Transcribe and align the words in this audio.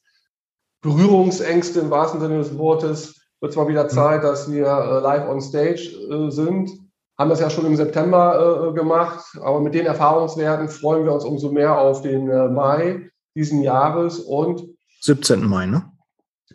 Berührungsängste 0.86 1.80
im 1.80 1.89
wahrsten 1.89 2.22
Sinne 2.22 2.38
des 2.38 2.58
Wortes, 2.58 3.19
wird 3.41 3.55
mal 3.55 3.67
wieder 3.67 3.88
Zeit, 3.88 4.23
dass 4.23 4.52
wir 4.52 4.67
äh, 4.67 5.00
live 5.00 5.28
on 5.28 5.41
stage 5.41 5.89
äh, 6.09 6.30
sind. 6.30 6.69
Haben 7.17 7.30
das 7.30 7.39
ja 7.39 7.50
schon 7.50 7.66
im 7.66 7.75
September 7.75 8.69
äh, 8.69 8.73
gemacht, 8.73 9.25
aber 9.41 9.61
mit 9.61 9.73
den 9.73 9.88
Erfahrungswerten 9.88 10.69
freuen 10.69 11.06
wir 11.06 11.13
uns 11.13 11.25
umso 11.25 11.52
mehr 11.52 11.78
auf 11.78 12.02
den 12.02 12.30
äh, 12.30 12.50
Mai 12.50 13.09
diesen 13.36 13.63
Jahres 13.63 14.19
und 14.19 14.63
17. 15.02 15.44
Mai, 15.45 15.66
ne? 15.66 15.91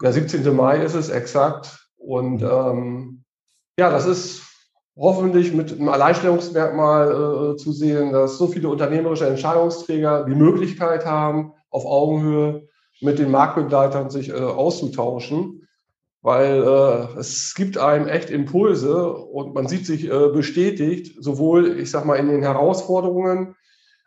Der 0.00 0.12
17. 0.12 0.54
Mai 0.54 0.78
ist 0.82 0.94
es 0.94 1.08
exakt. 1.08 1.88
Und 1.96 2.42
ähm, 2.42 3.24
ja, 3.78 3.90
das 3.90 4.06
ist 4.06 4.42
hoffentlich 4.96 5.52
mit 5.52 5.72
einem 5.72 5.88
Alleinstellungsmerkmal 5.88 7.54
äh, 7.54 7.56
zu 7.56 7.72
sehen, 7.72 8.12
dass 8.12 8.38
so 8.38 8.46
viele 8.46 8.68
unternehmerische 8.68 9.26
Entscheidungsträger 9.26 10.24
die 10.24 10.34
Möglichkeit 10.34 11.04
haben, 11.04 11.52
auf 11.70 11.84
Augenhöhe 11.84 12.68
mit 13.00 13.18
den 13.18 13.30
Marktbegleitern 13.30 14.10
sich 14.10 14.30
äh, 14.30 14.34
auszutauschen, 14.34 15.66
weil 16.22 16.62
äh, 16.62 17.18
es 17.18 17.54
gibt 17.54 17.78
einem 17.78 18.06
echt 18.06 18.30
Impulse 18.30 19.12
und 19.12 19.54
man 19.54 19.68
sieht 19.68 19.86
sich 19.86 20.04
äh, 20.10 20.28
bestätigt, 20.28 21.16
sowohl, 21.22 21.78
ich 21.78 21.90
sag 21.90 22.04
mal, 22.04 22.16
in 22.16 22.28
den 22.28 22.42
Herausforderungen, 22.42 23.54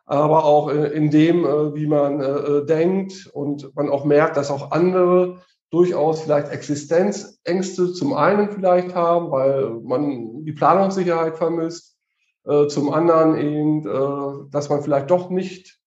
aber 0.06 0.45
auch 0.45 0.69
in, 0.69 0.84
in 0.84 1.09
dem, 1.09 1.45
äh, 1.45 1.75
wie 1.75 1.88
man 1.88 2.19
äh, 2.19 2.25
äh, 2.25 2.66
denkt 2.66 3.29
und 3.34 3.75
man 3.75 3.90
auch 3.90 4.06
merkt, 4.06 4.38
dass 4.38 4.51
auch 4.51 4.72
andere 4.72 5.41
durchaus 5.72 6.22
vielleicht 6.22 6.50
Existenzängste 6.50 7.94
zum 7.94 8.13
einen 8.13 8.51
vielleicht 8.51 8.94
haben, 8.94 9.31
weil 9.31 9.72
man 9.81 10.45
die 10.45 10.51
Planungssicherheit 10.51 11.35
vermisst, 11.38 11.97
äh, 12.45 12.68
zum 12.68 12.94
anderen 12.94 13.38
eben, 13.38 13.88
äh, 13.88 14.51
dass 14.51 14.69
man 14.69 14.84
vielleicht 14.84 15.09
doch 15.09 15.31
nicht 15.31 15.79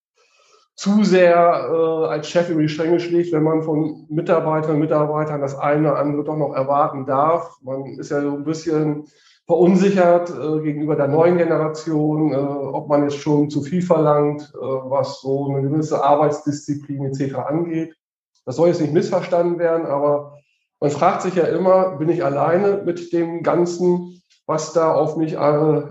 zu 0.77 1.05
sehr 1.05 1.35
äh, 1.35 2.07
als 2.07 2.29
Chef 2.29 2.51
über 2.51 2.61
die 2.61 2.69
Stränge 2.69 3.01
schlägt, 3.01 3.33
wenn 3.33 3.43
man 3.43 3.63
von 3.63 4.05
Mitarbeiterinnen 4.11 4.77
und 4.77 4.89
Mitarbeitern 4.89 5.41
das 5.41 5.59
eine 5.59 5.91
oder 5.91 5.99
andere 5.99 6.23
doch 6.23 6.37
noch 6.37 6.55
erwarten 6.55 7.07
darf. 7.07 7.57
Man 7.63 7.87
ist 7.99 8.11
ja 8.11 8.21
so 8.21 8.35
ein 8.35 8.45
bisschen 8.45 9.07
verunsichert 9.47 10.31
äh, 10.31 10.61
gegenüber 10.61 10.95
der 10.95 11.09
neuen 11.09 11.39
Generation, 11.39 12.33
äh, 12.33 12.37
ob 12.37 12.89
man 12.89 13.05
jetzt 13.05 13.17
schon 13.17 13.49
zu 13.49 13.63
viel 13.63 13.81
verlangt, 13.81 14.53
äh, 14.55 14.59
was 14.59 15.23
so 15.23 15.49
eine 15.49 15.63
gewisse 15.63 16.05
Arbeitsdisziplin 16.05 17.07
etc. 17.07 17.37
angeht. 17.37 17.97
Das 18.45 18.57
soll 18.57 18.69
jetzt 18.69 18.81
nicht 18.81 18.93
missverstanden 18.93 19.59
werden, 19.59 19.87
aber 19.87 20.37
man 20.79 20.91
fragt 20.91 21.23
sich 21.23 21.35
ja 21.37 21.45
immer, 21.45 21.97
bin 21.97 22.11
ich 22.11 22.23
alleine 22.23 22.83
mit 22.85 23.13
dem 23.15 23.43
Ganzen? 23.43 24.23
Was 24.47 24.73
da 24.73 24.93
auf 24.93 25.17
mich 25.17 25.35
äh, 25.35 25.83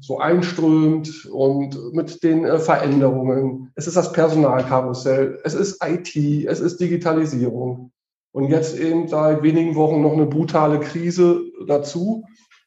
so 0.00 0.18
einströmt 0.18 1.26
und 1.26 1.94
mit 1.94 2.22
den 2.22 2.44
äh, 2.44 2.58
Veränderungen. 2.58 3.72
Es 3.74 3.86
ist 3.86 3.96
das 3.96 4.12
Personalkarussell, 4.12 5.40
es 5.44 5.54
ist 5.54 5.82
IT, 5.82 6.14
es 6.46 6.60
ist 6.60 6.80
Digitalisierung. 6.80 7.90
Und 8.32 8.50
jetzt 8.50 8.78
eben 8.78 9.08
seit 9.08 9.42
wenigen 9.42 9.74
Wochen 9.74 10.02
noch 10.02 10.12
eine 10.12 10.26
brutale 10.26 10.80
Krise 10.80 11.40
dazu, 11.66 12.24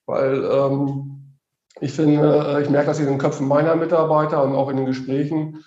weil 0.07 0.43
ähm, 0.43 1.37
ich 1.79 1.93
finde, 1.93 2.55
äh, 2.57 2.63
ich 2.63 2.69
merke 2.71 2.87
das 2.87 2.99
in 2.99 3.05
den 3.05 3.19
Köpfen 3.19 3.47
meiner 3.47 3.75
Mitarbeiter 3.75 4.43
und 4.43 4.55
auch 4.55 4.69
in 4.69 4.77
den 4.77 4.87
Gesprächen. 4.87 5.63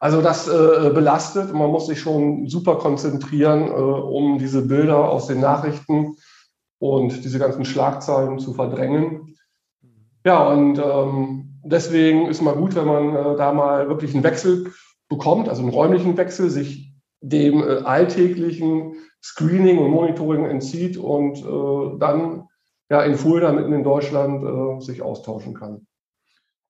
Also 0.00 0.20
das 0.20 0.48
äh, 0.48 0.90
belastet. 0.92 1.54
Man 1.54 1.70
muss 1.70 1.86
sich 1.86 2.00
schon 2.00 2.48
super 2.48 2.74
konzentrieren, 2.76 3.68
äh, 3.68 3.70
um 3.70 4.38
diese 4.38 4.62
Bilder 4.62 5.08
aus 5.10 5.28
den 5.28 5.40
Nachrichten 5.40 6.16
und 6.78 7.24
diese 7.24 7.38
ganzen 7.38 7.64
Schlagzeilen 7.64 8.38
zu 8.38 8.54
verdrängen. 8.54 9.36
Ja, 10.24 10.48
und 10.48 10.78
ähm, 10.78 11.60
deswegen 11.64 12.26
ist 12.26 12.42
mal 12.42 12.54
gut, 12.54 12.74
wenn 12.74 12.86
man 12.86 13.14
äh, 13.14 13.36
da 13.36 13.52
mal 13.52 13.88
wirklich 13.88 14.14
einen 14.14 14.24
Wechsel 14.24 14.72
bekommt, 15.08 15.48
also 15.48 15.62
einen 15.62 15.70
räumlichen 15.70 16.16
Wechsel, 16.16 16.50
sich 16.50 16.92
dem 17.20 17.62
äh, 17.62 17.78
alltäglichen 17.84 18.96
Screening 19.22 19.78
und 19.78 19.90
Monitoring 19.90 20.44
entzieht 20.44 20.96
und 20.96 21.38
äh, 21.38 21.98
dann 21.98 22.48
ja 22.90 23.02
in 23.02 23.16
Fulda 23.16 23.52
mitten 23.52 23.72
in 23.72 23.84
Deutschland 23.84 24.44
äh, 24.44 24.84
sich 24.84 25.02
austauschen 25.02 25.54
kann. 25.54 25.86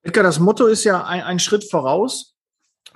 Edgar, 0.03 0.22
das 0.22 0.39
Motto 0.39 0.66
ist 0.66 0.84
ja 0.84 1.05
ein, 1.05 1.22
ein 1.22 1.39
Schritt 1.39 1.69
voraus. 1.69 2.34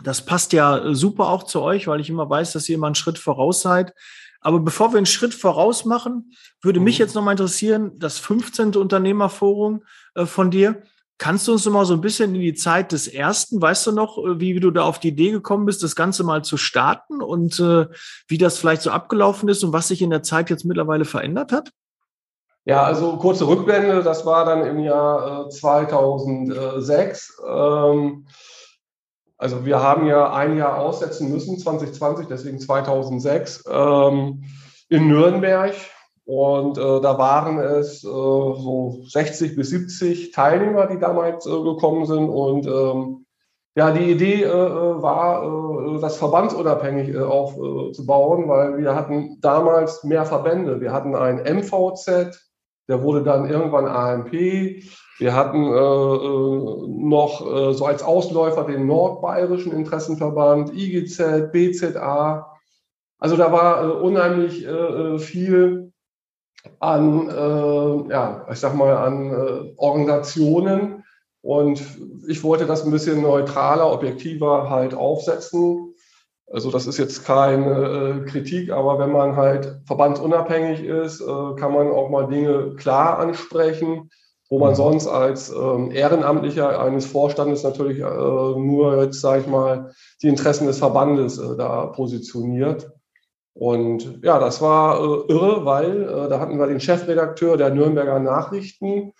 Das 0.04 0.24
passt 0.24 0.52
ja 0.52 0.94
super 0.94 1.28
auch 1.28 1.42
zu 1.42 1.60
euch, 1.60 1.86
weil 1.86 2.00
ich 2.00 2.08
immer 2.08 2.30
weiß, 2.30 2.52
dass 2.52 2.68
ihr 2.68 2.76
immer 2.76 2.86
einen 2.86 2.94
Schritt 2.94 3.18
voraus 3.18 3.60
seid. 3.60 3.92
Aber 4.40 4.60
bevor 4.60 4.92
wir 4.92 4.96
einen 4.96 5.06
Schritt 5.06 5.34
voraus 5.34 5.84
machen, 5.84 6.32
würde 6.62 6.80
mhm. 6.80 6.84
mich 6.84 6.98
jetzt 6.98 7.14
nochmal 7.14 7.32
interessieren, 7.32 7.92
das 7.98 8.18
15. 8.18 8.76
Unternehmerforum 8.76 9.84
äh, 10.14 10.26
von 10.26 10.50
dir. 10.50 10.82
Kannst 11.18 11.46
du 11.46 11.52
uns 11.52 11.66
noch 11.66 11.72
mal 11.72 11.84
so 11.84 11.92
ein 11.92 12.00
bisschen 12.00 12.34
in 12.34 12.40
die 12.40 12.54
Zeit 12.54 12.92
des 12.92 13.06
ersten, 13.06 13.60
weißt 13.60 13.88
du 13.88 13.92
noch, 13.92 14.16
äh, 14.16 14.40
wie, 14.40 14.54
wie 14.54 14.60
du 14.60 14.70
da 14.70 14.84
auf 14.84 14.98
die 14.98 15.08
Idee 15.08 15.30
gekommen 15.30 15.66
bist, 15.66 15.82
das 15.82 15.94
Ganze 15.94 16.24
mal 16.24 16.42
zu 16.42 16.56
starten 16.56 17.20
und 17.20 17.60
äh, 17.60 17.88
wie 18.26 18.38
das 18.38 18.56
vielleicht 18.58 18.82
so 18.82 18.90
abgelaufen 18.90 19.48
ist 19.50 19.62
und 19.62 19.74
was 19.74 19.88
sich 19.88 20.00
in 20.00 20.10
der 20.10 20.22
Zeit 20.22 20.48
jetzt 20.48 20.64
mittlerweile 20.64 21.04
verändert 21.04 21.52
hat? 21.52 21.70
Ja, 22.64 22.82
also 22.82 23.16
kurze 23.16 23.46
Rückblende, 23.46 24.02
das 24.02 24.24
war 24.24 24.44
dann 24.44 24.64
im 24.66 24.78
Jahr 24.78 25.46
äh, 25.46 25.50
2006. 25.50 27.42
Ähm, 27.46 28.26
also 29.40 29.64
wir 29.64 29.82
haben 29.82 30.06
ja 30.06 30.34
ein 30.34 30.58
Jahr 30.58 30.78
aussetzen 30.78 31.32
müssen, 31.32 31.58
2020, 31.58 32.26
deswegen 32.26 32.58
2006, 32.58 33.64
ähm, 33.70 34.44
in 34.90 35.08
Nürnberg. 35.08 35.74
Und 36.26 36.76
äh, 36.76 37.00
da 37.00 37.16
waren 37.16 37.58
es 37.58 38.04
äh, 38.04 38.06
so 38.06 39.00
60 39.08 39.56
bis 39.56 39.70
70 39.70 40.32
Teilnehmer, 40.32 40.86
die 40.86 40.98
damals 40.98 41.46
äh, 41.46 41.50
gekommen 41.50 42.04
sind. 42.04 42.28
Und 42.28 42.66
ähm, 42.66 43.24
ja, 43.74 43.92
die 43.92 44.10
Idee 44.10 44.42
äh, 44.42 44.46
äh, 44.46 45.02
war, 45.02 45.96
äh, 45.96 46.00
das 46.02 46.18
verbandsunabhängig 46.18 47.16
aufzubauen, 47.16 48.46
weil 48.46 48.76
wir 48.76 48.94
hatten 48.94 49.38
damals 49.40 50.04
mehr 50.04 50.26
Verbände. 50.26 50.82
Wir 50.82 50.92
hatten 50.92 51.14
ein 51.14 51.38
MVZ, 51.38 52.38
der 52.88 53.02
wurde 53.02 53.22
dann 53.22 53.48
irgendwann 53.48 53.86
AMP. 53.86 54.34
Wir 55.20 55.34
hatten 55.34 55.66
äh, 55.66 55.68
äh, 55.68 56.88
noch 56.88 57.42
äh, 57.46 57.74
so 57.74 57.84
als 57.84 58.02
Ausläufer 58.02 58.64
den 58.64 58.86
Nordbayerischen 58.86 59.70
Interessenverband, 59.70 60.72
IGZ, 60.72 61.52
BZA. 61.52 62.56
Also 63.18 63.36
da 63.36 63.52
war 63.52 63.84
äh, 63.84 63.92
unheimlich 63.92 64.64
äh, 64.64 64.70
äh, 64.70 65.18
viel 65.18 65.92
an, 66.78 68.06
ja, 68.10 68.46
ich 68.52 68.58
sag 68.58 68.74
mal, 68.74 68.94
an 68.94 69.72
Organisationen. 69.78 71.04
Und 71.40 71.82
ich 72.28 72.44
wollte 72.44 72.66
das 72.66 72.84
ein 72.84 72.90
bisschen 72.90 73.22
neutraler, 73.22 73.90
objektiver 73.90 74.68
halt 74.68 74.92
aufsetzen. 74.92 75.94
Also 76.52 76.70
das 76.70 76.86
ist 76.86 76.98
jetzt 76.98 77.24
keine 77.24 78.26
Kritik, 78.28 78.70
aber 78.72 78.98
wenn 78.98 79.10
man 79.10 79.36
halt 79.36 79.80
verbandsunabhängig 79.86 80.84
ist, 80.84 81.20
kann 81.20 81.72
man 81.72 81.90
auch 81.90 82.10
mal 82.10 82.26
Dinge 82.26 82.74
klar 82.76 83.18
ansprechen, 83.18 84.10
wo 84.50 84.58
man 84.58 84.70
mhm. 84.70 84.76
sonst 84.76 85.06
als 85.06 85.50
ähm, 85.50 85.90
Ehrenamtlicher 85.90 86.78
eines 86.80 87.06
Vorstandes 87.06 87.62
natürlich 87.62 87.98
äh, 87.98 88.02
nur 88.02 89.02
jetzt, 89.02 89.20
sage 89.20 89.40
ich 89.40 89.46
mal, 89.46 89.92
die 90.22 90.28
Interessen 90.28 90.66
des 90.66 90.78
Verbandes 90.78 91.38
äh, 91.38 91.56
da 91.56 91.86
positioniert. 91.86 92.90
Und 93.54 94.20
ja, 94.22 94.38
das 94.38 94.60
war 94.60 95.00
äh, 95.00 95.32
irre, 95.32 95.64
weil 95.64 96.02
äh, 96.02 96.28
da 96.28 96.38
hatten 96.40 96.58
wir 96.58 96.66
den 96.66 96.80
Chefredakteur 96.80 97.56
der 97.56 97.70
Nürnberger 97.70 98.18
Nachrichten 98.18 99.12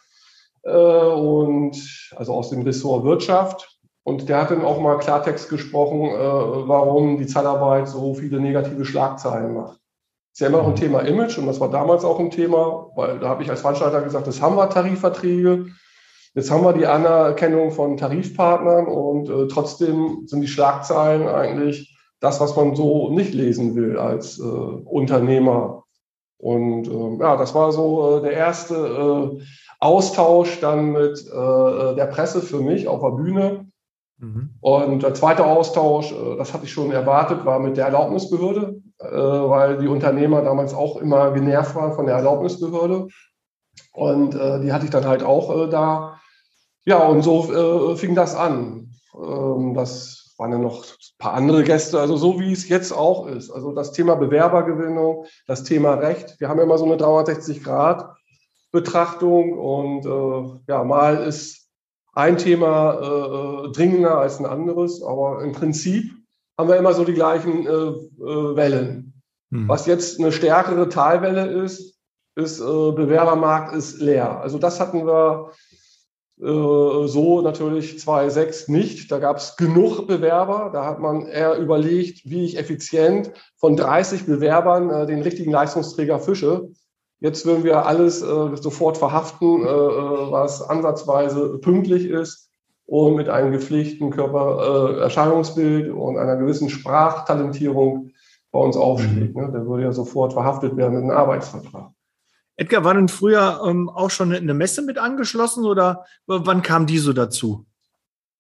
und 0.63 2.11
also 2.17 2.35
aus 2.35 2.51
dem 2.51 2.61
Ressort 2.61 3.03
Wirtschaft 3.03 3.81
und 4.03 4.29
der 4.29 4.41
hat 4.41 4.51
dann 4.51 4.65
auch 4.65 4.81
mal 4.81 4.99
Klartext 4.99 5.49
gesprochen, 5.49 6.07
äh, 6.07 6.69
warum 6.69 7.19
die 7.19 7.27
Zeitarbeit 7.27 7.89
so 7.89 8.15
viele 8.15 8.41
negative 8.41 8.85
Schlagzeilen 8.85 9.55
macht. 9.55 9.80
Das 10.31 10.37
ist 10.37 10.41
ja 10.41 10.47
immer 10.47 10.59
noch 10.59 10.69
ein 10.69 10.77
Thema 10.77 11.01
Image 11.01 11.39
und 11.39 11.47
das 11.47 11.59
war 11.59 11.71
damals 11.71 12.05
auch 12.05 12.21
ein 12.21 12.31
Thema, 12.31 12.91
weil 12.95 13.19
da 13.19 13.29
habe 13.29 13.43
ich 13.43 13.51
als 13.51 13.63
Veranstalter 13.63 14.01
gesagt, 14.01 14.29
das 14.29 14.41
haben 14.41 14.57
wir 14.57 14.71
Tarifverträge, 14.71 15.67
jetzt 16.35 16.51
haben 16.51 16.65
wir 16.65 16.73
die 16.73 16.87
Anerkennung 16.87 17.73
von 17.73 17.97
Tarifpartnern 17.97 18.87
und 18.87 19.29
äh, 19.29 19.49
trotzdem 19.49 20.23
sind 20.27 20.41
die 20.41 20.49
Schlagzeilen 20.49 21.27
eigentlich 21.27 21.99
das, 22.21 22.41
was 22.41 22.55
man 22.55 22.77
so 22.77 23.11
nicht 23.11 23.35
lesen 23.35 23.75
will 23.75 23.99
als 23.99 24.39
äh, 24.39 24.43
Unternehmer. 24.43 25.85
Und 26.39 26.87
äh, 26.87 27.23
ja, 27.23 27.37
das 27.37 27.55
war 27.55 27.73
so 27.73 28.19
äh, 28.19 28.23
der 28.23 28.33
erste 28.33 28.75
äh, 28.75 29.43
Austausch 29.81 30.61
dann 30.61 30.93
mit 30.93 31.27
äh, 31.27 31.95
der 31.97 32.07
Presse 32.07 32.41
für 32.41 32.61
mich 32.61 32.87
auf 32.87 33.01
der 33.01 33.23
Bühne 33.23 33.71
Mhm. 34.21 34.51
Und 34.61 35.03
der 35.03 35.15
zweite 35.15 35.45
Austausch, 35.47 36.13
äh, 36.13 36.37
das 36.37 36.53
hatte 36.53 36.65
ich 36.65 36.73
schon 36.73 36.93
erwartet, 36.93 37.45
war 37.45 37.59
mit 37.59 37.77
der 37.77 37.87
Erlaubnisbehörde, 37.87 38.80
weil 39.17 39.79
die 39.79 39.89
Unternehmer 39.89 40.43
damals 40.43 40.75
auch 40.75 40.97
immer 40.97 41.31
genervt 41.33 41.75
waren 41.75 41.95
von 41.95 42.05
der 42.07 42.17
Erlaubnisbehörde. 42.17 43.09
Und 43.93 44.35
äh, 44.35 44.61
die 44.61 44.73
hatte 44.73 44.85
ich 44.85 44.91
dann 44.91 45.07
halt 45.07 45.23
auch 45.23 45.71
da. 45.71 46.21
Ja, 46.85 47.07
und 47.07 47.23
so 47.23 47.97
fing 47.97 48.15
das 48.15 48.35
an. 48.35 48.91
Ähm, 49.15 49.73
das 49.75 50.35
waren 50.39 50.51
dann 50.53 50.63
noch 50.63 50.85
ein 50.85 51.19
paar 51.19 51.35
andere 51.35 51.65
Gäste, 51.65 52.01
also 52.01 52.17
so 52.17 52.41
wie 52.41 52.53
es 52.53 52.69
jetzt 52.69 52.93
auch 52.93 53.27
ist. 53.27 53.51
Also 53.51 53.73
das 53.73 53.93
Thema 53.93 54.15
Bewerbergewinnung, 54.17 55.27
das 55.47 55.65
Thema 55.65 55.95
Recht. 55.95 56.41
Wir 56.41 56.49
haben 56.49 56.59
ja 56.59 56.65
immer 56.65 56.79
so 56.79 56.87
eine 56.87 56.97
360-Grad-Betrachtung 56.97 59.59
und 59.59 60.07
ja, 60.67 60.85
mal 60.85 61.17
ist 61.19 61.61
ein 62.13 62.39
Thema 62.39 62.95
äh, 62.95 63.67
äh, 63.67 63.73
dringender 63.73 64.19
als 64.19 64.41
ein 64.41 64.47
anderes, 64.47 65.03
aber 65.03 65.43
im 65.43 65.53
Prinzip 65.53 66.13
haben 66.61 66.69
wir 66.69 66.77
immer 66.77 66.93
so 66.93 67.05
die 67.05 67.15
gleichen 67.15 67.67
äh, 67.67 67.71
äh, 67.71 68.57
Wellen. 68.57 69.15
Mhm. 69.49 69.69
Was 69.69 69.87
jetzt 69.87 70.21
eine 70.21 70.31
stärkere 70.31 70.89
Talwelle 70.89 71.47
ist, 71.47 71.99
ist 72.37 72.61
äh, 72.61 72.63
Bewerbermarkt 72.63 73.75
ist 73.75 74.01
leer. 74.01 74.41
Also 74.41 74.59
das 74.59 74.79
hatten 74.79 75.07
wir 75.07 75.51
so 76.43 77.43
natürlich 77.43 77.97
2.6 77.97 78.73
nicht. 78.73 79.13
Da 79.13 79.19
gab 79.19 79.37
es 79.37 79.57
genug 79.59 80.07
Bewerber. 80.07 80.71
Da 80.73 80.87
hat 80.87 80.99
man 80.99 81.27
eher 81.27 81.59
überlegt, 81.59 82.23
wie 82.25 82.47
ich 82.47 82.57
effizient 82.57 83.31
von 83.59 83.77
30 83.77 84.25
Bewerbern 84.25 84.89
äh, 84.89 85.07
den 85.07 85.21
richtigen 85.21 85.53
Leistungsträger 85.53 86.19
fische. 86.19 86.71
Jetzt 87.19 87.45
würden 87.45 87.63
wir 87.63 87.85
alles 87.85 88.23
äh, 88.23 88.57
sofort 88.57 88.97
verhaften, 88.97 89.67
äh, 89.67 89.67
was 89.67 90.63
ansatzweise 90.63 91.59
pünktlich 91.59 92.07
ist 92.07 92.50
und 92.91 93.15
mit 93.15 93.29
einem 93.29 93.53
gepflegten 93.53 94.11
Körpererscheinungsbild 94.11 95.87
äh, 95.87 95.91
und 95.91 96.19
einer 96.19 96.37
gewissen 96.37 96.69
Sprachtalentierung 96.69 98.11
bei 98.51 98.59
uns 98.59 98.77
aufschlägt. 98.77 99.37
Ne? 99.37 99.49
Der 99.53 99.65
würde 99.65 99.85
ja 99.85 99.93
sofort 99.93 100.33
verhaftet 100.33 100.77
werden 100.77 100.95
mit 100.95 101.05
einem 101.05 101.17
Arbeitsvertrag. 101.17 101.93
Edgar, 102.57 102.83
war 102.83 102.95
denn 102.95 103.07
früher 103.07 103.63
ähm, 103.65 103.89
auch 103.89 104.11
schon 104.11 104.33
eine 104.33 104.55
Messe 104.55 104.83
mit 104.83 104.99
angeschlossen 104.99 105.67
oder 105.67 106.05
wann 106.27 106.63
kam 106.63 106.87
die 106.87 106.99
so 106.99 107.13
dazu? 107.13 107.65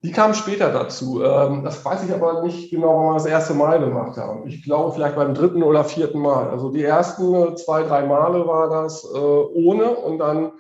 Die 0.02 0.11
kam 0.11 0.35
später 0.35 0.73
dazu. 0.73 1.23
Ähm, 1.23 1.62
das 1.62 1.85
weiß 1.85 2.02
ich 2.05 2.12
aber 2.12 2.43
nicht 2.43 2.70
genau, 2.70 2.97
wann 2.97 3.06
wir 3.11 3.14
das 3.14 3.26
erste 3.26 3.55
Mal 3.55 3.79
gemacht 3.79 4.17
haben. 4.17 4.49
Ich 4.49 4.64
glaube 4.64 4.93
vielleicht 4.93 5.14
beim 5.14 5.32
dritten 5.32 5.62
oder 5.62 5.85
vierten 5.85 6.19
Mal. 6.19 6.50
Also 6.50 6.73
die 6.73 6.82
ersten 6.82 7.35
äh, 7.35 7.55
zwei, 7.55 7.85
drei 7.85 8.05
Male 8.05 8.49
war 8.49 8.69
das 8.69 9.05
äh, 9.05 9.17
ohne 9.17 9.91
und 9.91 10.19
dann 10.19 10.52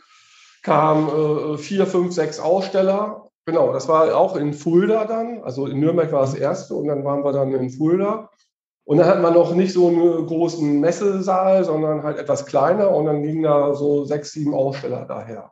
kamen 0.62 1.08
äh, 1.08 1.58
vier, 1.58 1.88
fünf, 1.88 2.14
sechs 2.14 2.38
Aussteller. 2.38 3.29
Genau, 3.50 3.72
das 3.72 3.88
war 3.88 4.16
auch 4.16 4.36
in 4.36 4.52
Fulda 4.52 5.06
dann. 5.06 5.42
Also 5.42 5.66
in 5.66 5.80
Nürnberg 5.80 6.12
war 6.12 6.20
das 6.20 6.36
erste 6.36 6.72
und 6.76 6.86
dann 6.86 7.02
waren 7.02 7.24
wir 7.24 7.32
dann 7.32 7.52
in 7.52 7.68
Fulda. 7.68 8.30
Und 8.84 8.98
dann 8.98 9.08
hat 9.08 9.20
man 9.20 9.34
noch 9.34 9.56
nicht 9.56 9.72
so 9.72 9.88
einen 9.88 10.24
großen 10.24 10.78
Messesaal, 10.78 11.64
sondern 11.64 12.04
halt 12.04 12.16
etwas 12.16 12.46
kleiner 12.46 12.92
und 12.92 13.06
dann 13.06 13.24
gingen 13.24 13.42
da 13.42 13.74
so 13.74 14.04
sechs, 14.04 14.30
sieben 14.30 14.54
Aussteller 14.54 15.04
daher. 15.04 15.50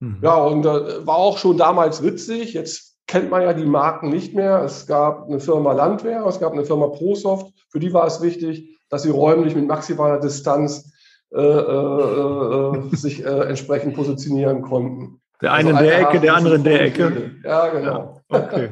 Mhm. 0.00 0.20
Ja, 0.22 0.36
und 0.36 0.64
äh, 0.64 1.06
war 1.06 1.16
auch 1.16 1.36
schon 1.36 1.58
damals 1.58 2.02
witzig. 2.02 2.54
Jetzt 2.54 2.96
kennt 3.06 3.30
man 3.30 3.42
ja 3.42 3.52
die 3.52 3.66
Marken 3.66 4.08
nicht 4.08 4.34
mehr. 4.34 4.62
Es 4.62 4.86
gab 4.86 5.26
eine 5.26 5.38
Firma 5.38 5.74
Landwehr, 5.74 6.24
es 6.24 6.40
gab 6.40 6.54
eine 6.54 6.64
Firma 6.64 6.86
ProSoft. 6.88 7.52
Für 7.68 7.80
die 7.80 7.92
war 7.92 8.06
es 8.06 8.22
wichtig, 8.22 8.78
dass 8.88 9.02
sie 9.02 9.10
räumlich 9.10 9.54
mit 9.54 9.66
maximaler 9.66 10.20
Distanz 10.20 10.90
äh, 11.34 11.38
äh, 11.38 12.78
äh 12.78 12.96
sich 12.96 13.22
äh, 13.22 13.48
entsprechend 13.48 13.94
positionieren 13.94 14.62
konnten. 14.62 15.20
Der 15.42 15.52
eine 15.52 15.74
also 15.74 15.80
in 15.80 15.90
der 15.90 16.00
Ecke, 16.00 16.20
der 16.20 16.34
andere 16.34 16.54
in 16.54 16.64
der 16.64 16.80
Ecke. 16.80 17.36
Ja, 17.44 17.68
genau. 17.68 18.22
Ja, 18.30 18.38
okay. 18.38 18.70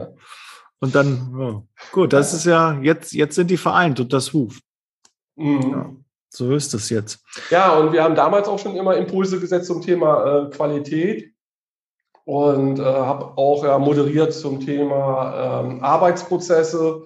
Und 0.81 0.95
dann, 0.95 1.35
ja. 1.39 1.63
gut, 1.93 2.13
das 2.13 2.35
ist 2.35 2.45
ja, 2.47 2.79
jetzt, 2.83 3.13
jetzt 3.13 3.35
sind 3.35 3.51
die 3.51 3.57
vereint 3.57 4.01
und 4.01 4.13
das 4.13 4.33
Huf. 4.33 4.61
Mhm. 5.37 5.71
Ja, 5.71 5.91
so 6.29 6.53
ist 6.55 6.75
es 6.75 6.91
jetzt. 6.91 7.25
Ja, 7.51 7.77
und 7.79 7.93
wir 7.93 8.03
haben 8.03 8.15
damals 8.15 8.49
auch 8.49 8.59
schon 8.59 8.77
immer 8.77 8.97
Impulse 8.97 9.41
gesetzt 9.41 9.67
zum 9.67 9.83
Thema 9.83 10.47
äh, 10.47 10.51
Qualität 10.51 11.33
und 12.25 12.79
äh, 12.79 12.83
habe 12.83 13.37
auch 13.39 13.65
ja, 13.65 13.79
moderiert 13.79 14.33
zum 14.33 14.61
Thema 14.61 15.63
ähm, 15.65 15.83
Arbeitsprozesse 15.83 17.05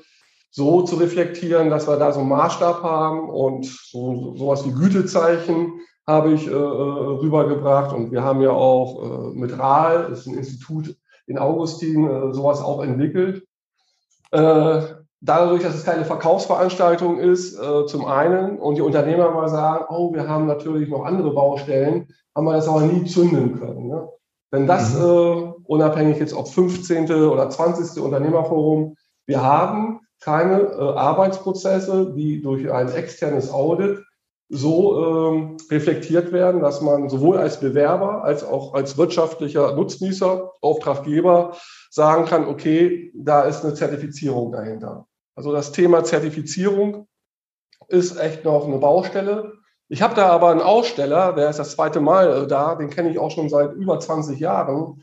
so 0.50 0.82
zu 0.82 0.96
reflektieren, 0.96 1.70
dass 1.70 1.86
wir 1.86 1.98
da 1.98 2.12
so 2.12 2.20
einen 2.20 2.30
Maßstab 2.30 2.82
haben 2.82 3.28
und 3.28 3.66
so 3.66 4.34
sowas 4.36 4.64
wie 4.64 4.72
Gütezeichen 4.72 5.80
habe 6.08 6.32
ich 6.32 6.46
äh, 6.46 6.50
äh, 6.50 6.54
rübergebracht 6.54 7.94
und 7.94 8.10
wir 8.10 8.24
haben 8.24 8.40
ja 8.40 8.50
auch 8.50 9.32
äh, 9.34 9.38
mit 9.38 9.56
RAL, 9.58 10.06
das 10.08 10.20
ist 10.20 10.26
ein 10.26 10.38
Institut 10.38 10.96
in 11.26 11.36
Augustin, 11.36 12.08
äh, 12.08 12.32
sowas 12.32 12.62
auch 12.62 12.82
entwickelt. 12.82 13.46
Äh, 14.30 14.80
dadurch, 15.20 15.62
dass 15.62 15.74
es 15.74 15.84
keine 15.84 16.06
Verkaufsveranstaltung 16.06 17.18
ist, 17.18 17.58
äh, 17.58 17.84
zum 17.84 18.06
einen 18.06 18.58
und 18.58 18.76
die 18.76 18.80
Unternehmer 18.80 19.30
mal 19.32 19.50
sagen, 19.50 19.84
oh, 19.90 20.14
wir 20.14 20.26
haben 20.26 20.46
natürlich 20.46 20.88
noch 20.88 21.04
andere 21.04 21.34
Baustellen, 21.34 22.08
haben 22.34 22.46
wir 22.46 22.54
das 22.54 22.68
aber 22.68 22.80
nie 22.80 23.04
zünden 23.04 23.58
können. 23.60 23.88
Ne? 23.88 24.08
Wenn 24.50 24.66
das, 24.66 24.98
mhm. 24.98 25.56
unabhängig 25.64 26.18
jetzt 26.18 26.32
ob 26.32 26.48
15. 26.48 27.12
oder 27.12 27.50
20. 27.50 28.02
Unternehmerforum, 28.02 28.96
wir 29.26 29.42
haben 29.42 30.00
keine 30.22 30.72
Arbeitsprozesse, 30.72 32.14
die 32.16 32.40
durch 32.40 32.72
ein 32.72 32.90
externes 32.90 33.52
Audit 33.52 34.00
so 34.48 35.04
ähm, 35.04 35.56
reflektiert 35.70 36.32
werden, 36.32 36.62
dass 36.62 36.80
man 36.80 37.08
sowohl 37.10 37.36
als 37.36 37.60
Bewerber 37.60 38.24
als 38.24 38.44
auch 38.44 38.74
als 38.74 38.96
wirtschaftlicher 38.96 39.74
Nutznießer, 39.74 40.52
Auftraggeber 40.62 41.56
sagen 41.90 42.24
kann, 42.24 42.48
okay, 42.48 43.12
da 43.14 43.42
ist 43.42 43.64
eine 43.64 43.74
Zertifizierung 43.74 44.52
dahinter. 44.52 45.06
Also 45.34 45.52
das 45.52 45.72
Thema 45.72 46.02
Zertifizierung 46.02 47.06
ist 47.88 48.18
echt 48.18 48.44
noch 48.44 48.66
eine 48.66 48.78
Baustelle. 48.78 49.52
Ich 49.88 50.02
habe 50.02 50.14
da 50.14 50.28
aber 50.28 50.50
einen 50.50 50.60
Aussteller, 50.60 51.32
der 51.32 51.50
ist 51.50 51.58
das 51.58 51.72
zweite 51.72 52.00
Mal 52.00 52.44
äh, 52.44 52.46
da, 52.46 52.74
den 52.74 52.90
kenne 52.90 53.10
ich 53.10 53.18
auch 53.18 53.30
schon 53.30 53.48
seit 53.48 53.74
über 53.74 54.00
20 54.00 54.38
Jahren. 54.38 55.02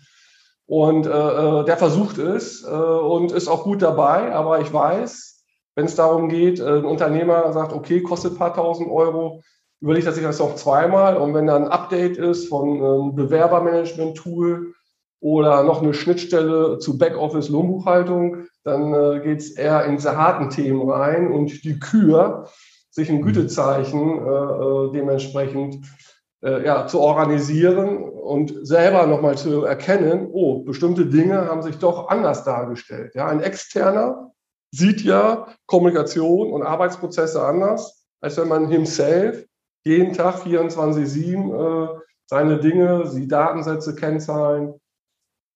Und 0.68 1.06
äh, 1.06 1.10
äh, 1.10 1.66
der 1.66 1.78
versucht 1.78 2.18
es 2.18 2.64
äh, 2.64 2.68
und 2.68 3.32
ist 3.32 3.48
auch 3.48 3.64
gut 3.64 3.82
dabei. 3.82 4.34
Aber 4.34 4.60
ich 4.60 4.74
weiß, 4.74 5.35
wenn 5.76 5.86
es 5.86 5.96
darum 5.96 6.30
geht, 6.30 6.60
äh, 6.60 6.78
ein 6.78 6.86
Unternehmer 6.86 7.52
sagt, 7.54 7.74
okay, 7.74 8.02
kostet 8.02 8.34
ein 8.34 8.38
paar 8.38 8.54
tausend 8.54 8.90
Euro, 8.90 9.42
überlegt 9.82 10.08
er 10.08 10.14
sich 10.14 10.24
das 10.24 10.40
noch 10.40 10.56
zweimal. 10.56 11.18
Und 11.18 11.34
wenn 11.34 11.48
da 11.48 11.56
ein 11.56 11.68
Update 11.68 12.18
ist 12.18 12.48
von 12.48 12.78
einem 12.78 13.16
Bewerbermanagement-Tool 13.16 14.74
oder 15.20 15.64
noch 15.64 15.82
eine 15.82 15.94
Schnittstelle 15.94 16.80
zu 16.80 16.98
Backoffice-Lohnbuchhaltung, 16.98 18.46
dann 18.64 18.94
äh, 18.94 19.20
geht 19.22 19.40
es 19.40 19.52
eher 19.52 19.86
in 19.86 19.98
diese 19.98 20.18
harten 20.18 20.50
Themen 20.50 20.90
rein 20.90 21.32
und 21.32 21.64
die 21.64 21.80
Kür 21.80 22.48
sich 22.90 23.10
ein 23.10 23.22
Gütezeichen 23.22 24.26
äh, 24.26 24.30
äh, 24.30 24.92
dementsprechend 24.94 25.86
äh, 26.42 26.66
ja, 26.66 26.88
zu 26.88 27.02
organisieren 27.02 27.98
und 27.98 28.56
selber 28.66 29.06
nochmal 29.06 29.38
zu 29.38 29.66
erkennen, 29.66 30.30
oh, 30.32 30.64
bestimmte 30.64 31.06
Dinge 31.06 31.50
haben 31.50 31.62
sich 31.62 31.78
doch 31.78 32.08
anders 32.08 32.46
dargestellt. 32.46 33.14
Ja, 33.14 33.28
ein 33.28 33.42
externer 33.42 34.32
sieht 34.76 35.02
ja 35.02 35.48
Kommunikation 35.66 36.52
und 36.52 36.64
Arbeitsprozesse 36.64 37.46
anders, 37.46 38.06
als 38.22 38.38
wenn 38.38 38.48
man 38.48 38.70
himself 38.70 39.46
jeden 39.84 40.14
Tag 40.14 40.46
24-7 40.46 41.94
äh, 41.94 42.00
seine 42.26 42.60
Dinge, 42.60 43.10
die 43.16 43.28
Datensätze, 43.28 43.96
Kennzahlen 43.96 44.74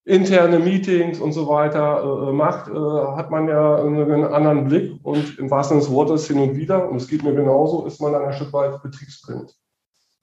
interne 0.06 0.60
Meetings 0.60 1.20
und 1.20 1.34
so 1.34 1.48
weiter 1.48 2.30
äh, 2.30 2.34
macht, 2.34 2.68
äh, 2.68 3.16
hat 3.16 3.30
man 3.30 3.48
ja 3.48 3.76
einen 3.76 4.26
anderen 4.26 4.66
Blick 4.66 4.94
und 5.04 5.38
im 5.38 5.52
wahrsten 5.52 5.80
Sinne 5.80 5.88
des 5.88 5.96
Wortes 5.96 6.28
hin 6.28 6.40
und 6.40 6.56
wieder, 6.56 6.90
und 6.90 6.98
es 6.98 7.08
geht 7.08 7.24
mir 7.24 7.36
genauso, 7.36 7.86
ist 7.86 8.02
man 8.02 8.14
dann 8.14 8.24
ein 8.24 8.34
Stück 8.34 8.52
weit 8.54 8.82
betriebsblind. 8.82 9.54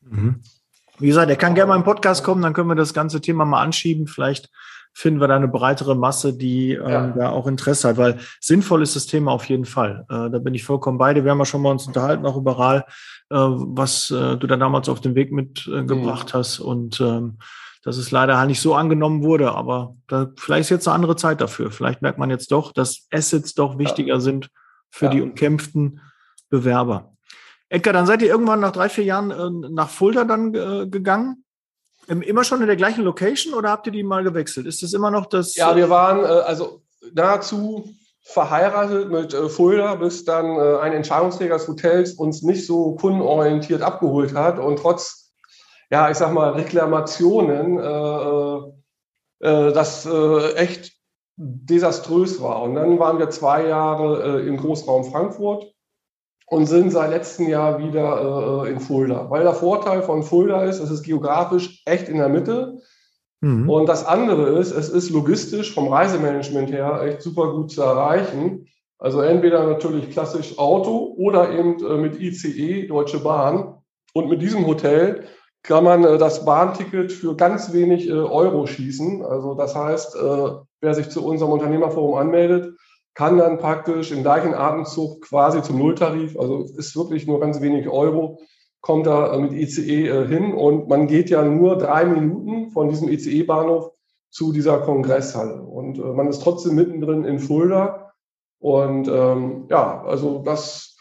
Mhm. 0.00 0.40
Wie 0.98 1.06
gesagt, 1.08 1.30
er 1.30 1.36
kann 1.36 1.54
gerne 1.54 1.68
mal 1.68 1.76
im 1.76 1.84
Podcast 1.84 2.24
kommen, 2.24 2.42
dann 2.42 2.52
können 2.52 2.68
wir 2.68 2.74
das 2.74 2.94
ganze 2.94 3.20
Thema 3.20 3.44
mal 3.44 3.62
anschieben. 3.62 4.06
Vielleicht 4.06 4.50
finden 4.96 5.20
wir 5.20 5.28
da 5.28 5.36
eine 5.36 5.46
breitere 5.46 5.94
Masse, 5.94 6.32
die 6.32 6.72
ähm, 6.72 6.88
ja. 6.88 7.06
da 7.08 7.28
auch 7.28 7.46
Interesse 7.46 7.88
hat, 7.88 7.98
weil 7.98 8.18
sinnvoll 8.40 8.82
ist 8.82 8.96
das 8.96 9.04
Thema 9.04 9.30
auf 9.30 9.44
jeden 9.44 9.66
Fall. 9.66 10.06
Äh, 10.08 10.30
da 10.30 10.38
bin 10.38 10.54
ich 10.54 10.64
vollkommen 10.64 10.96
beide. 10.96 11.22
Wir 11.22 11.32
haben 11.32 11.38
ja 11.38 11.44
schon 11.44 11.60
mal 11.60 11.70
uns 11.70 11.86
unterhalten, 11.86 12.24
auch 12.24 12.38
überall, 12.38 12.86
äh, 13.28 13.36
was 13.36 14.10
äh, 14.10 14.38
du 14.38 14.46
da 14.46 14.56
damals 14.56 14.88
auf 14.88 15.02
den 15.02 15.14
Weg 15.14 15.32
mitgebracht 15.32 16.32
mhm. 16.32 16.38
hast 16.38 16.60
und 16.60 16.98
ähm, 17.02 17.36
dass 17.82 17.98
es 17.98 18.10
leider 18.10 18.38
halt 18.38 18.48
nicht 18.48 18.62
so 18.62 18.74
angenommen 18.74 19.22
wurde, 19.22 19.52
aber 19.52 19.92
da, 20.08 20.30
vielleicht 20.38 20.62
ist 20.62 20.70
jetzt 20.70 20.88
eine 20.88 20.94
andere 20.94 21.16
Zeit 21.16 21.42
dafür. 21.42 21.70
Vielleicht 21.70 22.00
merkt 22.00 22.18
man 22.18 22.30
jetzt 22.30 22.50
doch, 22.50 22.72
dass 22.72 23.06
Assets 23.12 23.52
doch 23.52 23.76
wichtiger 23.76 24.14
ja. 24.14 24.20
sind 24.20 24.48
für 24.90 25.04
ja. 25.04 25.10
die 25.10 25.20
umkämpften 25.20 26.00
Bewerber. 26.48 27.12
Edgar, 27.68 27.92
dann 27.92 28.06
seid 28.06 28.22
ihr 28.22 28.28
irgendwann 28.28 28.60
nach 28.60 28.72
drei, 28.72 28.88
vier 28.88 29.04
Jahren 29.04 29.30
äh, 29.30 29.68
nach 29.70 29.90
Fulda 29.90 30.24
dann 30.24 30.54
äh, 30.54 30.86
gegangen? 30.88 31.44
Immer 32.08 32.44
schon 32.44 32.60
in 32.60 32.66
der 32.66 32.76
gleichen 32.76 33.04
Location 33.04 33.54
oder 33.54 33.70
habt 33.70 33.86
ihr 33.86 33.92
die 33.92 34.02
mal 34.02 34.22
gewechselt? 34.22 34.66
Ist 34.66 34.82
das 34.82 34.92
immer 34.92 35.10
noch 35.10 35.26
das? 35.26 35.56
Ja, 35.56 35.74
wir 35.74 35.90
waren 35.90 36.20
äh, 36.20 36.28
also 36.28 36.82
nahezu 37.12 37.94
verheiratet 38.22 39.10
mit 39.10 39.34
äh, 39.34 39.48
Fulda, 39.48 39.96
bis 39.96 40.24
dann 40.24 40.56
äh, 40.56 40.78
ein 40.78 40.92
Entscheidungsträger 40.92 41.58
des 41.58 41.68
Hotels 41.68 42.14
uns 42.14 42.42
nicht 42.42 42.66
so 42.66 42.94
kundenorientiert 42.96 43.82
abgeholt 43.82 44.34
hat 44.34 44.58
und 44.58 44.78
trotz 44.78 45.26
ja, 45.90 46.10
ich 46.10 46.16
sag 46.16 46.32
mal, 46.32 46.50
Reklamationen, 46.50 47.78
äh, 47.78 49.46
äh, 49.46 49.72
das 49.72 50.06
äh, 50.06 50.54
echt 50.54 50.92
desaströs 51.36 52.40
war. 52.40 52.62
Und 52.62 52.74
dann 52.74 52.98
waren 52.98 53.18
wir 53.18 53.30
zwei 53.30 53.66
Jahre 53.66 54.40
äh, 54.40 54.48
im 54.48 54.56
Großraum 54.56 55.04
Frankfurt 55.04 55.72
und 56.46 56.66
sind 56.66 56.90
seit 56.92 57.10
letztem 57.10 57.48
Jahr 57.48 57.78
wieder 57.78 58.64
äh, 58.64 58.70
in 58.70 58.80
Fulda. 58.80 59.30
Weil 59.30 59.42
der 59.42 59.54
Vorteil 59.54 60.02
von 60.02 60.22
Fulda 60.22 60.64
ist, 60.64 60.80
es 60.80 60.90
ist 60.90 61.02
geografisch 61.02 61.82
echt 61.84 62.08
in 62.08 62.18
der 62.18 62.28
Mitte. 62.28 62.78
Mhm. 63.40 63.68
Und 63.68 63.88
das 63.88 64.06
andere 64.06 64.58
ist, 64.58 64.70
es 64.70 64.88
ist 64.88 65.10
logistisch 65.10 65.74
vom 65.74 65.88
Reisemanagement 65.88 66.70
her 66.70 67.02
echt 67.02 67.22
super 67.22 67.52
gut 67.52 67.72
zu 67.72 67.82
erreichen. 67.82 68.68
Also 68.98 69.20
entweder 69.20 69.66
natürlich 69.66 70.10
klassisch 70.10 70.58
Auto 70.58 71.14
oder 71.18 71.50
eben 71.50 71.84
äh, 71.84 71.96
mit 71.96 72.20
ICE, 72.20 72.86
Deutsche 72.86 73.18
Bahn. 73.18 73.74
Und 74.14 74.30
mit 74.30 74.40
diesem 74.40 74.66
Hotel 74.66 75.24
kann 75.62 75.84
man 75.84 76.04
äh, 76.04 76.16
das 76.16 76.44
Bahnticket 76.44 77.12
für 77.12 77.34
ganz 77.36 77.72
wenig 77.72 78.08
äh, 78.08 78.12
Euro 78.12 78.66
schießen. 78.66 79.24
Also 79.24 79.54
das 79.54 79.74
heißt, 79.74 80.14
äh, 80.14 80.50
wer 80.80 80.94
sich 80.94 81.10
zu 81.10 81.26
unserem 81.26 81.52
Unternehmerforum 81.52 82.14
anmeldet, 82.14 82.76
kann 83.16 83.38
dann 83.38 83.58
praktisch 83.58 84.12
im 84.12 84.22
gleichen 84.22 84.52
Atemzug 84.52 85.22
quasi 85.22 85.62
zum 85.62 85.78
Nulltarif, 85.78 86.38
also 86.38 86.66
ist 86.76 86.94
wirklich 86.96 87.26
nur 87.26 87.40
ganz 87.40 87.62
wenig 87.62 87.88
Euro, 87.88 88.38
kommt 88.82 89.06
da 89.06 89.36
mit 89.38 89.52
ICE 89.52 90.26
hin. 90.26 90.52
Und 90.52 90.88
man 90.88 91.06
geht 91.06 91.30
ja 91.30 91.42
nur 91.42 91.78
drei 91.78 92.04
Minuten 92.04 92.70
von 92.70 92.90
diesem 92.90 93.08
ICE-Bahnhof 93.08 93.90
zu 94.30 94.52
dieser 94.52 94.80
Kongresshalle. 94.80 95.62
Und 95.62 95.98
man 96.14 96.28
ist 96.28 96.42
trotzdem 96.42 96.74
mittendrin 96.74 97.24
in 97.24 97.38
Fulda. 97.38 98.12
Und 98.60 99.08
ähm, 99.08 99.66
ja, 99.70 100.02
also 100.02 100.42
das 100.44 100.96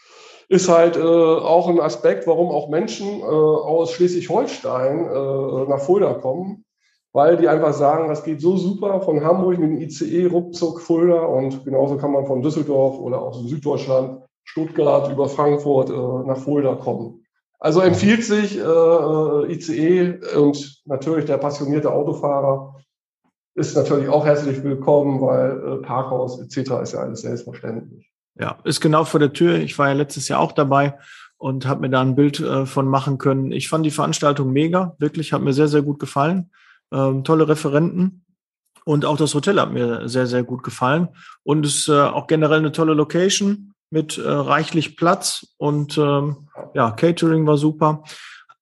ist 0.48 0.70
halt 0.70 0.96
äh, 0.96 1.00
auch 1.00 1.68
ein 1.68 1.80
Aspekt, 1.80 2.26
warum 2.26 2.48
auch 2.48 2.70
Menschen 2.70 3.20
äh, 3.20 3.24
aus 3.24 3.92
Schleswig-Holstein 3.92 5.04
äh, 5.04 5.68
nach 5.68 5.80
Fulda 5.80 6.14
kommen, 6.14 6.64
weil 7.16 7.38
die 7.38 7.48
einfach 7.48 7.72
sagen, 7.72 8.08
das 8.08 8.24
geht 8.24 8.42
so 8.42 8.58
super 8.58 9.00
von 9.00 9.24
Hamburg 9.24 9.58
mit 9.58 9.70
dem 9.70 9.80
ICE 9.80 10.26
ruckzuck 10.26 10.82
Fulda 10.82 11.24
und 11.24 11.64
genauso 11.64 11.96
kann 11.96 12.12
man 12.12 12.26
von 12.26 12.42
Düsseldorf 12.42 12.98
oder 12.98 13.22
aus 13.22 13.42
Süddeutschland, 13.48 14.20
Stuttgart 14.44 15.10
über 15.10 15.26
Frankfurt 15.26 15.88
äh, 15.88 16.28
nach 16.28 16.36
Fulda 16.36 16.74
kommen. 16.74 17.24
Also 17.58 17.80
empfiehlt 17.80 18.22
sich 18.22 18.58
äh, 18.58 18.60
äh 18.60 19.50
ICE 19.50 20.18
und 20.36 20.82
natürlich 20.84 21.24
der 21.24 21.38
passionierte 21.38 21.90
Autofahrer 21.90 22.76
ist 23.54 23.74
natürlich 23.74 24.10
auch 24.10 24.26
herzlich 24.26 24.62
willkommen, 24.62 25.22
weil 25.22 25.52
äh, 25.52 25.76
Parkhaus 25.86 26.38
etc. 26.38 26.82
ist 26.82 26.92
ja 26.92 26.98
alles 26.98 27.22
selbstverständlich. 27.22 28.12
Ja, 28.38 28.58
ist 28.64 28.82
genau 28.82 29.04
vor 29.04 29.20
der 29.20 29.32
Tür. 29.32 29.54
Ich 29.54 29.78
war 29.78 29.88
ja 29.88 29.94
letztes 29.94 30.28
Jahr 30.28 30.40
auch 30.40 30.52
dabei 30.52 30.98
und 31.38 31.66
habe 31.66 31.80
mir 31.80 31.88
da 31.88 32.02
ein 32.02 32.14
Bild 32.14 32.40
äh, 32.40 32.66
von 32.66 32.86
machen 32.86 33.16
können. 33.16 33.52
Ich 33.52 33.70
fand 33.70 33.86
die 33.86 33.90
Veranstaltung 33.90 34.52
mega, 34.52 34.94
wirklich, 34.98 35.32
hat 35.32 35.40
mir 35.40 35.54
sehr, 35.54 35.68
sehr 35.68 35.80
gut 35.80 35.98
gefallen. 35.98 36.50
Ähm, 36.92 37.24
tolle 37.24 37.48
Referenten. 37.48 38.24
Und 38.84 39.04
auch 39.04 39.16
das 39.16 39.34
Hotel 39.34 39.60
hat 39.60 39.72
mir 39.72 40.08
sehr, 40.08 40.26
sehr 40.26 40.44
gut 40.44 40.62
gefallen. 40.62 41.08
Und 41.42 41.66
es 41.66 41.76
ist 41.76 41.88
äh, 41.88 42.00
auch 42.00 42.26
generell 42.26 42.58
eine 42.58 42.72
tolle 42.72 42.94
Location 42.94 43.74
mit 43.90 44.18
äh, 44.18 44.28
reichlich 44.28 44.96
Platz 44.96 45.54
und 45.58 45.96
ähm, 45.98 46.48
ja, 46.74 46.90
Catering 46.90 47.46
war 47.46 47.56
super. 47.56 48.02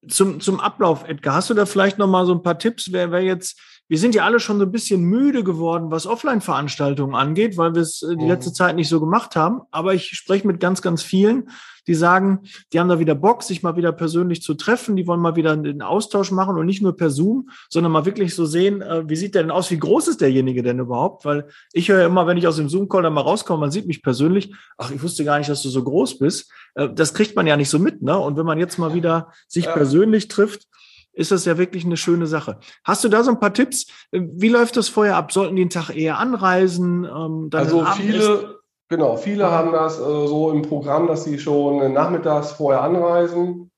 Zum, 0.06 0.40
zum 0.40 0.60
Ablauf, 0.60 1.08
Edgar, 1.08 1.34
hast 1.34 1.50
du 1.50 1.54
da 1.54 1.64
vielleicht 1.64 1.98
noch 1.98 2.06
mal 2.06 2.26
so 2.26 2.34
ein 2.34 2.42
paar 2.42 2.58
Tipps, 2.58 2.92
wer, 2.92 3.10
wer 3.10 3.22
jetzt 3.22 3.58
wir 3.88 3.98
sind 3.98 4.14
ja 4.14 4.24
alle 4.24 4.40
schon 4.40 4.58
so 4.58 4.64
ein 4.64 4.72
bisschen 4.72 5.02
müde 5.02 5.44
geworden, 5.44 5.90
was 5.90 6.06
Offline-Veranstaltungen 6.06 7.14
angeht, 7.14 7.58
weil 7.58 7.74
wir 7.74 7.82
es 7.82 8.02
äh, 8.02 8.16
die 8.16 8.26
letzte 8.26 8.50
mhm. 8.50 8.54
Zeit 8.54 8.76
nicht 8.76 8.88
so 8.88 8.98
gemacht 8.98 9.36
haben. 9.36 9.60
Aber 9.70 9.92
ich 9.92 10.08
spreche 10.08 10.46
mit 10.46 10.58
ganz, 10.58 10.80
ganz 10.80 11.02
vielen, 11.02 11.50
die 11.86 11.94
sagen, 11.94 12.40
die 12.72 12.80
haben 12.80 12.88
da 12.88 12.98
wieder 12.98 13.14
Bock, 13.14 13.42
sich 13.42 13.62
mal 13.62 13.76
wieder 13.76 13.92
persönlich 13.92 14.40
zu 14.40 14.54
treffen. 14.54 14.96
Die 14.96 15.06
wollen 15.06 15.20
mal 15.20 15.36
wieder 15.36 15.52
einen 15.52 15.82
Austausch 15.82 16.30
machen 16.30 16.56
und 16.56 16.64
nicht 16.64 16.80
nur 16.80 16.96
per 16.96 17.10
Zoom, 17.10 17.50
sondern 17.68 17.92
mal 17.92 18.06
wirklich 18.06 18.34
so 18.34 18.46
sehen, 18.46 18.80
äh, 18.80 19.06
wie 19.06 19.16
sieht 19.16 19.34
der 19.34 19.42
denn 19.42 19.50
aus? 19.50 19.70
Wie 19.70 19.78
groß 19.78 20.08
ist 20.08 20.22
derjenige 20.22 20.62
denn 20.62 20.78
überhaupt? 20.78 21.26
Weil 21.26 21.48
ich 21.74 21.90
höre 21.90 22.00
ja 22.00 22.06
immer, 22.06 22.26
wenn 22.26 22.38
ich 22.38 22.46
aus 22.46 22.56
dem 22.56 22.70
Zoom-Call 22.70 23.02
dann 23.02 23.12
mal 23.12 23.20
rauskomme, 23.20 23.60
man 23.60 23.70
sieht 23.70 23.86
mich 23.86 24.02
persönlich. 24.02 24.54
Ach, 24.78 24.90
ich 24.90 25.02
wusste 25.02 25.24
gar 25.24 25.36
nicht, 25.38 25.50
dass 25.50 25.62
du 25.62 25.68
so 25.68 25.84
groß 25.84 26.18
bist. 26.18 26.50
Äh, 26.74 26.88
das 26.94 27.12
kriegt 27.12 27.36
man 27.36 27.46
ja 27.46 27.58
nicht 27.58 27.68
so 27.68 27.78
mit, 27.78 28.00
ne? 28.00 28.18
Und 28.18 28.38
wenn 28.38 28.46
man 28.46 28.58
jetzt 28.58 28.78
mal 28.78 28.94
wieder 28.94 29.32
sich 29.46 29.66
persönlich 29.66 30.28
trifft, 30.28 30.66
ist 31.14 31.30
das 31.30 31.44
ja 31.44 31.58
wirklich 31.58 31.84
eine 31.84 31.96
schöne 31.96 32.26
Sache. 32.26 32.58
Hast 32.84 33.04
du 33.04 33.08
da 33.08 33.22
so 33.22 33.30
ein 33.30 33.40
paar 33.40 33.54
Tipps? 33.54 33.86
Wie 34.10 34.48
läuft 34.48 34.76
das 34.76 34.88
vorher 34.88 35.16
ab? 35.16 35.32
Sollten 35.32 35.56
die 35.56 35.62
einen 35.62 35.70
Tag 35.70 35.90
eher 35.90 36.18
anreisen? 36.18 37.04
Ähm, 37.04 37.50
also 37.52 37.84
viele, 37.96 38.60
genau, 38.88 39.16
viele 39.16 39.50
haben 39.50 39.72
das 39.72 39.98
äh, 39.98 40.02
so 40.02 40.50
im 40.50 40.62
Programm, 40.62 41.06
dass 41.06 41.24
sie 41.24 41.38
schon 41.38 41.92
nachmittags 41.92 42.52
vorher 42.52 42.82
anreisen, 42.82 43.70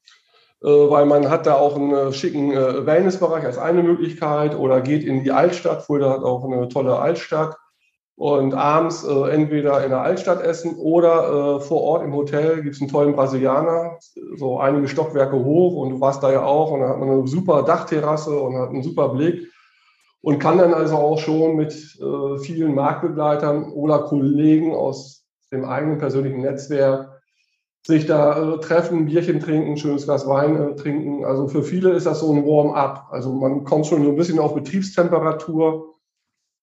äh, 0.63 0.69
weil 0.69 1.07
man 1.07 1.29
hat 1.29 1.47
da 1.47 1.55
auch 1.55 1.77
einen 1.77 2.13
schicken 2.13 2.53
äh, 2.53 2.87
Wellnessbereich 2.87 3.45
als 3.45 3.59
eine 3.59 3.83
Möglichkeit 3.83 4.57
oder 4.57 4.81
geht 4.81 5.05
in 5.05 5.23
die 5.23 5.33
Altstadt. 5.33 5.83
Fulda 5.83 6.11
hat 6.11 6.23
auch 6.23 6.45
eine 6.45 6.69
tolle 6.69 6.99
Altstadt 6.99 7.57
und 8.17 8.55
abends 8.55 9.05
äh, 9.05 9.31
entweder 9.31 9.85
in 9.85 9.91
der 9.91 10.01
Altstadt 10.01 10.43
essen 10.43 10.75
oder 10.77 11.59
äh, 11.59 11.61
vor 11.61 11.83
Ort 11.83 12.03
im 12.03 12.15
Hotel 12.15 12.63
gibt 12.63 12.75
es 12.75 12.81
einen 12.81 12.91
tollen 12.91 13.15
Brasilianer, 13.15 13.99
so 14.37 14.59
einige 14.59 14.89
Stockwerke 14.89 15.37
hoch 15.37 15.77
und 15.77 15.91
du 15.91 16.01
warst 16.01 16.23
da 16.23 16.33
ja 16.33 16.43
auch 16.43 16.71
und 16.71 16.81
da 16.81 16.89
hat 16.89 16.99
man 16.99 17.11
eine 17.11 17.29
super 17.29 17.63
Dachterrasse 17.63 18.39
und 18.39 18.57
hat 18.57 18.71
einen 18.71 18.83
super 18.83 19.11
Blick 19.11 19.53
und 20.23 20.39
kann 20.39 20.57
dann 20.57 20.73
also 20.73 20.97
auch 20.97 21.19
schon 21.19 21.57
mit 21.57 21.73
äh, 21.75 22.39
vielen 22.39 22.75
Marktbegleitern 22.75 23.71
oder 23.73 24.01
Kollegen 24.01 24.75
aus 24.75 25.27
dem 25.53 25.67
eigenen 25.67 25.99
persönlichen 25.99 26.41
Netzwerk 26.41 27.21
sich 27.87 28.07
da 28.07 28.55
äh, 28.55 28.61
treffen, 28.61 29.07
Bierchen 29.07 29.41
trinken, 29.41 29.77
schönes 29.77 30.07
Glas 30.07 30.27
Wein 30.27 30.57
äh, 30.57 30.75
trinken. 30.75 31.25
Also 31.27 31.49
für 31.49 31.63
viele 31.63 31.91
ist 31.91 32.07
das 32.07 32.21
so 32.21 32.33
ein 32.33 32.45
Warm-up. 32.45 33.09
Also 33.11 33.33
man 33.33 33.65
kommt 33.65 33.87
schon 33.87 34.03
so 34.03 34.09
ein 34.09 34.17
bisschen 34.17 34.39
auf 34.39 34.55
Betriebstemperatur 34.55 35.96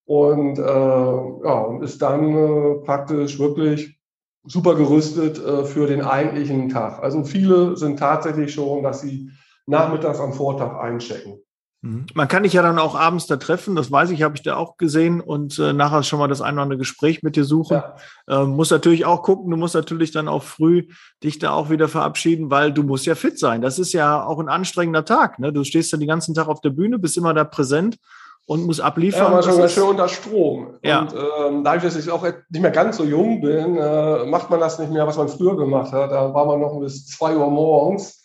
und, 0.06 0.58
äh, 0.58 0.62
ja, 0.62 1.60
und 1.60 1.82
ist 1.82 2.02
dann 2.02 2.34
äh, 2.34 2.74
praktisch 2.84 3.38
wirklich 3.38 3.98
super 4.44 4.74
gerüstet 4.74 5.38
äh, 5.38 5.64
für 5.64 5.86
den 5.86 6.02
eigentlichen 6.02 6.68
Tag. 6.68 7.02
Also 7.02 7.24
viele 7.24 7.76
sind 7.76 7.98
tatsächlich 7.98 8.52
schon, 8.52 8.82
dass 8.82 9.00
sie 9.00 9.30
nachmittags 9.66 10.20
am 10.20 10.34
Vortag 10.34 10.78
einchecken. 10.78 11.40
Mhm. 11.80 12.06
Man 12.14 12.28
kann 12.28 12.42
dich 12.42 12.52
ja 12.52 12.62
dann 12.62 12.78
auch 12.78 12.94
abends 12.94 13.26
da 13.26 13.36
treffen, 13.36 13.76
das 13.76 13.90
weiß 13.90 14.10
ich, 14.10 14.22
habe 14.22 14.36
ich 14.36 14.42
da 14.42 14.56
auch 14.56 14.76
gesehen 14.76 15.20
und 15.20 15.58
äh, 15.58 15.72
nachher 15.72 16.02
schon 16.02 16.18
mal 16.18 16.28
das 16.28 16.42
ein 16.42 16.54
oder 16.54 16.62
andere 16.62 16.78
Gespräch 16.78 17.22
mit 17.22 17.36
dir 17.36 17.44
suchen. 17.44 17.74
Ja. 17.74 17.96
Äh, 18.26 18.46
muss 18.46 18.70
natürlich 18.70 19.06
auch 19.06 19.22
gucken, 19.22 19.50
du 19.50 19.56
musst 19.56 19.74
natürlich 19.74 20.10
dann 20.10 20.28
auch 20.28 20.42
früh 20.42 20.88
dich 21.22 21.38
da 21.38 21.52
auch 21.52 21.70
wieder 21.70 21.88
verabschieden, 21.88 22.50
weil 22.50 22.72
du 22.72 22.82
musst 22.82 23.06
ja 23.06 23.14
fit 23.14 23.38
sein. 23.38 23.62
Das 23.62 23.78
ist 23.78 23.92
ja 23.94 24.24
auch 24.24 24.38
ein 24.38 24.48
anstrengender 24.48 25.04
Tag. 25.04 25.38
Ne? 25.38 25.52
Du 25.52 25.64
stehst 25.64 25.92
dann 25.92 26.00
den 26.00 26.08
ganzen 26.08 26.34
Tag 26.34 26.48
auf 26.48 26.60
der 26.60 26.70
Bühne, 26.70 26.98
bist 26.98 27.16
immer 27.16 27.32
da 27.32 27.44
präsent 27.44 27.98
und 28.46 28.66
muss 28.66 28.80
abliefern. 28.80 29.24
Ja, 29.24 29.30
man 29.30 29.42
schon 29.42 29.58
ganz 29.58 29.72
schön 29.72 29.84
unter 29.84 30.08
Strom. 30.08 30.78
Ja. 30.82 31.00
Und 31.00 31.14
ähm, 31.14 31.64
dadurch, 31.64 31.84
dass 31.84 31.96
ich 31.96 32.10
auch 32.10 32.22
nicht 32.22 32.60
mehr 32.60 32.70
ganz 32.70 32.96
so 32.96 33.04
jung 33.04 33.40
bin, 33.40 33.76
äh, 33.76 34.24
macht 34.26 34.50
man 34.50 34.60
das 34.60 34.78
nicht 34.78 34.92
mehr, 34.92 35.06
was 35.06 35.16
man 35.16 35.28
früher 35.28 35.56
gemacht 35.56 35.92
hat. 35.92 36.10
Da 36.10 36.34
war 36.34 36.46
man 36.46 36.60
noch 36.60 36.78
bis 36.80 37.06
zwei 37.06 37.36
Uhr 37.36 37.50
morgens 37.50 38.22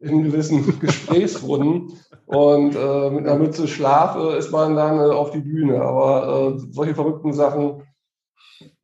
in 0.00 0.22
gewissen 0.22 0.78
Gesprächsrunden 0.80 1.92
und 2.26 2.76
äh, 2.76 3.10
mit 3.10 3.26
einer 3.26 3.36
Mütze 3.36 3.68
Schlaf 3.68 4.16
äh, 4.16 4.38
ist 4.38 4.52
man 4.52 4.76
dann 4.76 4.98
äh, 4.98 5.12
auf 5.12 5.32
die 5.32 5.40
Bühne. 5.40 5.82
Aber 5.82 6.56
äh, 6.56 6.60
solche 6.70 6.94
verrückten 6.94 7.32
Sachen 7.32 7.82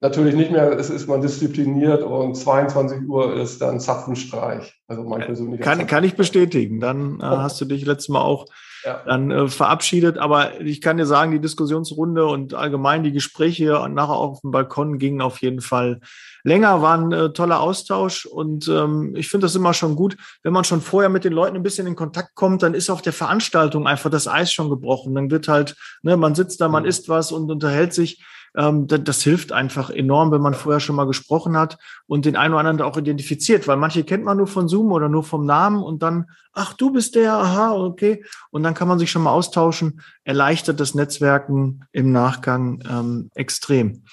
natürlich 0.00 0.34
nicht 0.34 0.50
mehr, 0.50 0.72
es 0.78 0.90
ist 0.90 1.08
man 1.08 1.22
diszipliniert 1.22 2.02
und 2.02 2.34
22 2.36 3.08
Uhr 3.08 3.34
ist 3.34 3.62
dann 3.62 3.80
Zapfenstreich. 3.80 4.74
Also 4.86 5.02
mein 5.04 5.22
persönlicher 5.22 5.62
kann, 5.62 5.86
kann 5.86 6.04
ich 6.04 6.14
bestätigen. 6.14 6.80
Dann 6.80 7.20
äh, 7.20 7.24
oh. 7.24 7.38
hast 7.38 7.60
du 7.60 7.64
dich 7.64 7.86
letztes 7.86 8.10
Mal 8.10 8.20
auch 8.20 8.46
ja. 8.84 9.02
dann 9.06 9.30
äh, 9.30 9.48
verabschiedet. 9.48 10.18
Aber 10.18 10.60
ich 10.60 10.80
kann 10.80 10.96
dir 10.96 11.06
sagen, 11.06 11.32
die 11.32 11.40
Diskussionsrunde 11.40 12.26
und 12.26 12.54
allgemein 12.54 13.02
die 13.02 13.12
Gespräche 13.12 13.80
und 13.80 13.94
nachher 13.94 14.14
auf 14.14 14.40
dem 14.40 14.50
Balkon 14.50 14.98
gingen 14.98 15.20
auf 15.20 15.40
jeden 15.42 15.60
Fall 15.60 16.00
länger, 16.42 16.82
war 16.82 16.98
ein 16.98 17.12
äh, 17.12 17.32
toller 17.32 17.60
Austausch. 17.60 18.26
Und 18.26 18.68
ähm, 18.68 19.14
ich 19.16 19.28
finde 19.28 19.46
das 19.46 19.54
immer 19.54 19.74
schon 19.74 19.96
gut, 19.96 20.16
wenn 20.42 20.52
man 20.52 20.64
schon 20.64 20.80
vorher 20.80 21.08
mit 21.08 21.24
den 21.24 21.32
Leuten 21.32 21.56
ein 21.56 21.62
bisschen 21.62 21.86
in 21.86 21.96
Kontakt 21.96 22.34
kommt, 22.34 22.62
dann 22.62 22.74
ist 22.74 22.90
auf 22.90 23.02
der 23.02 23.12
Veranstaltung 23.12 23.86
einfach 23.86 24.10
das 24.10 24.28
Eis 24.28 24.52
schon 24.52 24.70
gebrochen. 24.70 25.14
Dann 25.14 25.30
wird 25.30 25.48
halt, 25.48 25.76
ne, 26.02 26.16
man 26.16 26.34
sitzt 26.34 26.60
da, 26.60 26.68
man 26.68 26.82
mhm. 26.82 26.88
isst 26.88 27.08
was 27.08 27.32
und 27.32 27.50
unterhält 27.50 27.94
sich. 27.94 28.22
Ähm, 28.56 28.86
das, 28.86 29.00
das, 29.02 29.22
hilft 29.22 29.52
einfach 29.52 29.90
enorm, 29.90 30.30
wenn 30.30 30.40
man 30.40 30.54
vorher 30.54 30.80
schon 30.80 30.94
mal 30.94 31.06
gesprochen 31.06 31.56
hat 31.56 31.76
und 32.06 32.24
den 32.24 32.36
einen 32.36 32.54
oder 32.54 32.68
anderen 32.68 32.88
auch 32.88 32.96
identifiziert, 32.96 33.66
weil 33.66 33.76
manche 33.76 34.04
kennt 34.04 34.24
man 34.24 34.36
nur 34.36 34.46
von 34.46 34.68
Zoom 34.68 34.92
oder 34.92 35.08
nur 35.08 35.24
vom 35.24 35.44
Namen 35.44 35.82
und 35.82 36.02
dann, 36.02 36.30
ach, 36.52 36.72
du 36.74 36.92
bist 36.92 37.16
der, 37.16 37.34
aha, 37.34 37.72
okay. 37.72 38.24
Und 38.50 38.62
dann 38.62 38.74
kann 38.74 38.86
man 38.86 38.98
sich 38.98 39.10
schon 39.10 39.22
mal 39.22 39.32
austauschen, 39.32 40.00
erleichtert 40.22 40.78
das 40.78 40.94
Netzwerken 40.94 41.84
im 41.90 42.12
Nachgang 42.12 42.82
ähm, 42.88 43.30
extrem. 43.34 44.04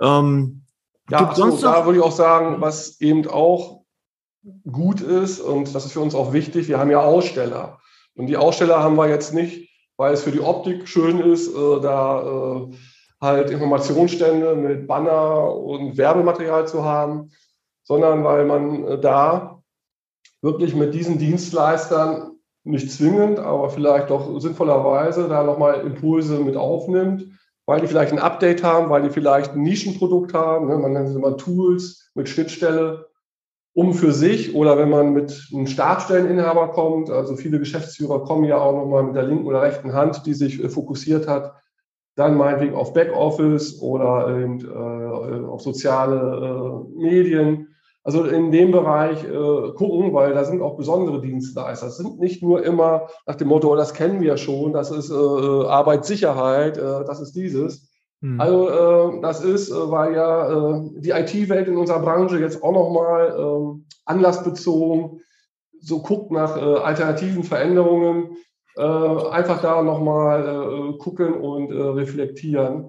Ähm, 0.00 0.62
ja, 1.08 1.34
so, 1.34 1.56
da 1.56 1.86
würde 1.86 1.98
ich 1.98 2.04
auch 2.04 2.12
sagen, 2.12 2.60
was 2.60 3.00
eben 3.00 3.26
auch 3.28 3.80
gut 4.70 5.00
ist 5.00 5.40
und 5.40 5.74
das 5.74 5.84
ist 5.84 5.92
für 5.92 6.00
uns 6.00 6.14
auch 6.14 6.32
wichtig, 6.32 6.68
wir 6.68 6.78
haben 6.78 6.90
ja 6.90 7.00
Aussteller. 7.00 7.78
Und 8.14 8.26
die 8.26 8.36
Aussteller 8.36 8.82
haben 8.82 8.96
wir 8.96 9.08
jetzt 9.08 9.32
nicht, 9.32 9.70
weil 9.96 10.12
es 10.12 10.22
für 10.22 10.32
die 10.32 10.40
Optik 10.40 10.88
schön 10.88 11.20
ist, 11.20 11.48
äh, 11.48 11.80
da 11.80 12.22
äh, 12.22 12.76
halt 13.20 13.50
Informationsstände 13.50 14.54
mit 14.54 14.86
Banner 14.86 15.54
und 15.54 15.96
Werbematerial 15.96 16.66
zu 16.66 16.84
haben, 16.84 17.30
sondern 17.82 18.24
weil 18.24 18.44
man 18.46 18.84
äh, 18.84 18.98
da 18.98 19.62
wirklich 20.42 20.74
mit 20.74 20.94
diesen 20.94 21.18
Dienstleistern 21.18 22.32
nicht 22.64 22.90
zwingend, 22.90 23.38
aber 23.38 23.70
vielleicht 23.70 24.10
doch 24.10 24.38
sinnvollerweise 24.40 25.28
da 25.28 25.42
nochmal 25.42 25.80
Impulse 25.80 26.38
mit 26.38 26.56
aufnimmt, 26.56 27.26
weil 27.66 27.80
die 27.80 27.86
vielleicht 27.86 28.12
ein 28.12 28.18
Update 28.18 28.62
haben, 28.62 28.90
weil 28.90 29.02
die 29.02 29.10
vielleicht 29.10 29.52
ein 29.52 29.62
Nischenprodukt 29.62 30.34
haben, 30.34 30.68
ne? 30.68 30.76
man 30.76 30.92
nennt 30.92 31.08
es 31.08 31.14
immer 31.14 31.36
Tools 31.36 32.10
mit 32.14 32.28
Schnittstelle, 32.28 33.06
um 33.72 33.94
für 33.94 34.12
sich 34.12 34.54
oder 34.54 34.76
wenn 34.78 34.90
man 34.90 35.12
mit 35.12 35.48
einem 35.54 35.66
Startstelleninhaber 35.66 36.68
kommt, 36.68 37.08
also 37.10 37.36
viele 37.36 37.58
Geschäftsführer 37.58 38.24
kommen 38.24 38.44
ja 38.44 38.58
auch 38.58 38.74
nochmal 38.74 39.04
mit 39.04 39.14
der 39.14 39.22
linken 39.22 39.46
oder 39.46 39.62
rechten 39.62 39.92
Hand, 39.92 40.26
die 40.26 40.34
sich 40.34 40.62
äh, 40.62 40.68
fokussiert 40.68 41.28
hat, 41.28 41.54
dann 42.20 42.36
meinetwegen 42.36 42.74
auf 42.74 42.92
Backoffice 42.92 43.80
oder 43.80 44.28
eben, 44.28 44.60
äh, 44.60 45.46
auf 45.46 45.62
soziale 45.62 46.84
äh, 46.94 47.00
Medien. 47.00 47.68
Also 48.02 48.24
in 48.24 48.50
dem 48.50 48.70
Bereich 48.72 49.24
äh, 49.24 49.72
gucken, 49.74 50.12
weil 50.12 50.34
da 50.34 50.44
sind 50.44 50.62
auch 50.62 50.76
besondere 50.76 51.20
Dienstleister. 51.20 51.86
Es 51.86 51.96
sind 51.96 52.18
nicht 52.18 52.42
nur 52.42 52.62
immer 52.62 53.08
nach 53.26 53.36
dem 53.36 53.48
Motto, 53.48 53.72
oh, 53.72 53.76
das 53.76 53.94
kennen 53.94 54.20
wir 54.20 54.36
schon, 54.36 54.72
das 54.72 54.90
ist 54.90 55.10
äh, 55.10 55.14
Arbeitssicherheit, 55.14 56.78
äh, 56.78 57.04
das 57.04 57.20
ist 57.20 57.32
dieses. 57.32 57.90
Hm. 58.22 58.40
Also 58.40 58.68
äh, 58.68 59.20
das 59.22 59.42
ist, 59.42 59.70
weil 59.72 60.14
ja 60.14 60.80
die 60.96 61.10
IT-Welt 61.10 61.68
in 61.68 61.76
unserer 61.76 62.00
Branche 62.00 62.38
jetzt 62.38 62.62
auch 62.62 62.72
nochmal 62.72 63.34
äh, 63.38 63.94
anlassbezogen 64.04 65.20
so 65.82 66.02
guckt 66.02 66.30
nach 66.30 66.56
alternativen 66.56 67.42
Veränderungen 67.42 68.36
äh, 68.80 69.28
einfach 69.30 69.60
da 69.60 69.82
nochmal 69.82 70.42
äh, 70.42 70.98
gucken 70.98 71.34
und 71.34 71.70
äh, 71.70 71.80
reflektieren. 71.80 72.88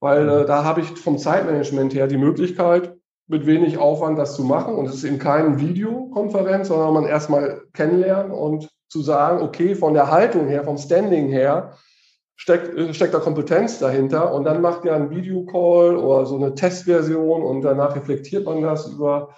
Weil 0.00 0.28
äh, 0.28 0.46
da 0.46 0.64
habe 0.64 0.80
ich 0.80 0.88
vom 0.88 1.18
Zeitmanagement 1.18 1.94
her 1.94 2.06
die 2.06 2.16
Möglichkeit, 2.16 2.96
mit 3.28 3.46
wenig 3.46 3.78
Aufwand 3.78 4.18
das 4.18 4.34
zu 4.34 4.42
machen. 4.42 4.74
Und 4.74 4.86
es 4.86 4.96
ist 4.96 5.04
eben 5.04 5.18
keine 5.18 5.60
Videokonferenz, 5.60 6.68
sondern 6.68 6.94
man 6.94 7.04
erstmal 7.04 7.62
kennenlernen 7.74 8.32
und 8.32 8.68
zu 8.88 9.02
sagen, 9.02 9.40
okay, 9.40 9.76
von 9.76 9.94
der 9.94 10.10
Haltung 10.10 10.48
her, 10.48 10.64
vom 10.64 10.78
Standing 10.78 11.28
her, 11.28 11.74
steckt, 12.34 12.76
äh, 12.76 12.92
steckt 12.92 13.14
da 13.14 13.20
Kompetenz 13.20 13.78
dahinter. 13.78 14.34
Und 14.34 14.44
dann 14.44 14.60
macht 14.60 14.84
ja 14.84 14.96
ein 14.96 15.10
Videocall 15.10 15.96
oder 15.96 16.26
so 16.26 16.36
eine 16.36 16.54
Testversion 16.54 17.42
und 17.42 17.62
danach 17.62 17.94
reflektiert 17.94 18.46
man 18.46 18.62
das 18.62 18.88
über 18.88 19.30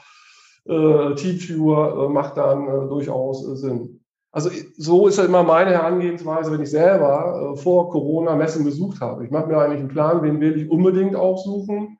äh, 0.65 1.15
Teamviewer, 1.17 2.07
äh, 2.07 2.13
macht 2.13 2.37
dann 2.37 2.67
äh, 2.67 2.89
durchaus 2.89 3.47
äh, 3.47 3.57
Sinn. 3.57 4.02
Also 4.33 4.51
so 4.79 5.07
ist 5.09 5.19
ja 5.19 5.27
immer 5.27 5.43
meine 5.43 5.73
Herangehensweise, 5.73 6.51
wenn 6.51 6.63
ich 6.63 6.71
selber 6.71 7.53
äh, 7.53 7.57
vor 7.59 7.91
Corona 7.91 8.35
Messen 8.35 8.65
besucht 8.65 9.01
habe. 9.03 9.25
Ich 9.27 9.31
mache 9.31 9.47
mir 9.47 9.59
eigentlich 9.59 9.81
einen 9.81 9.89
Plan, 9.89 10.23
wen 10.23 10.41
will 10.41 10.57
ich 10.57 10.71
unbedingt 10.71 11.15
aufsuchen. 11.15 11.99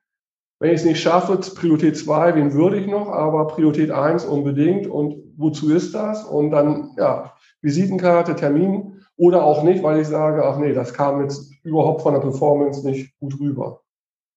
Wenn 0.59 0.71
ich 0.71 0.79
es 0.79 0.85
nicht 0.85 0.99
schaffe, 0.99 1.37
Priorität 1.55 1.95
2, 1.95 2.35
wen 2.35 2.53
würde 2.53 2.77
ich 2.77 2.87
noch, 2.87 3.09
aber 3.09 3.47
Priorität 3.47 3.91
1 3.91 4.25
unbedingt 4.25 4.87
und 4.87 5.15
wozu 5.37 5.71
ist 5.71 5.93
das? 5.93 6.23
Und 6.23 6.51
dann, 6.51 6.91
ja, 6.97 7.33
Visitenkarte, 7.61 8.35
Termin 8.35 9.01
oder 9.15 9.43
auch 9.43 9.63
nicht, 9.63 9.83
weil 9.83 9.99
ich 9.99 10.07
sage, 10.07 10.43
ach 10.43 10.57
nee, 10.57 10.73
das 10.73 10.93
kam 10.93 11.21
jetzt 11.21 11.51
überhaupt 11.63 12.01
von 12.01 12.13
der 12.13 12.21
Performance 12.21 12.85
nicht 12.87 13.15
gut 13.19 13.39
rüber. 13.39 13.81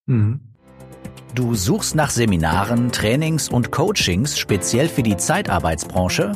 Mhm. 0.06 0.40
Du 1.34 1.54
suchst 1.54 1.94
nach 1.94 2.10
Seminaren, 2.10 2.92
Trainings 2.92 3.48
und 3.48 3.70
Coachings 3.70 4.38
speziell 4.38 4.88
für 4.88 5.02
die 5.02 5.16
Zeitarbeitsbranche? 5.16 6.32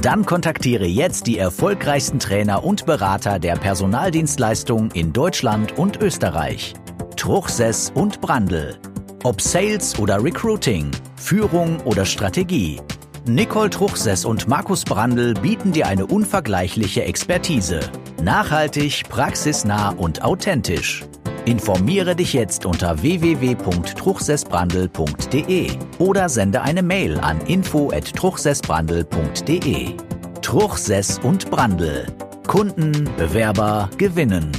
Dann 0.00 0.26
kontaktiere 0.26 0.86
jetzt 0.86 1.26
die 1.26 1.38
erfolgreichsten 1.38 2.18
Trainer 2.18 2.64
und 2.64 2.86
Berater 2.86 3.38
der 3.38 3.54
Personaldienstleistung 3.54 4.90
in 4.92 5.12
Deutschland 5.12 5.78
und 5.78 6.00
Österreich. 6.00 6.74
Truchsess 7.16 7.92
und 7.94 8.20
Brandl. 8.20 8.78
Ob 9.22 9.40
Sales 9.40 9.98
oder 9.98 10.22
Recruiting, 10.22 10.90
Führung 11.16 11.78
oder 11.82 12.04
Strategie. 12.04 12.80
Nicole 13.24 13.70
Truchsess 13.70 14.24
und 14.24 14.48
Markus 14.48 14.84
Brandl 14.84 15.34
bieten 15.34 15.70
dir 15.70 15.86
eine 15.86 16.06
unvergleichliche 16.06 17.04
Expertise. 17.04 17.78
Nachhaltig, 18.20 19.04
praxisnah 19.08 19.90
und 19.90 20.24
authentisch. 20.24 21.04
Informiere 21.44 22.14
dich 22.14 22.34
jetzt 22.34 22.66
unter 22.66 23.02
www.truchsessbrandel.de 23.02 25.70
oder 25.98 26.28
sende 26.28 26.62
eine 26.62 26.84
Mail 26.84 27.18
an 27.18 27.40
info@truchsessbrandel.de. 27.40 29.96
Truchsess 30.40 31.18
und 31.18 31.50
Brandel. 31.50 32.06
Kunden, 32.46 33.10
Bewerber 33.16 33.90
gewinnen. 33.98 34.52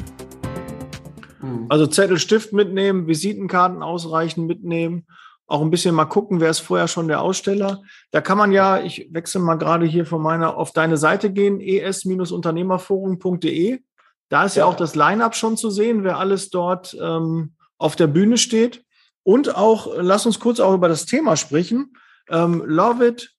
Also 1.70 1.88
Zettel, 1.88 2.20
Stift 2.20 2.52
mitnehmen, 2.52 3.08
Visitenkarten 3.08 3.82
ausreichend 3.82 4.46
mitnehmen, 4.46 5.08
auch 5.48 5.62
ein 5.62 5.70
bisschen 5.70 5.96
mal 5.96 6.04
gucken, 6.04 6.42
wer 6.42 6.50
ist 6.50 6.60
vorher 6.60 6.90
schon 6.90 7.08
der 7.08 7.22
Aussteller. 7.22 7.82
Da 8.12 8.20
kann 8.20 8.38
man 8.38 8.52
ja, 8.52 8.82
ich 8.82 9.08
wechsle 9.12 9.40
mal 9.40 9.56
gerade 9.56 9.86
hier 9.86 10.06
von 10.06 10.22
meiner 10.22 10.58
auf 10.58 10.74
deine 10.74 10.98
Seite 10.98 11.32
gehen, 11.32 11.62
es-unternehmerforum.de. 11.62 13.80
Da 14.34 14.46
ist 14.46 14.56
ja, 14.56 14.64
ja 14.64 14.66
auch 14.66 14.76
das 14.76 14.96
Line-up 14.96 15.36
schon 15.36 15.58
zu 15.58 15.70
sehen, 15.70 16.04
wer 16.04 16.18
alles 16.18 16.50
dort 16.50 16.98
ähm, 17.00 17.54
auf 17.78 17.96
der 17.96 18.08
Bühne 18.08 18.40
steht. 18.40 18.84
Und 19.22 19.56
auch, 19.56 19.94
lass 19.96 20.26
uns 20.26 20.40
kurz 20.40 20.60
auch 20.60 20.74
über 20.74 20.88
das 20.88 21.06
Thema 21.06 21.38
sprechen. 21.38 21.94
Ähm, 22.30 22.64
love 22.66 23.06
it, 23.06 23.30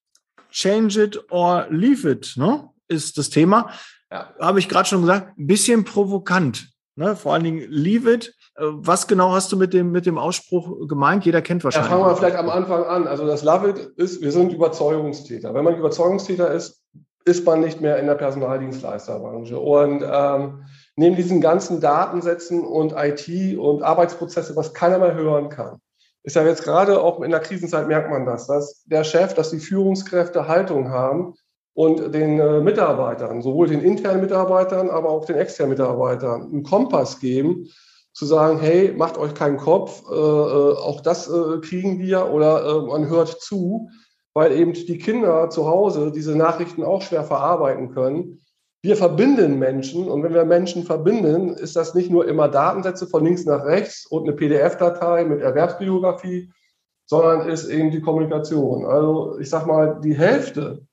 change 0.52 1.02
it 1.02 1.20
or 1.32 1.66
leave 1.68 2.08
it, 2.08 2.34
ne? 2.36 2.68
ist 2.86 3.18
das 3.18 3.28
Thema. 3.28 3.70
Ja. 4.08 4.32
Habe 4.38 4.60
ich 4.60 4.68
gerade 4.68 4.88
schon 4.88 5.00
gesagt, 5.00 5.36
ein 5.36 5.48
bisschen 5.48 5.82
provokant. 5.82 6.68
Ne? 6.94 7.16
Vor 7.16 7.34
allen 7.34 7.42
Dingen 7.42 7.66
leave 7.70 8.08
it. 8.12 8.32
Äh, 8.54 8.62
was 8.62 9.08
genau 9.08 9.32
hast 9.32 9.50
du 9.50 9.56
mit 9.56 9.72
dem, 9.72 9.90
mit 9.90 10.06
dem 10.06 10.16
Ausspruch 10.16 10.86
gemeint? 10.86 11.24
Jeder 11.24 11.42
kennt 11.42 11.64
wahrscheinlich. 11.64 11.90
Ja, 11.90 11.96
fangen 11.96 12.08
wir 12.08 12.16
vielleicht 12.16 12.36
am 12.36 12.50
Anfang 12.50 12.84
an. 12.84 13.08
Also 13.08 13.26
das 13.26 13.42
Love 13.42 13.70
it 13.70 13.78
ist, 13.96 14.22
wir 14.22 14.30
sind 14.30 14.52
Überzeugungstäter. 14.52 15.54
Wenn 15.54 15.64
man 15.64 15.76
Überzeugungstäter 15.76 16.52
ist, 16.52 16.84
ist 17.24 17.44
man 17.46 17.60
nicht 17.60 17.80
mehr 17.80 17.98
in 17.98 18.06
der 18.06 18.14
Personaldienstleisterbranche. 18.14 19.58
Und 19.58 20.04
ähm, 20.06 20.64
neben 20.96 21.16
diesen 21.16 21.40
ganzen 21.40 21.80
Datensätzen 21.80 22.64
und 22.64 22.94
IT 22.96 23.58
und 23.58 23.82
Arbeitsprozesse, 23.82 24.56
was 24.56 24.74
keiner 24.74 24.98
mehr 24.98 25.14
hören 25.14 25.48
kann, 25.48 25.80
ist 26.22 26.36
ja 26.36 26.44
jetzt 26.44 26.64
gerade 26.64 27.02
auch 27.02 27.20
in 27.20 27.30
der 27.30 27.40
Krisenzeit 27.40 27.86
merkt 27.86 28.10
man 28.10 28.24
das, 28.24 28.46
dass 28.46 28.82
der 28.84 29.04
Chef, 29.04 29.34
dass 29.34 29.50
die 29.50 29.58
Führungskräfte 29.58 30.48
Haltung 30.48 30.90
haben 30.90 31.34
und 31.74 32.14
den 32.14 32.38
äh, 32.38 32.60
Mitarbeitern, 32.60 33.42
sowohl 33.42 33.68
den 33.68 33.82
internen 33.82 34.22
Mitarbeitern, 34.22 34.88
aber 34.88 35.10
auch 35.10 35.24
den 35.24 35.36
externen 35.36 35.70
Mitarbeitern, 35.70 36.42
einen 36.42 36.62
Kompass 36.62 37.18
geben, 37.18 37.68
zu 38.12 38.26
sagen, 38.26 38.60
hey, 38.60 38.94
macht 38.96 39.18
euch 39.18 39.34
keinen 39.34 39.56
Kopf, 39.56 40.04
äh, 40.08 40.14
äh 40.14 40.76
auch 40.76 41.00
das 41.00 41.28
äh, 41.28 41.58
kriegen 41.60 41.98
wir 41.98 42.30
oder 42.30 42.64
äh, 42.64 42.86
man 42.86 43.08
hört 43.08 43.40
zu, 43.42 43.90
weil 44.34 44.52
eben 44.52 44.72
die 44.72 44.98
Kinder 44.98 45.50
zu 45.50 45.66
Hause 45.66 46.12
diese 46.12 46.36
Nachrichten 46.36 46.84
auch 46.84 47.02
schwer 47.02 47.24
verarbeiten 47.24 47.92
können 47.92 48.43
wir 48.84 48.96
verbinden 48.96 49.58
Menschen 49.58 50.08
und 50.08 50.22
wenn 50.22 50.34
wir 50.34 50.44
Menschen 50.44 50.84
verbinden, 50.84 51.54
ist 51.54 51.74
das 51.74 51.94
nicht 51.94 52.10
nur 52.10 52.28
immer 52.28 52.48
Datensätze 52.48 53.06
von 53.06 53.24
links 53.24 53.46
nach 53.46 53.64
rechts 53.64 54.04
und 54.04 54.24
eine 54.24 54.34
PDF-Datei 54.34 55.24
mit 55.24 55.40
Erwerbsbiografie, 55.40 56.52
sondern 57.06 57.48
ist 57.48 57.66
eben 57.70 57.90
die 57.90 58.02
Kommunikation. 58.02 58.84
Also 58.84 59.38
ich 59.38 59.48
sage 59.48 59.66
mal, 59.66 60.00
die 60.04 60.14
Hälfte 60.14 60.86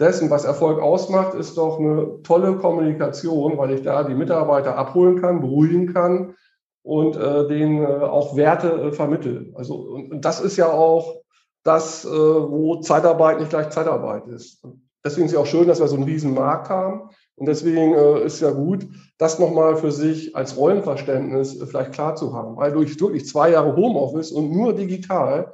dessen, 0.00 0.30
was 0.30 0.46
Erfolg 0.46 0.80
ausmacht, 0.80 1.34
ist 1.34 1.58
doch 1.58 1.78
eine 1.78 2.22
tolle 2.22 2.56
Kommunikation, 2.56 3.58
weil 3.58 3.72
ich 3.72 3.82
da 3.82 4.02
die 4.02 4.14
Mitarbeiter 4.14 4.78
abholen 4.78 5.20
kann, 5.20 5.42
beruhigen 5.42 5.92
kann 5.92 6.36
und 6.82 7.16
äh, 7.16 7.48
denen 7.48 7.84
äh, 7.84 7.86
auch 7.86 8.34
Werte 8.36 8.68
äh, 8.68 8.92
vermittle. 8.92 9.52
Also 9.56 9.74
und, 9.74 10.10
und, 10.10 10.24
das 10.24 10.40
ist 10.40 10.56
ja 10.56 10.70
auch 10.72 11.20
das, 11.64 12.06
äh, 12.06 12.08
wo 12.08 12.76
Zeitarbeit 12.80 13.40
nicht 13.40 13.50
gleich 13.50 13.68
Zeitarbeit 13.68 14.26
ist. 14.28 14.66
Deswegen 15.04 15.26
ist 15.26 15.32
ja 15.32 15.40
auch 15.40 15.46
schön, 15.46 15.68
dass 15.68 15.80
wir 15.80 15.88
so 15.88 15.96
einen 15.96 16.04
riesen 16.04 16.32
Markt 16.32 16.70
haben. 16.70 17.10
Und 17.36 17.46
deswegen 17.46 17.94
äh, 17.94 18.24
ist 18.24 18.40
ja 18.40 18.50
gut, 18.50 18.86
das 19.18 19.38
nochmal 19.38 19.76
für 19.76 19.92
sich 19.92 20.34
als 20.34 20.56
Rollenverständnis 20.56 21.60
äh, 21.60 21.66
vielleicht 21.66 21.92
klar 21.92 22.16
zu 22.16 22.34
haben. 22.34 22.56
Weil 22.56 22.72
durch 22.72 22.98
wirklich 22.98 23.26
zwei 23.26 23.50
Jahre 23.50 23.76
Homeoffice 23.76 24.32
und 24.32 24.50
nur 24.50 24.74
digital 24.74 25.52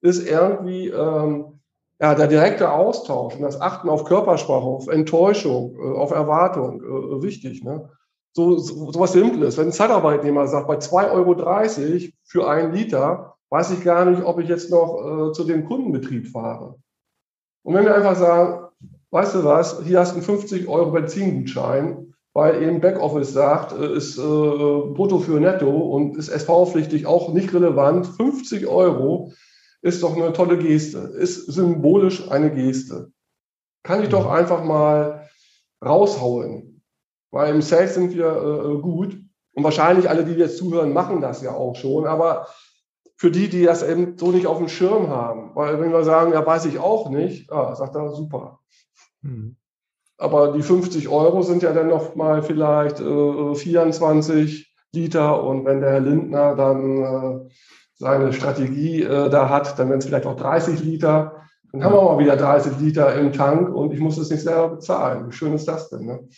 ist 0.00 0.28
irgendwie 0.28 0.88
ähm, 0.88 1.60
ja, 2.00 2.14
der 2.14 2.26
direkte 2.26 2.72
Austausch 2.72 3.36
und 3.36 3.42
das 3.42 3.60
Achten 3.60 3.88
auf 3.88 4.04
Körpersprache, 4.04 4.64
auf 4.64 4.88
Enttäuschung, 4.88 5.76
äh, 5.76 5.96
auf 5.96 6.10
Erwartung 6.10 6.82
äh, 6.82 7.22
wichtig. 7.22 7.62
Ne? 7.62 7.88
So, 8.32 8.58
so, 8.58 8.90
so 8.90 8.98
was 8.98 9.12
Simples. 9.12 9.56
Wenn 9.56 9.68
ein 9.68 9.72
Zeitarbeitnehmer 9.72 10.48
sagt, 10.48 10.66
bei 10.66 10.78
2,30 10.78 11.12
Euro 11.12 12.10
für 12.24 12.48
einen 12.48 12.72
Liter, 12.72 13.36
weiß 13.50 13.72
ich 13.72 13.84
gar 13.84 14.04
nicht, 14.04 14.22
ob 14.22 14.40
ich 14.40 14.48
jetzt 14.48 14.70
noch 14.70 15.28
äh, 15.28 15.32
zu 15.32 15.44
dem 15.44 15.64
Kundenbetrieb 15.64 16.28
fahre. 16.28 16.76
Und 17.62 17.74
wenn 17.74 17.84
wir 17.84 17.94
einfach 17.94 18.16
sagen, 18.16 18.68
weißt 19.10 19.34
du 19.34 19.44
was, 19.44 19.82
hier 19.84 20.00
hast 20.00 20.12
du 20.12 20.16
einen 20.16 20.24
50 20.24 20.68
Euro 20.68 20.90
Benzingutschein, 20.90 22.14
weil 22.32 22.62
eben 22.62 22.80
Backoffice 22.80 23.32
sagt, 23.32 23.72
äh, 23.72 23.94
ist 23.96 24.18
äh, 24.18 24.20
brutto 24.20 25.18
für 25.18 25.40
netto 25.40 25.70
und 25.70 26.16
ist 26.16 26.28
SV-pflichtig 26.28 27.06
auch 27.06 27.32
nicht 27.32 27.52
relevant. 27.52 28.06
50 28.06 28.66
Euro 28.66 29.32
ist 29.82 30.02
doch 30.02 30.14
eine 30.16 30.32
tolle 30.32 30.58
Geste, 30.58 30.98
ist 30.98 31.46
symbolisch 31.46 32.30
eine 32.30 32.54
Geste. 32.54 33.12
Kann 33.82 34.02
ich 34.02 34.10
doch 34.10 34.26
mhm. 34.26 34.32
einfach 34.32 34.62
mal 34.62 35.28
raushauen, 35.84 36.82
weil 37.30 37.54
im 37.54 37.62
Sales 37.62 37.94
sind 37.94 38.14
wir 38.14 38.26
äh, 38.26 38.80
gut 38.80 39.18
und 39.54 39.64
wahrscheinlich 39.64 40.08
alle, 40.08 40.24
die 40.24 40.32
jetzt 40.32 40.58
zuhören, 40.58 40.92
machen 40.92 41.20
das 41.20 41.42
ja 41.42 41.52
auch 41.52 41.74
schon, 41.74 42.06
aber 42.06 42.46
für 43.16 43.30
die, 43.30 43.48
die 43.48 43.64
das 43.64 43.82
eben 43.82 44.16
so 44.16 44.30
nicht 44.30 44.46
auf 44.46 44.58
dem 44.58 44.68
Schirm 44.68 45.08
haben, 45.08 45.54
weil 45.54 45.80
wenn 45.80 45.92
wir 45.92 46.04
sagen, 46.04 46.32
ja, 46.32 46.46
weiß 46.46 46.66
ich 46.66 46.78
auch 46.78 47.10
nicht, 47.10 47.50
ah, 47.52 47.74
sagt 47.74 47.94
er, 47.94 48.12
super. 48.12 48.60
Mhm. 49.22 49.56
Aber 50.18 50.52
die 50.52 50.62
50 50.62 51.08
Euro 51.08 51.42
sind 51.42 51.62
ja 51.62 51.72
dann 51.72 51.88
noch 51.88 52.14
mal 52.14 52.42
vielleicht 52.42 53.00
äh, 53.00 53.54
24 53.54 54.74
Liter. 54.92 55.42
Und 55.42 55.64
wenn 55.64 55.80
der 55.80 55.92
Herr 55.92 56.00
Lindner 56.00 56.54
dann 56.54 57.02
äh, 57.02 57.50
seine 57.94 58.32
Strategie 58.32 59.02
äh, 59.02 59.30
da 59.30 59.48
hat, 59.48 59.78
dann 59.78 59.88
werden 59.88 60.00
es 60.00 60.06
vielleicht 60.06 60.26
auch 60.26 60.36
30 60.36 60.80
Liter. 60.80 61.40
Dann 61.72 61.84
haben 61.84 61.94
wir 61.94 62.02
mal 62.02 62.18
wieder 62.18 62.36
30 62.36 62.78
Liter 62.80 63.14
im 63.14 63.32
Tank 63.32 63.74
und 63.74 63.92
ich 63.92 64.00
muss 64.00 64.18
es 64.18 64.30
nicht 64.30 64.42
selber 64.42 64.68
bezahlen. 64.70 65.28
Wie 65.28 65.32
schön 65.32 65.54
ist 65.54 65.68
das 65.68 65.88
denn? 65.88 66.04
Ne? 66.04 66.28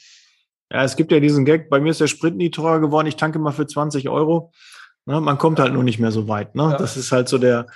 Ja, 0.71 0.85
es 0.85 0.97
gibt 0.97 1.11
ja 1.11 1.21
diesen 1.21 1.45
Gag, 1.45 1.69
bei 1.69 1.81
mir 1.81 1.91
ist 1.91 2.01
der 2.01 2.07
Sprit 2.07 2.37
nie 2.37 2.51
teurer 2.51 2.81
geworden, 2.81 3.07
ich 3.07 3.17
tanke 3.17 3.39
mal 3.39 3.53
für 3.53 3.67
20 3.67 4.09
Euro. 4.09 4.53
Ne, 5.07 5.21
man 5.21 5.39
kommt 5.39 5.59
halt 5.59 5.73
nur 5.73 5.83
nicht 5.83 5.99
mehr 5.99 6.13
so 6.13 6.29
weit. 6.29 6.55
Ne? 6.55 6.63
Ja. 6.63 6.77
Das 6.77 6.97
ist 6.97 7.11
halt 7.11 7.29
so 7.29 7.39
der, 7.39 7.67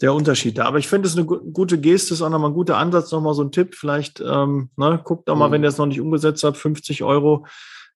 der 0.00 0.12
Unterschied 0.12 0.58
da. 0.58 0.64
Aber 0.64 0.78
ich 0.78 0.88
finde 0.88 1.08
es 1.08 1.16
eine 1.16 1.24
gute 1.24 1.78
Geste, 1.78 2.14
ist 2.14 2.22
auch 2.22 2.28
nochmal 2.28 2.50
ein 2.50 2.54
guter 2.54 2.76
Ansatz, 2.76 3.10
nochmal 3.12 3.34
so 3.34 3.42
ein 3.42 3.52
Tipp. 3.52 3.74
Vielleicht 3.74 4.20
ähm, 4.20 4.70
ne, 4.76 5.00
guckt 5.02 5.28
doch 5.28 5.36
mal, 5.36 5.48
mhm. 5.48 5.52
wenn 5.52 5.62
ihr 5.62 5.68
es 5.68 5.78
noch 5.78 5.86
nicht 5.86 6.00
umgesetzt 6.00 6.44
habt, 6.44 6.56
50 6.56 7.02
Euro 7.02 7.46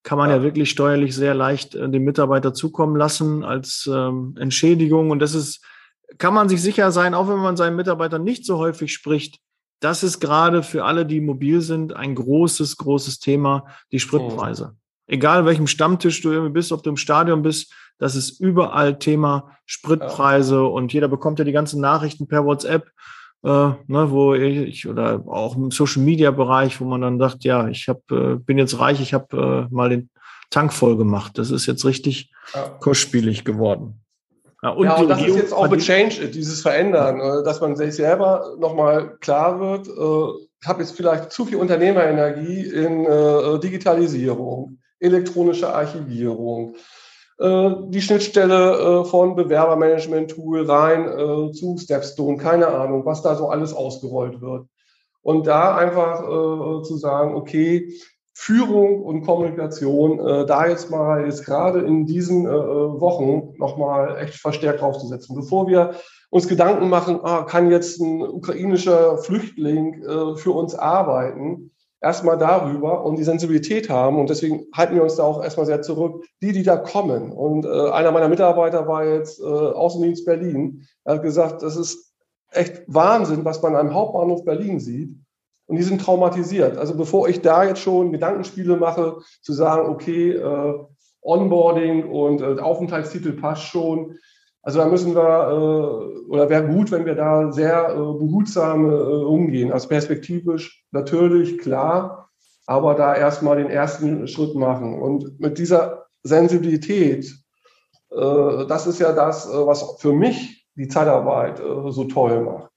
kann 0.02 0.16
man 0.16 0.30
ja, 0.30 0.36
ja 0.36 0.42
wirklich 0.42 0.70
steuerlich 0.70 1.14
sehr 1.14 1.34
leicht 1.34 1.74
äh, 1.74 1.88
dem 1.88 2.04
Mitarbeiter 2.04 2.54
zukommen 2.54 2.96
lassen 2.96 3.44
als 3.44 3.88
ähm, 3.92 4.34
Entschädigung. 4.38 5.10
Und 5.10 5.18
das 5.18 5.34
ist, 5.34 5.62
kann 6.16 6.32
man 6.32 6.48
sich 6.48 6.62
sicher 6.62 6.90
sein, 6.90 7.14
auch 7.14 7.28
wenn 7.28 7.38
man 7.38 7.56
seinen 7.56 7.76
Mitarbeitern 7.76 8.24
nicht 8.24 8.46
so 8.46 8.58
häufig 8.58 8.92
spricht, 8.92 9.38
das 9.80 10.02
ist 10.02 10.20
gerade 10.20 10.62
für 10.62 10.84
alle, 10.84 11.06
die 11.06 11.20
mobil 11.20 11.62
sind, 11.62 11.94
ein 11.94 12.14
großes, 12.14 12.76
großes 12.76 13.18
Thema, 13.18 13.66
die 13.92 14.00
Spritpreise. 14.00 14.68
Mhm. 14.68 14.76
Egal 15.06 15.44
welchem 15.44 15.66
Stammtisch 15.66 16.20
du 16.20 16.30
irgendwie 16.30 16.52
bist, 16.52 16.70
ob 16.70 16.82
du 16.82 16.90
im 16.90 16.96
Stadion 16.96 17.42
bist, 17.42 17.72
das 18.00 18.16
ist 18.16 18.40
überall 18.40 18.98
Thema 18.98 19.56
Spritpreise 19.66 20.56
ja. 20.56 20.62
und 20.62 20.92
jeder 20.92 21.06
bekommt 21.06 21.38
ja 21.38 21.44
die 21.44 21.52
ganzen 21.52 21.80
Nachrichten 21.80 22.26
per 22.26 22.44
WhatsApp, 22.44 22.90
äh, 23.44 23.48
ne, 23.48 24.10
wo 24.10 24.34
ich 24.34 24.88
oder 24.88 25.22
auch 25.26 25.54
im 25.54 25.70
Social 25.70 26.02
Media 26.02 26.32
Bereich, 26.32 26.80
wo 26.80 26.84
man 26.84 27.02
dann 27.02 27.18
sagt, 27.18 27.44
ja, 27.44 27.68
ich 27.68 27.88
hab, 27.88 28.10
äh, 28.10 28.34
bin 28.36 28.58
jetzt 28.58 28.80
reich, 28.80 29.00
ich 29.00 29.14
habe 29.14 29.68
äh, 29.70 29.74
mal 29.74 29.90
den 29.90 30.10
Tank 30.50 30.72
voll 30.72 30.96
gemacht. 30.96 31.38
Das 31.38 31.50
ist 31.50 31.66
jetzt 31.66 31.84
richtig 31.84 32.32
ja. 32.54 32.68
kostspielig 32.80 33.44
geworden. 33.44 34.00
Ja, 34.62 34.70
und, 34.70 34.84
ja, 34.84 34.96
und 34.96 35.08
das 35.08 35.22
ist 35.22 35.36
jetzt 35.36 35.52
auch 35.52 35.70
mit 35.70 35.80
Change, 35.80 36.28
dieses 36.28 36.60
Verändern, 36.60 37.20
äh, 37.20 37.44
dass 37.44 37.60
man 37.60 37.76
sich 37.76 37.94
selber 37.94 38.56
nochmal 38.58 39.16
klar 39.20 39.60
wird, 39.60 39.88
äh, 39.88 40.46
ich 40.62 40.68
habe 40.68 40.82
jetzt 40.82 40.94
vielleicht 40.94 41.32
zu 41.32 41.46
viel 41.46 41.56
Unternehmerenergie 41.56 42.64
in 42.66 43.06
äh, 43.06 43.58
Digitalisierung, 43.60 44.78
elektronische 44.98 45.72
Archivierung, 45.72 46.76
die 47.40 48.02
Schnittstelle 48.02 49.00
äh, 49.00 49.04
von 49.06 49.34
Bewerbermanagement-Tool 49.34 50.70
rein 50.70 51.08
äh, 51.08 51.52
zu 51.52 51.78
Stepstone, 51.78 52.36
keine 52.36 52.68
Ahnung, 52.68 53.06
was 53.06 53.22
da 53.22 53.34
so 53.34 53.48
alles 53.48 53.72
ausgerollt 53.72 54.42
wird. 54.42 54.66
Und 55.22 55.46
da 55.46 55.76
einfach 55.76 56.22
zu 56.82 56.96
sagen, 56.96 57.34
okay, 57.34 57.92
Führung 58.32 59.02
und 59.02 59.20
Kommunikation 59.20 60.16
da 60.46 60.66
jetzt 60.66 60.90
mal 60.90 61.26
jetzt 61.26 61.44
gerade 61.44 61.80
in 61.80 62.06
diesen 62.06 62.46
Wochen 62.46 63.52
nochmal 63.58 64.16
echt 64.16 64.36
verstärkt 64.36 64.80
draufzusetzen, 64.80 65.36
bevor 65.36 65.68
wir 65.68 65.90
uns 66.30 66.48
Gedanken 66.48 66.88
machen, 66.88 67.20
ah, 67.22 67.42
kann 67.42 67.70
jetzt 67.70 68.00
ein 68.00 68.22
ukrainischer 68.22 69.18
Flüchtling 69.18 70.02
für 70.36 70.52
uns 70.52 70.74
arbeiten, 70.74 71.70
erstmal 72.00 72.38
darüber 72.38 73.04
und 73.04 73.16
die 73.16 73.24
Sensibilität 73.24 73.90
haben. 73.90 74.18
Und 74.18 74.30
deswegen 74.30 74.66
halten 74.74 74.94
wir 74.94 75.02
uns 75.02 75.16
da 75.16 75.24
auch 75.24 75.42
erstmal 75.42 75.66
sehr 75.66 75.82
zurück, 75.82 76.24
die, 76.40 76.52
die 76.52 76.62
da 76.62 76.76
kommen. 76.76 77.30
Und 77.30 77.66
äh, 77.66 77.90
einer 77.90 78.12
meiner 78.12 78.28
Mitarbeiter 78.28 78.88
war 78.88 79.04
jetzt 79.04 79.40
äh, 79.40 79.44
Außendienst 79.44 80.24
Berlin. 80.24 80.86
Er 81.04 81.14
hat 81.14 81.22
gesagt, 81.22 81.62
das 81.62 81.76
ist 81.76 82.14
echt 82.52 82.82
Wahnsinn, 82.86 83.44
was 83.44 83.62
man 83.62 83.76
am 83.76 83.94
Hauptbahnhof 83.94 84.44
Berlin 84.44 84.80
sieht. 84.80 85.14
Und 85.66 85.76
die 85.76 85.84
sind 85.84 86.00
traumatisiert. 86.00 86.78
Also 86.78 86.96
bevor 86.96 87.28
ich 87.28 87.42
da 87.42 87.64
jetzt 87.64 87.80
schon 87.80 88.10
Gedankenspiele 88.10 88.76
mache, 88.76 89.18
zu 89.42 89.52
sagen, 89.52 89.88
okay, 89.88 90.32
äh, 90.32 90.74
Onboarding 91.22 92.10
und 92.10 92.40
äh, 92.40 92.58
Aufenthaltstitel 92.60 93.34
passt 93.34 93.64
schon, 93.64 94.18
also 94.62 94.78
da 94.78 94.86
müssen 94.86 95.14
wir, 95.14 95.22
äh, 95.22 96.28
oder 96.28 96.50
wäre 96.50 96.66
gut, 96.66 96.90
wenn 96.90 97.06
wir 97.06 97.14
da 97.14 97.50
sehr 97.50 97.90
äh, 97.90 97.96
behutsam 97.96 98.90
äh, 98.90 98.94
umgehen. 98.94 99.72
Also 99.72 99.88
perspektivisch 99.88 100.84
natürlich, 100.90 101.58
klar, 101.58 102.28
aber 102.66 102.94
da 102.94 103.14
erstmal 103.14 103.56
den 103.56 103.70
ersten 103.70 104.28
Schritt 104.28 104.54
machen. 104.54 105.00
Und 105.00 105.40
mit 105.40 105.58
dieser 105.58 106.06
Sensibilität, 106.22 107.34
das 108.10 108.86
ist 108.86 108.98
ja 108.98 109.12
das, 109.12 109.48
was 109.48 110.00
für 110.00 110.12
mich 110.12 110.66
die 110.74 110.88
Zeitarbeit 110.88 111.58
so 111.58 112.04
toll 112.04 112.42
macht. 112.42 112.70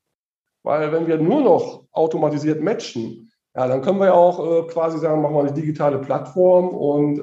Weil 0.64 0.92
wenn 0.92 1.08
wir 1.08 1.18
nur 1.18 1.42
noch 1.42 1.86
automatisiert 1.92 2.62
matchen, 2.62 3.32
ja, 3.56 3.68
dann 3.68 3.82
können 3.82 4.00
wir 4.00 4.08
ja 4.08 4.14
auch 4.14 4.68
quasi 4.68 5.00
sagen, 5.00 5.22
machen 5.22 5.36
wir 5.36 5.42
eine 5.42 5.54
digitale 5.54 6.00
Plattform 6.00 6.70
und 6.70 7.20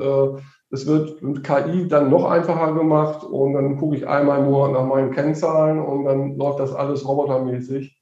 es 0.71 0.87
wird 0.87 1.21
mit 1.23 1.43
KI 1.43 1.89
dann 1.89 2.11
noch 2.11 2.25
einfacher 2.25 2.75
gemacht 2.75 3.25
und 3.25 3.55
dann 3.55 3.77
gucke 3.77 3.97
ich 3.97 4.07
einmal 4.07 4.43
Monat 4.43 4.73
nach 4.73 4.87
meinen 4.87 5.11
Kennzahlen 5.11 5.81
und 5.81 6.05
dann 6.05 6.37
läuft 6.37 6.61
das 6.61 6.73
alles 6.73 7.07
robotermäßig. 7.07 8.01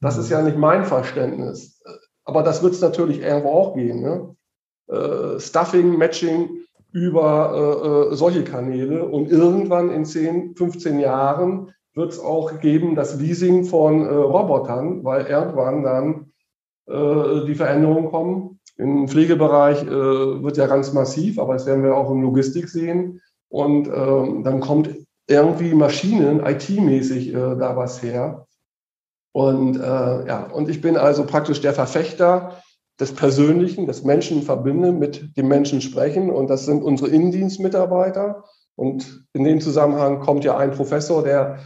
Das 0.00 0.16
ist 0.16 0.30
ja 0.30 0.40
nicht 0.42 0.56
mein 0.56 0.84
Verständnis. 0.84 1.82
Aber 2.24 2.42
das 2.42 2.62
wird 2.62 2.72
es 2.72 2.80
natürlich 2.80 3.20
irgendwo 3.20 3.50
auch 3.50 3.74
gehen. 3.74 4.00
Ne? 4.00 4.34
Äh, 4.88 5.38
Stuffing, 5.40 5.98
Matching 5.98 6.48
über 6.92 8.10
äh, 8.10 8.12
äh 8.12 8.16
solche 8.16 8.44
Kanäle 8.44 9.04
und 9.04 9.30
irgendwann 9.30 9.90
in 9.90 10.06
10, 10.06 10.56
15 10.56 10.98
Jahren 10.98 11.72
wird 11.94 12.12
es 12.12 12.18
auch 12.18 12.60
geben 12.60 12.94
das 12.94 13.18
Leasing 13.20 13.64
von 13.64 14.06
äh, 14.06 14.08
Robotern, 14.08 15.04
weil 15.04 15.26
irgendwann 15.26 15.82
dann 15.82 16.32
die 16.88 17.56
Veränderungen 17.56 18.12
kommen 18.12 18.55
im 18.76 19.08
Pflegebereich 19.08 19.82
äh, 19.84 20.42
wird 20.42 20.56
ja 20.56 20.66
ganz 20.66 20.92
massiv, 20.92 21.38
aber 21.38 21.54
das 21.54 21.66
werden 21.66 21.82
wir 21.82 21.96
auch 21.96 22.10
in 22.10 22.22
Logistik 22.22 22.68
sehen. 22.68 23.20
Und 23.48 23.88
ähm, 23.88 24.42
dann 24.44 24.60
kommt 24.60 24.90
irgendwie 25.28 25.74
Maschinen, 25.74 26.44
IT-mäßig 26.44 27.28
äh, 27.28 27.32
da 27.32 27.76
was 27.76 28.02
her. 28.02 28.46
Und 29.32 29.76
äh, 29.76 30.26
ja, 30.26 30.50
und 30.52 30.68
ich 30.68 30.80
bin 30.80 30.96
also 30.96 31.24
praktisch 31.24 31.60
der 31.60 31.74
Verfechter 31.74 32.62
des 32.98 33.12
Persönlichen, 33.12 33.86
des 33.86 34.04
Menschen 34.04 34.42
verbinden, 34.42 34.98
mit 34.98 35.36
dem 35.36 35.48
Menschen 35.48 35.80
sprechen. 35.80 36.30
Und 36.30 36.48
das 36.48 36.64
sind 36.64 36.82
unsere 36.82 37.10
Innendienstmitarbeiter. 37.10 38.44
Und 38.74 39.26
in 39.32 39.44
dem 39.44 39.60
Zusammenhang 39.60 40.20
kommt 40.20 40.44
ja 40.44 40.56
ein 40.56 40.70
Professor, 40.70 41.22
der 41.22 41.58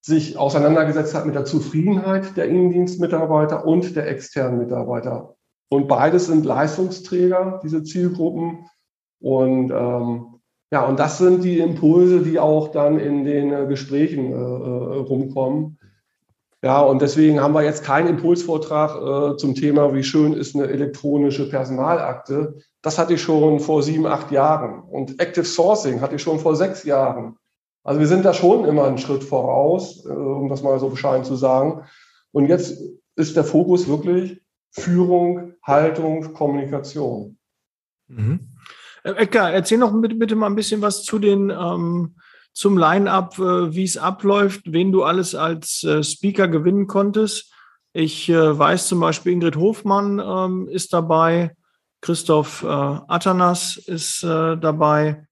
sich 0.00 0.38
auseinandergesetzt 0.38 1.14
hat 1.14 1.26
mit 1.26 1.34
der 1.34 1.44
Zufriedenheit 1.44 2.36
der 2.36 2.46
Innendienstmitarbeiter 2.46 3.66
und 3.66 3.96
der 3.96 4.08
externen 4.08 4.58
Mitarbeiter. 4.58 5.34
Und 5.68 5.88
beides 5.88 6.26
sind 6.26 6.44
Leistungsträger, 6.44 7.60
diese 7.62 7.82
Zielgruppen. 7.82 8.68
Und 9.20 9.70
ähm, 9.70 10.40
ja, 10.70 10.84
und 10.86 10.98
das 10.98 11.18
sind 11.18 11.42
die 11.44 11.60
Impulse, 11.60 12.20
die 12.20 12.38
auch 12.38 12.68
dann 12.68 12.98
in 12.98 13.24
den 13.24 13.52
äh, 13.52 13.66
Gesprächen 13.66 14.32
äh, 14.32 14.34
äh 14.34 14.98
rumkommen. 15.00 15.78
Ja, 16.62 16.80
und 16.80 17.02
deswegen 17.02 17.40
haben 17.40 17.54
wir 17.54 17.62
jetzt 17.62 17.84
keinen 17.84 18.08
Impulsvortrag 18.08 18.96
äh, 18.96 19.36
zum 19.36 19.54
Thema, 19.54 19.94
wie 19.94 20.02
schön 20.02 20.32
ist 20.32 20.56
eine 20.56 20.66
elektronische 20.66 21.48
Personalakte. 21.48 22.56
Das 22.82 22.98
hatte 22.98 23.14
ich 23.14 23.22
schon 23.22 23.60
vor 23.60 23.82
sieben, 23.82 24.06
acht 24.06 24.32
Jahren. 24.32 24.82
Und 24.82 25.20
Active 25.20 25.44
Sourcing 25.44 26.00
hatte 26.00 26.16
ich 26.16 26.22
schon 26.22 26.40
vor 26.40 26.56
sechs 26.56 26.82
Jahren. 26.84 27.36
Also 27.84 28.00
wir 28.00 28.08
sind 28.08 28.24
da 28.24 28.34
schon 28.34 28.64
immer 28.64 28.84
einen 28.84 28.98
Schritt 28.98 29.22
voraus, 29.22 30.04
äh, 30.04 30.08
um 30.08 30.48
das 30.48 30.62
mal 30.62 30.78
so 30.80 30.88
bescheiden 30.88 31.24
zu 31.24 31.36
sagen. 31.36 31.84
Und 32.32 32.46
jetzt 32.46 32.82
ist 33.14 33.36
der 33.36 33.44
Fokus 33.44 33.88
wirklich 33.88 34.42
Führung, 34.70 35.54
Haltung, 35.62 36.32
Kommunikation. 36.34 37.38
Mhm. 38.08 38.40
Äh, 39.04 39.12
Ecker, 39.12 39.50
erzähl 39.50 39.78
noch 39.78 39.92
bitte, 40.00 40.14
bitte 40.14 40.36
mal 40.36 40.46
ein 40.46 40.56
bisschen 40.56 40.82
was 40.82 41.02
zu 41.02 41.18
den 41.18 41.50
ähm, 41.50 42.16
zum 42.52 42.76
Line-up, 42.76 43.38
äh, 43.38 43.74
wie 43.74 43.84
es 43.84 43.96
abläuft, 43.96 44.62
wen 44.66 44.92
du 44.92 45.04
alles 45.04 45.34
als 45.34 45.84
äh, 45.84 46.02
Speaker 46.02 46.48
gewinnen 46.48 46.86
konntest. 46.86 47.52
Ich 47.92 48.28
äh, 48.28 48.58
weiß 48.58 48.88
zum 48.88 49.00
Beispiel, 49.00 49.32
Ingrid 49.32 49.56
Hofmann 49.56 50.18
ähm, 50.18 50.68
ist 50.68 50.92
dabei, 50.92 51.54
Christoph 52.00 52.62
äh, 52.62 52.66
Atanas 52.66 53.76
ist 53.76 54.22
äh, 54.22 54.56
dabei. 54.56 55.26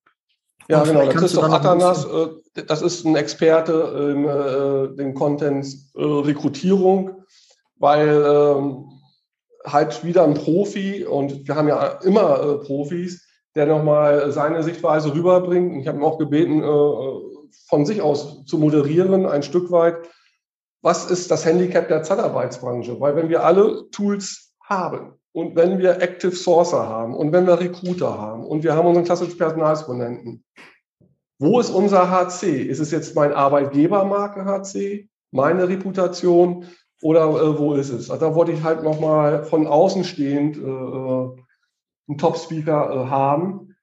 Ja, 0.69 0.83
Und 0.83 0.89
genau, 0.89 1.09
Christoph 1.09 1.45
Atanas, 1.45 2.07
das 2.55 2.83
ist 2.83 3.05
ein 3.05 3.15
Experte 3.15 3.73
in 4.13 4.97
den 4.97 5.15
Content 5.15 5.65
Rekrutierung, 5.95 7.23
weil 7.79 8.25
ähm, 8.27 8.96
halt 9.67 10.05
wieder 10.05 10.25
ein 10.25 10.35
Profi 10.35 11.05
und 11.05 11.47
wir 11.47 11.57
haben 11.57 11.69
ja 11.69 11.99
immer 12.03 12.59
Profis, 12.59 13.27
der 13.55 13.67
nochmal 13.67 14.31
seine 14.31 14.63
Sichtweise 14.63 15.15
rüberbringt. 15.15 15.81
Ich 15.81 15.89
habe 15.89 15.99
ihn 15.99 16.05
auch 16.05 16.19
gebeten, 16.19 16.63
äh, 16.63 17.47
von 17.69 17.85
sich 17.85 18.01
aus 18.01 18.45
zu 18.45 18.59
moderieren, 18.59 19.27
ein 19.27 19.43
Stück 19.43 19.71
weit. 19.71 19.97
Was 20.83 21.11
ist 21.11 21.31
das 21.31 21.45
Handicap 21.45 21.89
der 21.89 22.03
Zeitarbeitsbranche? 22.03 23.01
Weil 23.01 23.17
wenn 23.17 23.29
wir 23.29 23.45
alle 23.45 23.91
Tools 23.91 24.55
haben 24.63 25.15
und 25.33 25.57
wenn 25.57 25.79
wir 25.79 26.01
Active 26.01 26.37
Sourcer 26.37 26.89
haben 26.89 27.15
und 27.15 27.33
wenn 27.33 27.47
wir 27.47 27.59
Recruiter 27.59 28.19
haben 28.19 28.45
und 28.45 28.63
wir 28.63 28.75
haben 28.75 28.87
unseren 28.87 29.05
klassischen 29.05 29.37
Personalsponenten, 29.37 30.45
wo 31.39 31.61
ist 31.61 31.71
unser 31.71 32.11
HC? 32.11 32.63
Ist 32.63 32.79
es 32.79 32.91
jetzt 32.91 33.15
mein 33.15 33.33
Arbeitgebermarke 33.33 34.45
HC, 34.45 35.09
meine 35.33 35.69
Reputation 35.69 36.67
oder 37.03 37.25
äh, 37.25 37.59
wo 37.59 37.75
ist 37.75 37.91
es? 37.91 38.11
Also 38.11 38.27
da 38.27 38.35
wollte 38.35 38.53
ich 38.53 38.63
halt 38.63 38.83
nochmal 38.83 39.45
von 39.45 39.67
außen 39.67 40.05
stehend 40.05 40.57
äh, 40.57 40.61
äh 40.61 41.31
einen 42.09 42.19
Top-Speaker 42.19 42.91
äh, 42.91 43.11
haben. 43.11 43.75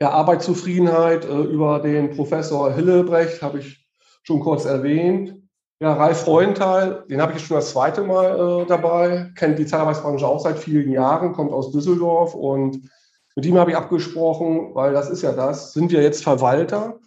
Ja, 0.00 0.10
Arbeitszufriedenheit 0.10 1.24
äh, 1.24 1.40
über 1.40 1.80
den 1.80 2.10
Professor 2.10 2.72
Hillebrecht 2.72 3.40
habe 3.42 3.60
ich 3.60 3.86
schon 4.22 4.40
kurz 4.40 4.66
erwähnt. 4.66 5.36
Ja, 5.80 5.94
Ralf 5.94 6.22
Freudenthal, 6.22 7.04
den 7.08 7.20
habe 7.20 7.34
ich 7.34 7.46
schon 7.46 7.56
das 7.56 7.70
zweite 7.70 8.02
Mal 8.02 8.62
äh, 8.62 8.66
dabei, 8.66 9.30
kennt 9.36 9.58
die 9.58 9.66
Zeitarbeitsbranche 9.66 10.26
auch 10.26 10.40
seit 10.40 10.58
vielen 10.58 10.90
Jahren, 10.90 11.32
kommt 11.32 11.52
aus 11.52 11.70
Düsseldorf 11.70 12.34
und 12.34 12.90
mit 13.34 13.44
ihm 13.44 13.58
habe 13.58 13.70
ich 13.70 13.76
abgesprochen, 13.76 14.74
weil 14.74 14.94
das 14.94 15.10
ist 15.10 15.20
ja 15.20 15.32
das, 15.32 15.74
sind 15.74 15.92
wir 15.92 16.02
jetzt 16.02 16.22
Verwalter, 16.22 16.98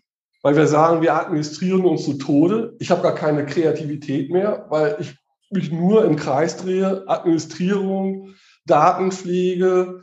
weil 0.43 0.55
wir 0.55 0.67
sagen, 0.67 1.01
wir 1.01 1.15
administrieren 1.15 1.83
uns 1.83 2.05
zu 2.05 2.13
Tode. 2.13 2.75
Ich 2.79 2.91
habe 2.91 3.01
gar 3.01 3.15
keine 3.15 3.47
Kreativität 3.47 4.31
mehr, 4.31 4.67
weil 4.69 4.97
ich 4.99 5.17
mich 5.49 5.71
nur 5.71 6.05
im 6.05 6.15
Kreis 6.15 6.57
drehe, 6.57 7.03
Administrierung, 7.07 8.35
Datenpflege, 8.65 10.01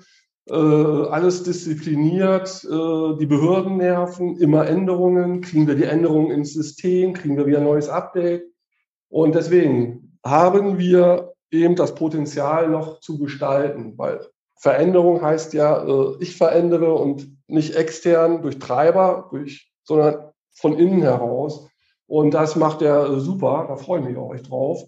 äh, 0.49 0.55
alles 0.55 1.43
diszipliniert, 1.43 2.65
äh, 2.65 3.17
die 3.19 3.27
Behörden 3.27 3.77
nerven, 3.79 4.37
immer 4.37 4.67
Änderungen, 4.67 5.41
kriegen 5.41 5.67
wir 5.67 5.75
die 5.75 5.85
Änderungen 5.85 6.31
ins 6.31 6.53
System, 6.53 7.13
kriegen 7.15 7.37
wir 7.37 7.47
wieder 7.47 7.59
ein 7.59 7.65
neues 7.65 7.89
Update. 7.89 8.45
Und 9.09 9.35
deswegen 9.35 10.19
haben 10.25 10.79
wir 10.79 11.35
eben 11.51 11.77
das 11.77 11.95
Potenzial 11.95 12.69
noch 12.69 13.01
zu 13.01 13.19
gestalten, 13.19 13.97
weil 13.97 14.21
Veränderung 14.59 15.23
heißt 15.23 15.53
ja, 15.53 15.85
äh, 15.85 16.17
ich 16.21 16.37
verändere 16.37 16.95
und 16.95 17.29
nicht 17.49 17.75
extern 17.75 18.43
durch 18.43 18.59
Treiber, 18.59 19.29
durch, 19.31 19.73
sondern 19.85 20.31
von 20.53 20.79
innen 20.79 21.03
heraus. 21.03 21.69
Und 22.07 22.35
das 22.35 22.57
macht 22.57 22.83
er 22.83 23.21
super, 23.21 23.67
da 23.69 23.77
freue 23.77 24.01
ich 24.01 24.07
mich 24.07 24.17
auch 24.17 24.35
echt 24.35 24.51
drauf. 24.51 24.85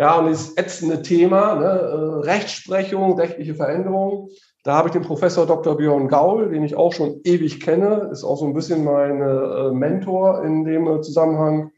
Ja, 0.00 0.18
und 0.18 0.30
das 0.30 0.56
ätzende 0.56 1.02
Thema, 1.02 1.56
ne, 1.56 2.22
Rechtsprechung, 2.24 3.18
rechtliche 3.18 3.54
Veränderung. 3.54 4.30
Da 4.64 4.74
habe 4.74 4.88
ich 4.88 4.92
den 4.94 5.02
Professor 5.02 5.46
Dr. 5.46 5.76
Björn 5.76 6.08
Gaul, 6.08 6.48
den 6.48 6.64
ich 6.64 6.74
auch 6.74 6.94
schon 6.94 7.20
ewig 7.24 7.60
kenne, 7.60 8.08
ist 8.10 8.24
auch 8.24 8.38
so 8.38 8.46
ein 8.46 8.54
bisschen 8.54 8.82
mein 8.82 9.20
äh, 9.20 9.72
Mentor 9.72 10.42
in 10.42 10.64
dem 10.64 10.88
äh, 10.88 11.02
Zusammenhang. 11.02 11.72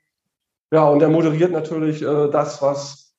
Ja, 0.73 0.89
und 0.89 1.03
er 1.03 1.09
moderiert 1.09 1.51
natürlich 1.51 2.01
äh, 2.01 2.29
das, 2.31 2.63
was 2.63 3.13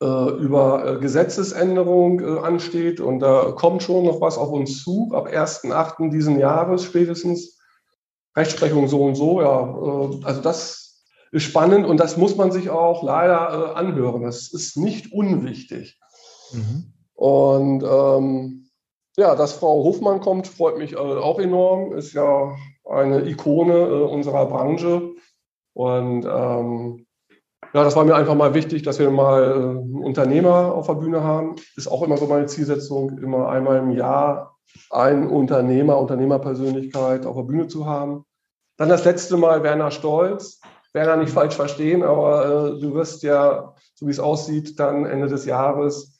äh, 0.00 0.06
über 0.06 0.86
äh, 0.86 1.00
Gesetzesänderung 1.00 2.20
äh, 2.20 2.38
ansteht. 2.40 3.00
Und 3.00 3.20
da 3.20 3.52
kommt 3.52 3.82
schon 3.82 4.06
noch 4.06 4.22
was 4.22 4.38
auf 4.38 4.48
uns 4.48 4.82
zu, 4.82 5.10
ab 5.12 5.28
1.8. 5.28 6.10
diesen 6.10 6.38
Jahres 6.38 6.84
spätestens. 6.84 7.60
Rechtsprechung 8.34 8.88
so 8.88 9.04
und 9.04 9.16
so, 9.16 9.42
ja. 9.42 10.24
also 10.26 10.40
das 10.40 10.83
spannend 11.42 11.86
und 11.86 11.98
das 11.98 12.16
muss 12.16 12.36
man 12.36 12.52
sich 12.52 12.70
auch 12.70 13.02
leider 13.02 13.76
anhören. 13.76 14.22
Das 14.22 14.52
ist 14.52 14.76
nicht 14.76 15.12
unwichtig. 15.12 15.98
Mhm. 16.52 16.92
Und 17.14 17.82
ähm, 17.82 18.70
ja, 19.16 19.34
dass 19.36 19.52
Frau 19.52 19.84
Hofmann 19.84 20.20
kommt, 20.20 20.46
freut 20.46 20.78
mich 20.78 20.94
äh, 20.94 20.96
auch 20.96 21.38
enorm. 21.38 21.92
Ist 21.92 22.12
ja 22.12 22.56
eine 22.84 23.28
Ikone 23.28 23.74
äh, 23.74 24.02
unserer 24.02 24.46
Branche. 24.46 25.14
Und 25.72 26.24
ähm, 26.24 27.06
ja, 27.72 27.82
das 27.82 27.96
war 27.96 28.04
mir 28.04 28.14
einfach 28.14 28.34
mal 28.34 28.54
wichtig, 28.54 28.82
dass 28.82 28.98
wir 28.98 29.10
mal 29.10 29.42
äh, 29.42 29.54
einen 29.54 30.02
Unternehmer 30.02 30.74
auf 30.74 30.86
der 30.86 30.94
Bühne 30.94 31.22
haben. 31.22 31.56
Ist 31.76 31.88
auch 31.88 32.02
immer 32.02 32.16
so 32.16 32.26
meine 32.26 32.46
Zielsetzung, 32.46 33.18
immer 33.18 33.48
einmal 33.48 33.78
im 33.78 33.90
Jahr 33.90 34.56
einen 34.90 35.28
Unternehmer, 35.28 35.98
Unternehmerpersönlichkeit 35.98 37.26
auf 37.26 37.36
der 37.36 37.42
Bühne 37.42 37.68
zu 37.68 37.86
haben. 37.86 38.24
Dann 38.76 38.88
das 38.88 39.04
letzte 39.04 39.36
Mal 39.36 39.62
Werner 39.62 39.90
Stolz. 39.90 40.60
Werner 40.94 41.16
nicht 41.16 41.32
falsch 41.32 41.56
verstehen, 41.56 42.02
aber 42.02 42.76
äh, 42.76 42.80
du 42.80 42.94
wirst 42.94 43.22
ja, 43.24 43.74
so 43.94 44.06
wie 44.06 44.12
es 44.12 44.20
aussieht, 44.20 44.78
dann 44.78 45.04
Ende 45.04 45.26
des 45.26 45.44
Jahres 45.44 46.18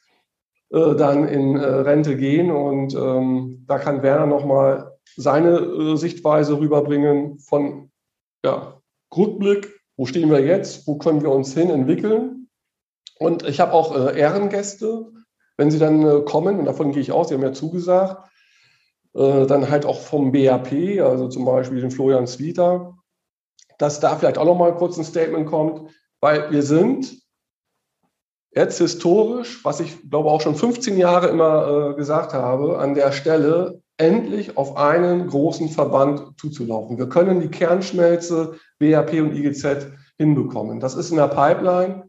äh, 0.70 0.96
dann 0.96 1.28
in 1.28 1.56
äh, 1.56 1.64
Rente 1.64 2.16
gehen. 2.16 2.50
Und 2.50 2.94
ähm, 2.94 3.64
da 3.68 3.78
kann 3.78 4.02
Werner 4.02 4.26
nochmal 4.26 4.98
seine 5.16 5.58
äh, 5.58 5.96
Sichtweise 5.96 6.58
rüberbringen 6.58 7.38
von 7.38 7.90
ja, 8.44 8.80
Rückblick, 9.16 9.80
wo 9.96 10.06
stehen 10.06 10.30
wir 10.30 10.44
jetzt, 10.44 10.88
wo 10.88 10.98
können 10.98 11.22
wir 11.22 11.30
uns 11.30 11.54
hin 11.54 11.70
entwickeln. 11.70 12.48
Und 13.20 13.46
ich 13.48 13.60
habe 13.60 13.72
auch 13.72 13.96
äh, 13.96 14.18
Ehrengäste, 14.18 15.12
wenn 15.56 15.70
sie 15.70 15.78
dann 15.78 16.04
äh, 16.04 16.22
kommen, 16.22 16.58
und 16.58 16.64
davon 16.64 16.90
gehe 16.90 17.00
ich 17.00 17.12
aus, 17.12 17.28
sie 17.28 17.34
haben 17.34 17.42
ja 17.42 17.52
zugesagt, 17.52 18.28
dann 19.16 19.70
halt 19.70 19.86
auch 19.86 20.00
vom 20.00 20.32
BAP, 20.32 21.00
also 21.00 21.28
zum 21.28 21.44
Beispiel 21.44 21.80
den 21.80 21.92
Florian 21.92 22.26
Zwieter, 22.26 22.96
dass 23.84 24.00
da 24.00 24.16
vielleicht 24.16 24.38
auch 24.38 24.46
nochmal 24.46 24.74
kurz 24.74 24.96
ein 24.96 25.04
Statement 25.04 25.46
kommt, 25.46 25.90
weil 26.22 26.50
wir 26.50 26.62
sind 26.62 27.18
jetzt 28.50 28.78
historisch, 28.78 29.62
was 29.62 29.80
ich 29.80 30.08
glaube 30.08 30.30
auch 30.30 30.40
schon 30.40 30.54
15 30.54 30.96
Jahre 30.96 31.28
immer 31.28 31.90
äh, 31.90 31.94
gesagt 31.94 32.32
habe, 32.32 32.78
an 32.78 32.94
der 32.94 33.12
Stelle 33.12 33.82
endlich 33.98 34.56
auf 34.56 34.78
einen 34.78 35.26
großen 35.26 35.68
Verband 35.68 36.32
zuzulaufen. 36.40 36.96
Wir 36.96 37.10
können 37.10 37.42
die 37.42 37.48
Kernschmelze 37.48 38.54
BAP 38.78 39.12
und 39.20 39.36
IGZ 39.36 39.88
hinbekommen. 40.16 40.80
Das 40.80 40.94
ist 40.94 41.10
in 41.10 41.18
der 41.18 41.28
Pipeline 41.28 42.08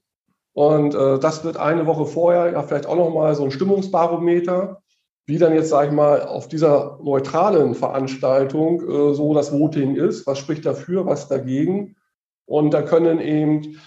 und 0.53 0.95
äh, 0.95 1.19
das 1.19 1.43
wird 1.43 1.57
eine 1.57 1.87
Woche 1.87 2.05
vorher 2.05 2.53
ja 2.53 2.63
vielleicht 2.63 2.85
auch 2.85 2.95
noch 2.95 3.09
mal 3.09 3.35
so 3.35 3.43
ein 3.43 3.51
Stimmungsbarometer, 3.51 4.81
wie 5.25 5.37
dann 5.37 5.53
jetzt 5.53 5.69
sage 5.69 5.87
ich 5.87 5.93
mal 5.93 6.21
auf 6.21 6.47
dieser 6.47 6.99
neutralen 7.01 7.73
Veranstaltung 7.73 8.81
äh, 8.81 9.13
so 9.13 9.33
das 9.33 9.51
Voting 9.51 9.95
ist. 9.95 10.27
Was 10.27 10.37
spricht 10.37 10.65
dafür, 10.65 11.05
was 11.05 11.27
dagegen? 11.27 11.95
Und 12.45 12.73
da 12.73 12.81
können 12.81 13.19
eben 13.19 13.77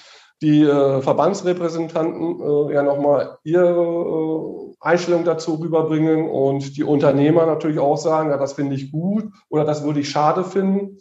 die 0.43 0.63
äh, 0.63 1.01
Verbandsrepräsentanten 1.01 2.41
äh, 2.41 2.75
ja 2.75 2.83
nochmal 2.83 3.39
ihre 3.43 3.71
äh, 3.71 4.75
Einstellung 4.81 5.25
dazu 5.25 5.55
rüberbringen 5.55 6.29
und 6.29 6.77
die 6.77 6.85
Unternehmer 6.85 7.47
natürlich 7.47 7.79
auch 7.81 7.97
sagen, 7.97 8.31
ja, 8.31 8.37
das 8.37 8.53
finde 8.53 8.77
ich 8.77 8.93
gut 8.93 9.25
oder 9.49 9.65
das 9.65 9.85
würde 9.85 10.01
ich 10.01 10.11
schade 10.11 10.45
finden. 10.45 10.99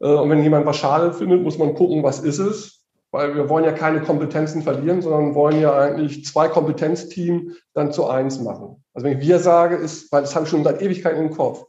Äh, 0.00 0.08
und 0.08 0.30
wenn 0.30 0.42
jemand 0.42 0.66
was 0.66 0.76
schade 0.76 1.12
findet, 1.12 1.42
muss 1.42 1.58
man 1.58 1.74
gucken, 1.74 2.02
was 2.02 2.20
ist 2.20 2.38
es. 2.38 2.76
Weil 3.12 3.34
wir 3.34 3.48
wollen 3.48 3.64
ja 3.64 3.72
keine 3.72 4.02
Kompetenzen 4.02 4.62
verlieren, 4.62 5.02
sondern 5.02 5.34
wollen 5.34 5.60
ja 5.60 5.76
eigentlich 5.76 6.24
zwei 6.24 6.46
Kompetenzteams 6.48 7.56
dann 7.74 7.90
zu 7.90 8.06
eins 8.06 8.40
machen. 8.40 8.84
Also 9.00 9.10
wenn 9.10 9.18
ich 9.18 9.26
wir 9.26 9.38
sage, 9.38 9.76
ist, 9.76 10.12
weil 10.12 10.20
das 10.20 10.34
habe 10.34 10.44
ich 10.44 10.50
schon 10.50 10.62
seit 10.62 10.82
Ewigkeiten 10.82 11.24
im 11.24 11.30
Kopf. 11.30 11.64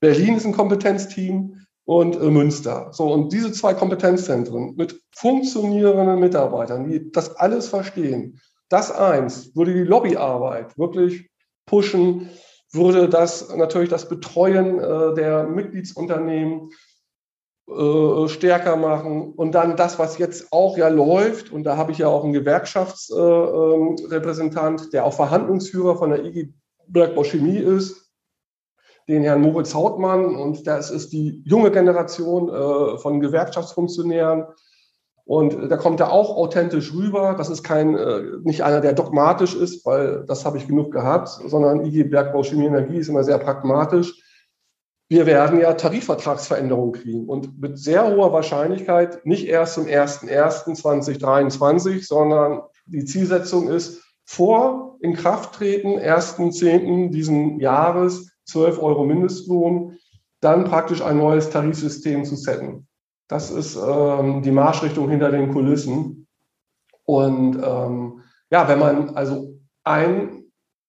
Berlin 0.00 0.36
ist 0.36 0.44
ein 0.44 0.52
Kompetenzteam, 0.52 1.62
und 1.84 2.16
äh, 2.16 2.30
Münster. 2.30 2.88
So, 2.92 3.12
und 3.12 3.32
diese 3.32 3.52
zwei 3.52 3.74
Kompetenzzentren 3.74 4.74
mit 4.76 5.00
funktionierenden 5.14 6.18
Mitarbeitern, 6.20 6.88
die 6.88 7.10
das 7.10 7.34
alles 7.36 7.68
verstehen, 7.68 8.40
das 8.68 8.92
eins 8.92 9.54
würde 9.54 9.74
die 9.74 9.84
Lobbyarbeit 9.84 10.78
wirklich 10.78 11.28
pushen, 11.66 12.30
würde 12.72 13.08
das 13.08 13.54
natürlich 13.54 13.90
das 13.90 14.08
Betreuen 14.08 14.78
äh, 14.78 15.14
der 15.14 15.44
Mitgliedsunternehmen 15.44 16.70
äh, 17.68 18.28
stärker 18.28 18.76
machen 18.76 19.34
und 19.34 19.52
dann 19.52 19.76
das, 19.76 19.98
was 19.98 20.16
jetzt 20.18 20.52
auch 20.52 20.78
ja 20.78 20.88
läuft, 20.88 21.52
und 21.52 21.64
da 21.64 21.76
habe 21.76 21.92
ich 21.92 21.98
ja 21.98 22.08
auch 22.08 22.24
einen 22.24 22.32
Gewerkschaftsrepräsentant, 22.32 24.80
äh, 24.80 24.84
ähm, 24.84 24.90
der 24.90 25.04
auch 25.04 25.12
Verhandlungsführer 25.12 25.96
von 25.96 26.08
der 26.10 26.24
IG 26.24 26.54
Bergbau 26.92 27.24
Chemie 27.24 27.58
ist, 27.58 28.10
den 29.08 29.24
Herrn 29.24 29.40
Moritz 29.40 29.74
Hautmann, 29.74 30.36
und 30.36 30.66
das 30.66 30.90
ist 30.90 31.12
die 31.12 31.42
junge 31.44 31.70
Generation 31.70 32.48
äh, 32.48 32.98
von 32.98 33.20
Gewerkschaftsfunktionären. 33.20 34.46
Und 35.24 35.70
da 35.70 35.76
kommt 35.76 36.00
er 36.00 36.12
auch 36.12 36.36
authentisch 36.36 36.92
rüber. 36.92 37.34
Das 37.36 37.48
ist 37.48 37.62
kein, 37.62 37.96
äh, 37.96 38.22
nicht 38.42 38.62
einer, 38.62 38.80
der 38.80 38.92
dogmatisch 38.92 39.54
ist, 39.54 39.84
weil 39.86 40.24
das 40.26 40.44
habe 40.44 40.58
ich 40.58 40.68
genug 40.68 40.92
gehabt, 40.92 41.28
sondern 41.28 41.84
IG 41.84 42.04
Bergbau 42.04 42.42
Chemie 42.42 42.66
Energie 42.66 42.98
ist 42.98 43.08
immer 43.08 43.24
sehr 43.24 43.38
pragmatisch 43.38 44.22
wir 45.12 45.26
werden 45.26 45.60
ja 45.60 45.74
Tarifvertragsveränderungen 45.74 46.94
kriegen 46.94 47.28
und 47.28 47.60
mit 47.60 47.78
sehr 47.78 48.08
hoher 48.08 48.32
Wahrscheinlichkeit 48.32 49.26
nicht 49.26 49.46
erst 49.46 49.74
zum 49.74 49.84
01.01.2023, 49.84 52.06
sondern 52.06 52.62
die 52.86 53.04
Zielsetzung 53.04 53.68
ist, 53.68 54.02
vor 54.24 54.91
Inkrafttreten 55.02 55.98
1.10. 55.98 57.10
diesen 57.10 57.58
Jahres 57.60 58.30
12 58.46 58.80
Euro 58.80 59.04
Mindestlohn, 59.04 59.98
dann 60.40 60.64
praktisch 60.64 61.02
ein 61.02 61.18
neues 61.18 61.50
Tarifsystem 61.50 62.24
zu 62.24 62.36
setzen. 62.36 62.86
Das 63.28 63.50
ist 63.50 63.76
ähm, 63.76 64.42
die 64.42 64.50
Marschrichtung 64.50 65.08
hinter 65.08 65.30
den 65.30 65.52
Kulissen. 65.52 66.26
Und 67.04 67.60
ähm, 67.62 68.22
ja, 68.50 68.68
wenn 68.68 68.78
man 68.78 69.10
also 69.16 69.58
ein 69.84 70.44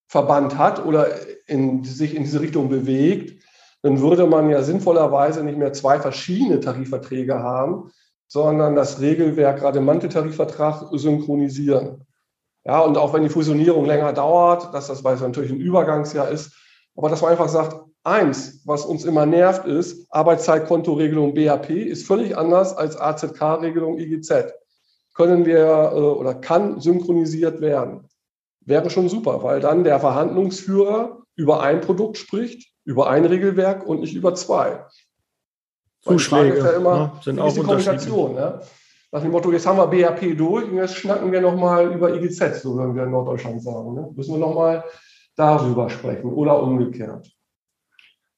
Verband 0.08 0.58
hat 0.58 0.86
oder 0.86 1.08
in, 1.48 1.84
sich 1.84 2.16
in 2.16 2.24
diese 2.24 2.42
Richtung 2.42 2.70
bewegt, 2.70 3.42
dann 3.82 4.00
würde 4.00 4.28
man 4.28 4.50
ja 4.50 4.62
sinnvollerweise 4.62 5.44
nicht 5.44 5.58
mehr 5.58 5.74
zwei 5.74 6.00
verschiedene 6.00 6.60
Tarifverträge 6.60 7.40
haben, 7.40 7.92
sondern 8.28 8.76
das 8.76 9.02
Regelwerk 9.02 9.60
gerade 9.60 9.80
im 9.80 9.86
Manteltarifvertrag 9.86 10.88
synchronisieren. 10.92 12.06
Ja, 12.66 12.80
und 12.80 12.98
auch 12.98 13.14
wenn 13.14 13.24
die 13.24 13.30
Fusionierung 13.30 13.86
länger 13.86 14.14
dauert, 14.14 14.74
dass 14.74 14.88
das 14.88 15.04
weil 15.04 15.16
es 15.16 15.22
natürlich 15.22 15.52
ein 15.52 15.60
Übergangsjahr 15.60 16.30
ist, 16.30 16.54
aber 16.96 17.10
dass 17.10 17.22
man 17.22 17.32
einfach 17.32 17.50
sagt, 17.50 17.76
eins, 18.04 18.62
was 18.66 18.86
uns 18.86 19.06
immer 19.06 19.26
nervt, 19.26 19.66
ist, 19.66 20.08
Arbeitszeitkontoregelung 20.12 21.34
BAP 21.34 21.70
ist 21.70 22.08
völlig 22.08 22.38
anders 22.38 22.76
als 22.76 22.98
AZK-Regelung 23.00 23.98
IGZ. 24.00 24.54
Können 25.14 25.46
wir 25.46 25.92
äh, 25.94 26.00
oder 26.00 26.34
kann 26.36 26.80
synchronisiert 26.80 27.62
werden. 27.62 28.08
Wäre 28.62 28.90
schon 28.90 29.10
super, 29.10 29.44
weil 29.44 29.60
dann 29.60 29.84
der 29.84 30.00
Verhandlungsführer 30.00 31.24
über 31.36 31.62
ein 31.62 31.82
Produkt 31.82 32.18
spricht 32.18 32.74
über 32.86 33.10
ein 33.10 33.26
Regelwerk 33.26 33.86
und 33.86 34.02
nicht 34.02 34.14
über 34.14 34.36
zwei. 34.36 34.86
Zuschläge 36.02 36.58
ja 36.58 36.72
immer, 36.72 36.98
ne, 36.98 37.12
sind 37.24 37.40
auch 37.40 37.54
die 37.54 37.62
Kommunikation. 37.62 38.36
Ne? 38.36 38.62
Nach 39.14 39.22
dem 39.22 39.30
Motto, 39.30 39.52
jetzt 39.52 39.68
haben 39.68 39.78
wir 39.78 39.86
BAP 39.86 40.36
durch 40.36 40.68
und 40.72 40.78
jetzt 40.78 40.96
schnacken 40.96 41.32
wir 41.32 41.40
nochmal 41.40 41.94
über 41.94 42.16
IGZ, 42.16 42.64
so 42.64 42.76
würden 42.76 42.96
wir 42.96 43.04
in 43.04 43.12
Norddeutschland 43.12 43.62
sagen. 43.62 43.94
Ne? 43.94 44.10
Müssen 44.16 44.34
wir 44.34 44.40
nochmal 44.40 44.84
darüber 45.36 45.88
sprechen 45.88 46.34
oder 46.34 46.64
umgekehrt. 46.64 47.32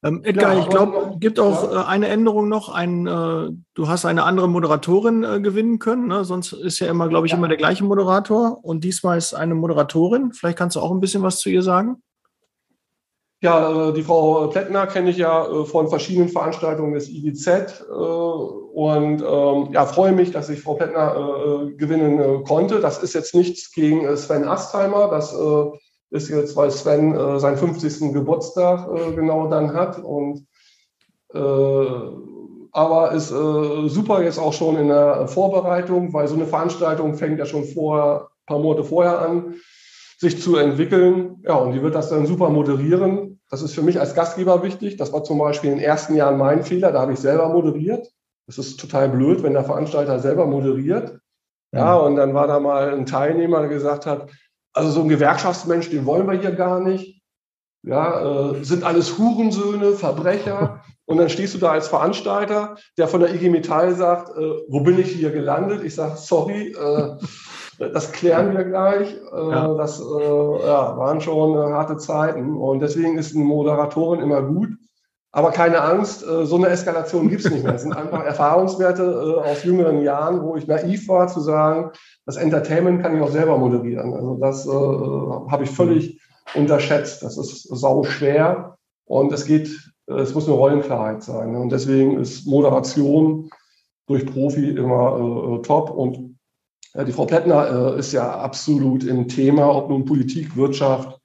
Ähm, 0.04 0.22
Edgar, 0.26 0.54
ja, 0.54 0.60
ich 0.60 0.68
glaube, 0.68 1.16
gibt 1.18 1.40
auch 1.40 1.72
ja. 1.72 1.84
Äh, 1.84 1.86
eine 1.86 2.10
Änderung 2.10 2.50
noch. 2.50 2.68
Ein, 2.68 3.08
äh, 3.08 3.52
du 3.74 3.88
hast 3.88 4.04
eine 4.04 4.24
andere 4.24 4.50
Moderatorin 4.50 5.24
äh, 5.24 5.40
gewinnen 5.40 5.80
können. 5.80 6.08
Ne? 6.08 6.26
Sonst 6.26 6.52
ist 6.52 6.80
ja 6.80 6.88
immer, 6.88 7.08
glaube 7.08 7.26
ich, 7.26 7.32
ja. 7.32 7.38
immer 7.38 7.48
der 7.48 7.56
gleiche 7.56 7.86
Moderator. 7.86 8.60
Und 8.62 8.84
diesmal 8.84 9.18
ist 9.18 9.34
eine 9.34 9.56
Moderatorin. 9.56 10.34
Vielleicht 10.34 10.58
kannst 10.58 10.76
du 10.76 10.82
auch 10.82 10.92
ein 10.92 11.00
bisschen 11.00 11.24
was 11.24 11.40
zu 11.40 11.50
ihr 11.50 11.62
sagen. 11.62 12.04
Ja, 13.46 13.90
äh, 13.90 13.94
die 13.94 14.02
Frau 14.02 14.48
Plättner 14.48 14.88
kenne 14.88 15.12
ich 15.12 15.18
ja 15.18 15.46
äh, 15.46 15.66
von 15.66 15.88
verschiedenen 15.88 16.30
Veranstaltungen 16.30 16.96
des 16.96 17.08
IGZ 17.10 17.48
äh, 17.48 17.94
und 17.94 19.22
ähm, 19.22 19.68
ja, 19.72 19.86
freue 19.86 20.14
mich, 20.14 20.32
dass 20.32 20.50
ich 20.50 20.62
Frau 20.62 20.74
Plättner 20.74 21.70
gewinnen 21.78 22.44
konnte. 22.44 22.80
Das 22.80 23.04
ist 23.04 23.14
jetzt 23.14 23.36
nichts 23.36 23.72
gegen 23.72 24.18
Sven 24.18 24.48
Astheimer. 24.48 25.10
Das 25.10 25.34
ist 26.10 26.30
jetzt, 26.30 26.56
weil 26.56 26.72
Sven 26.72 27.40
seinen 27.40 27.58
50. 27.58 28.12
Geburtstag 28.12 28.90
genau 29.16 29.48
dann 29.48 29.74
hat 29.74 30.04
und 30.04 30.46
aber 31.32 33.12
ist 33.14 33.30
super 33.30 34.24
jetzt 34.24 34.40
auch 34.40 34.54
schon 34.54 34.76
in 34.76 34.90
der 34.90 35.28
Vorbereitung, 35.30 36.12
weil 36.14 36.28
so 36.28 36.36
eine 36.36 36.48
Veranstaltung 36.48 37.16
fängt 37.16 37.40
ja 37.40 37.46
schon 37.46 37.64
vor, 37.64 38.30
ein 38.30 38.46
paar 38.46 38.60
Monate 38.60 38.84
vorher 38.84 39.20
an 39.20 39.56
sich 40.18 40.42
zu 40.42 40.58
entwickeln. 40.58 41.38
Ja, 41.44 41.56
und 41.56 41.74
die 41.74 41.82
wird 41.82 41.96
das 41.96 42.10
dann 42.10 42.26
super 42.26 42.50
moderieren. 42.50 43.25
Das 43.50 43.62
ist 43.62 43.76
für 43.76 43.82
mich 43.82 44.00
als 44.00 44.16
Gastgeber 44.16 44.64
wichtig. 44.64 44.98
Das 44.98 45.14
war 45.14 45.24
zum 45.24 45.38
Beispiel 45.38 45.72
in 45.72 45.78
den 45.78 45.86
ersten 45.86 46.16
Jahren 46.16 46.38
mein 46.38 46.64
Fehler. 46.64 46.92
Da 46.92 47.02
habe 47.02 47.14
ich 47.14 47.20
selber 47.20 47.50
moderiert. 47.50 48.08
Das 48.48 48.58
ist 48.58 48.80
total 48.80 49.10
blöd, 49.10 49.44
wenn 49.44 49.54
der 49.54 49.64
Veranstalter 49.64 50.20
selber 50.20 50.46
moderiert. 50.46 51.20
Ja, 51.74 51.98
mhm. 51.98 52.06
und 52.06 52.16
dann 52.16 52.34
war 52.34 52.48
da 52.48 52.60
mal 52.60 52.94
ein 52.94 53.06
Teilnehmer, 53.06 53.60
der 53.60 53.70
gesagt 53.70 54.06
hat, 54.06 54.30
also 54.74 54.92
so 54.92 55.02
ein 55.02 55.10
Gewerkschaftsmensch, 55.10 55.90
den 55.90 56.06
wollen 56.06 56.28
wir 56.28 56.40
hier 56.40 56.52
gar 56.52 56.80
nicht. 56.80 57.22
Ja, 57.84 58.52
äh, 58.52 58.64
sind 58.64 58.84
alles 58.84 59.18
Hurensöhne, 59.18 59.94
Verbrecher. 59.94 60.82
Und 61.08 61.18
dann 61.18 61.30
stehst 61.30 61.54
du 61.54 61.60
da 61.60 61.70
als 61.70 61.88
Veranstalter, 61.88 62.78
der 62.98 63.08
von 63.08 63.20
der 63.20 63.32
IG 63.32 63.50
Metall 63.50 63.94
sagt, 63.94 64.36
äh, 64.36 64.54
wo 64.68 64.80
bin 64.80 64.98
ich 64.98 65.12
hier 65.12 65.32
gelandet? 65.32 65.84
Ich 65.84 65.94
sage, 65.94 66.18
sorry, 66.18 66.72
äh, 66.72 67.18
das 67.78 68.12
klären 68.12 68.56
wir 68.56 68.64
gleich. 68.64 69.16
Äh, 69.34 69.50
ja. 69.52 69.74
Das 69.76 70.00
äh, 70.00 70.04
ja, 70.04 70.98
waren 70.98 71.22
schon 71.22 71.54
äh, 71.54 71.74
harte 71.74 71.98
Zeiten. 71.98 72.56
Und 72.56 72.80
deswegen 72.80 73.18
ist 73.18 73.36
eine 73.36 73.44
Moderatorin 73.44 74.22
immer 74.22 74.42
gut. 74.42 74.70
Aber 75.32 75.52
keine 75.52 75.82
Angst, 75.82 76.22
so 76.22 76.56
eine 76.56 76.70
Eskalation 76.70 77.28
gibt 77.28 77.44
es 77.44 77.52
nicht 77.52 77.66
mehr. 77.66 77.76
Es 77.76 77.82
sind 77.82 77.92
einfach 77.92 78.24
Erfahrungswerte 78.26 79.44
aus 79.44 79.66
jüngeren 79.66 80.02
Jahren, 80.02 80.42
wo 80.42 80.56
ich 80.56 80.66
naiv 80.66 81.10
war 81.10 81.28
zu 81.28 81.42
sagen, 81.42 81.92
das 82.26 82.38
Entertainment 82.38 83.04
kann 83.04 83.18
ich 83.18 83.22
auch 83.22 83.32
selber 83.32 83.58
moderieren. 83.58 84.14
Also 84.14 84.38
das 84.40 84.66
äh, 84.66 84.70
habe 85.52 85.66
ich 85.66 85.72
völlig 85.72 86.22
unterschätzt. 86.54 87.22
Das 87.22 87.38
ist 87.38 87.64
sau 87.64 88.04
schwer 88.04 88.78
und 89.04 89.34
es 89.34 89.44
geht, 89.46 89.70
es 90.08 90.34
muss 90.34 90.48
eine 90.48 90.56
Rollenklarheit 90.56 91.22
sein. 91.22 91.54
Und 91.58 91.70
deswegen 91.70 92.18
ist 92.18 92.48
Moderation 92.48 93.50
durch 94.08 94.26
Profi 94.26 94.70
immer 94.70 95.58
äh, 95.58 95.62
top. 95.64 95.90
Und 95.90 96.35
die 97.04 97.12
Frau 97.12 97.26
Plättner 97.26 97.96
äh, 97.96 98.00
ist 98.00 98.14
ja 98.14 98.40
absolut 98.40 99.04
im 99.04 99.28
Thema, 99.28 99.68
ob 99.68 99.90
nun 99.90 100.06
Politik, 100.06 100.56
Wirtschaft 100.56 101.20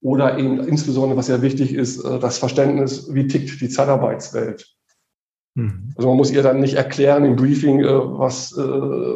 oder 0.00 0.38
eben 0.38 0.60
insbesondere, 0.60 1.18
was 1.18 1.28
ja 1.28 1.42
wichtig 1.42 1.74
ist, 1.74 2.04
äh, 2.04 2.20
das 2.20 2.38
Verständnis, 2.38 3.12
wie 3.12 3.26
tickt 3.26 3.60
die 3.60 3.68
Zeitarbeitswelt. 3.68 4.72
Mhm. 5.54 5.92
Also 5.96 6.08
man 6.08 6.16
muss 6.16 6.30
ihr 6.30 6.44
dann 6.44 6.60
nicht 6.60 6.74
erklären 6.74 7.24
im 7.24 7.34
Briefing, 7.34 7.80
äh, 7.80 7.88
was 7.88 8.54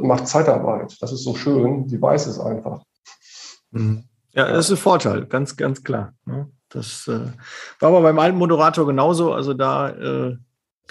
macht 0.02 0.26
Zeitarbeit. 0.26 0.96
Das 1.00 1.12
ist 1.12 1.22
so 1.22 1.34
schön, 1.36 1.86
die 1.86 2.00
weiß 2.00 2.26
es 2.26 2.40
einfach. 2.40 2.82
Mhm. 3.70 4.04
Ja, 4.32 4.48
das 4.48 4.66
ist 4.66 4.72
ein 4.72 4.76
Vorteil, 4.78 5.26
ganz, 5.26 5.56
ganz 5.56 5.84
klar. 5.84 6.14
Ne? 6.24 6.48
Das 6.68 7.08
war 7.08 7.88
aber 7.88 8.00
beim 8.00 8.18
alten 8.20 8.38
Moderator 8.38 8.86
genauso. 8.86 9.32
Also 9.32 9.54
da 9.54 10.36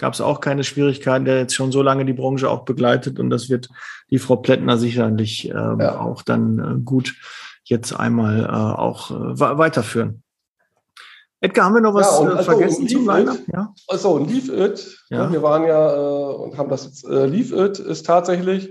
gab 0.00 0.14
es 0.14 0.20
auch 0.20 0.40
keine 0.40 0.64
Schwierigkeiten, 0.64 1.26
der 1.26 1.38
jetzt 1.38 1.54
schon 1.54 1.70
so 1.70 1.82
lange 1.82 2.06
die 2.06 2.14
Branche 2.14 2.50
auch 2.50 2.64
begleitet 2.64 3.20
und 3.20 3.28
das 3.28 3.50
wird 3.50 3.68
die 4.10 4.18
Frau 4.18 4.36
Plättner 4.36 4.78
sicherlich 4.78 5.50
ähm, 5.50 5.78
ja. 5.78 6.00
auch 6.00 6.22
dann 6.22 6.58
äh, 6.58 6.82
gut 6.82 7.14
jetzt 7.64 7.92
einmal 7.92 8.44
äh, 8.44 8.48
auch 8.48 9.10
äh, 9.10 9.38
weiterführen. 9.38 10.22
Edgar, 11.42 11.66
haben 11.66 11.74
wir 11.74 11.82
noch 11.82 11.94
was 11.94 12.10
ja, 12.10 12.16
und, 12.16 12.28
äh, 12.28 12.32
also, 12.32 12.50
vergessen 12.50 12.88
zum 12.88 13.06
Line 13.06 13.38
ja? 13.52 13.74
Also, 13.88 14.18
Leave 14.18 14.64
It, 14.64 14.98
ja. 15.10 15.30
wir 15.30 15.42
waren 15.42 15.64
ja 15.64 15.94
äh, 15.94 16.34
und 16.34 16.56
haben 16.56 16.70
das 16.70 16.86
jetzt, 16.86 17.06
äh, 17.06 17.26
Leave 17.26 17.54
It 17.66 17.78
ist 17.78 18.06
tatsächlich, 18.06 18.70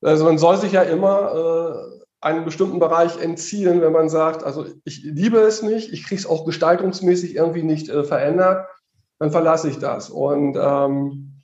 also 0.00 0.24
man 0.24 0.38
soll 0.38 0.56
sich 0.56 0.72
ja 0.72 0.82
immer 0.82 1.90
einen 2.22 2.44
bestimmten 2.44 2.78
Bereich 2.78 3.20
entziehen, 3.20 3.80
wenn 3.82 3.92
man 3.92 4.08
sagt, 4.08 4.44
also 4.44 4.66
ich 4.84 5.02
liebe 5.02 5.38
es 5.38 5.62
nicht, 5.62 5.92
ich 5.92 6.04
kriege 6.04 6.20
es 6.20 6.26
auch 6.26 6.46
gestaltungsmäßig 6.46 7.34
irgendwie 7.34 7.62
nicht 7.62 7.90
verändert 7.90 8.66
dann 9.20 9.30
verlasse 9.30 9.68
ich 9.68 9.78
das. 9.78 10.10
Und 10.10 10.56
ähm, 10.60 11.42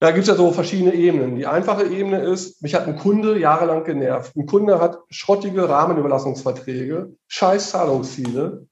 da 0.00 0.10
gibt 0.10 0.24
es 0.24 0.28
ja 0.28 0.34
so 0.34 0.50
verschiedene 0.50 0.92
Ebenen. 0.92 1.36
Die 1.36 1.46
einfache 1.46 1.86
Ebene 1.86 2.20
ist, 2.20 2.60
mich 2.60 2.74
hat 2.74 2.86
ein 2.86 2.96
Kunde 2.96 3.38
jahrelang 3.38 3.84
genervt. 3.84 4.36
Ein 4.36 4.46
Kunde 4.46 4.80
hat 4.80 4.98
schrottige 5.08 5.68
Rahmenüberlassungsverträge, 5.68 7.16
scheiß 7.28 7.70
Zahlungsziele 7.70 8.66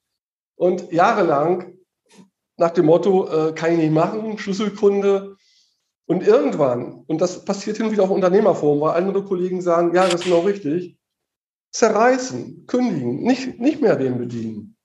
und 0.57 0.93
jahrelang 0.93 1.79
nach 2.59 2.71
dem 2.71 2.87
Motto, 2.87 3.29
äh, 3.29 3.53
kann 3.55 3.73
ich 3.73 3.79
nicht 3.79 3.93
machen, 3.93 4.37
Schlüsselkunde. 4.39 5.37
Und 6.07 6.27
irgendwann, 6.27 7.05
und 7.07 7.21
das 7.21 7.45
passiert 7.45 7.77
hin 7.77 7.87
und 7.87 7.93
wieder 7.93 8.03
auf 8.03 8.11
Unternehmerforum, 8.11 8.81
weil 8.81 8.97
andere 8.97 9.25
Kollegen 9.25 9.63
sagen, 9.63 9.95
ja, 9.95 10.05
das 10.05 10.17
ist 10.17 10.25
genau 10.25 10.41
richtig, 10.41 10.99
zerreißen, 11.71 12.67
kündigen, 12.67 13.23
nicht, 13.23 13.59
nicht 13.59 13.81
mehr 13.81 13.97
den 13.97 14.19
bedienen. 14.19 14.77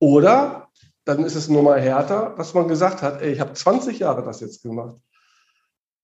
Oder 0.00 0.68
dann 1.04 1.24
ist 1.24 1.34
es 1.34 1.48
nur 1.48 1.62
mal 1.62 1.80
härter, 1.80 2.34
dass 2.36 2.54
man 2.54 2.68
gesagt 2.68 3.02
hat, 3.02 3.20
ey, 3.20 3.32
ich 3.32 3.40
habe 3.40 3.52
20 3.52 3.98
Jahre 3.98 4.24
das 4.24 4.40
jetzt 4.40 4.62
gemacht. 4.62 4.96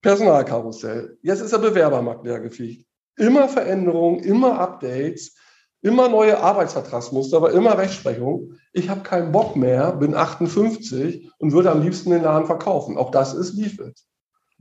Personalkarussell. 0.03 1.19
Jetzt 1.23 1.41
ist 1.41 1.53
der 1.53 1.59
Bewerbermarkt 1.59 2.25
leer 2.25 2.41
gefliegt. 2.41 2.87
Immer 3.17 3.49
Veränderungen, 3.49 4.21
immer 4.21 4.59
Updates, 4.59 5.37
immer 5.83 6.09
neue 6.09 6.39
Arbeitsvertragsmuster, 6.39 7.37
aber 7.39 7.53
immer 7.53 7.77
Rechtsprechung. 7.77 8.55
Ich 8.73 8.89
habe 8.89 9.03
keinen 9.03 9.33
Bock 9.33 9.57
mehr, 9.57 9.93
bin 9.93 10.15
58 10.15 11.31
und 11.39 11.53
würde 11.53 11.71
am 11.71 11.83
liebsten 11.83 12.11
den 12.11 12.23
Laden 12.23 12.47
verkaufen. 12.47 12.97
Auch 12.97 13.11
das 13.11 13.35
ist 13.35 13.55
Liefit. 13.55 14.01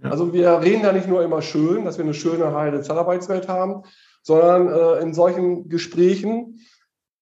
Ja. 0.02 0.12
Also 0.12 0.34
wir 0.34 0.62
reden 0.62 0.84
da 0.84 0.94
nicht 0.94 1.08
nur 1.08 1.24
immer 1.24 1.42
schön, 1.42 1.86
dass 1.86 1.98
wir 1.98 2.06
eine 2.06 2.14
schöne, 2.14 2.54
heile 2.54 2.82
Zeitarbeitswelt 2.82 3.48
haben, 3.48 3.84
sondern 4.24 4.68
äh, 4.68 5.02
in 5.02 5.14
solchen 5.14 5.68
Gesprächen, 5.70 6.60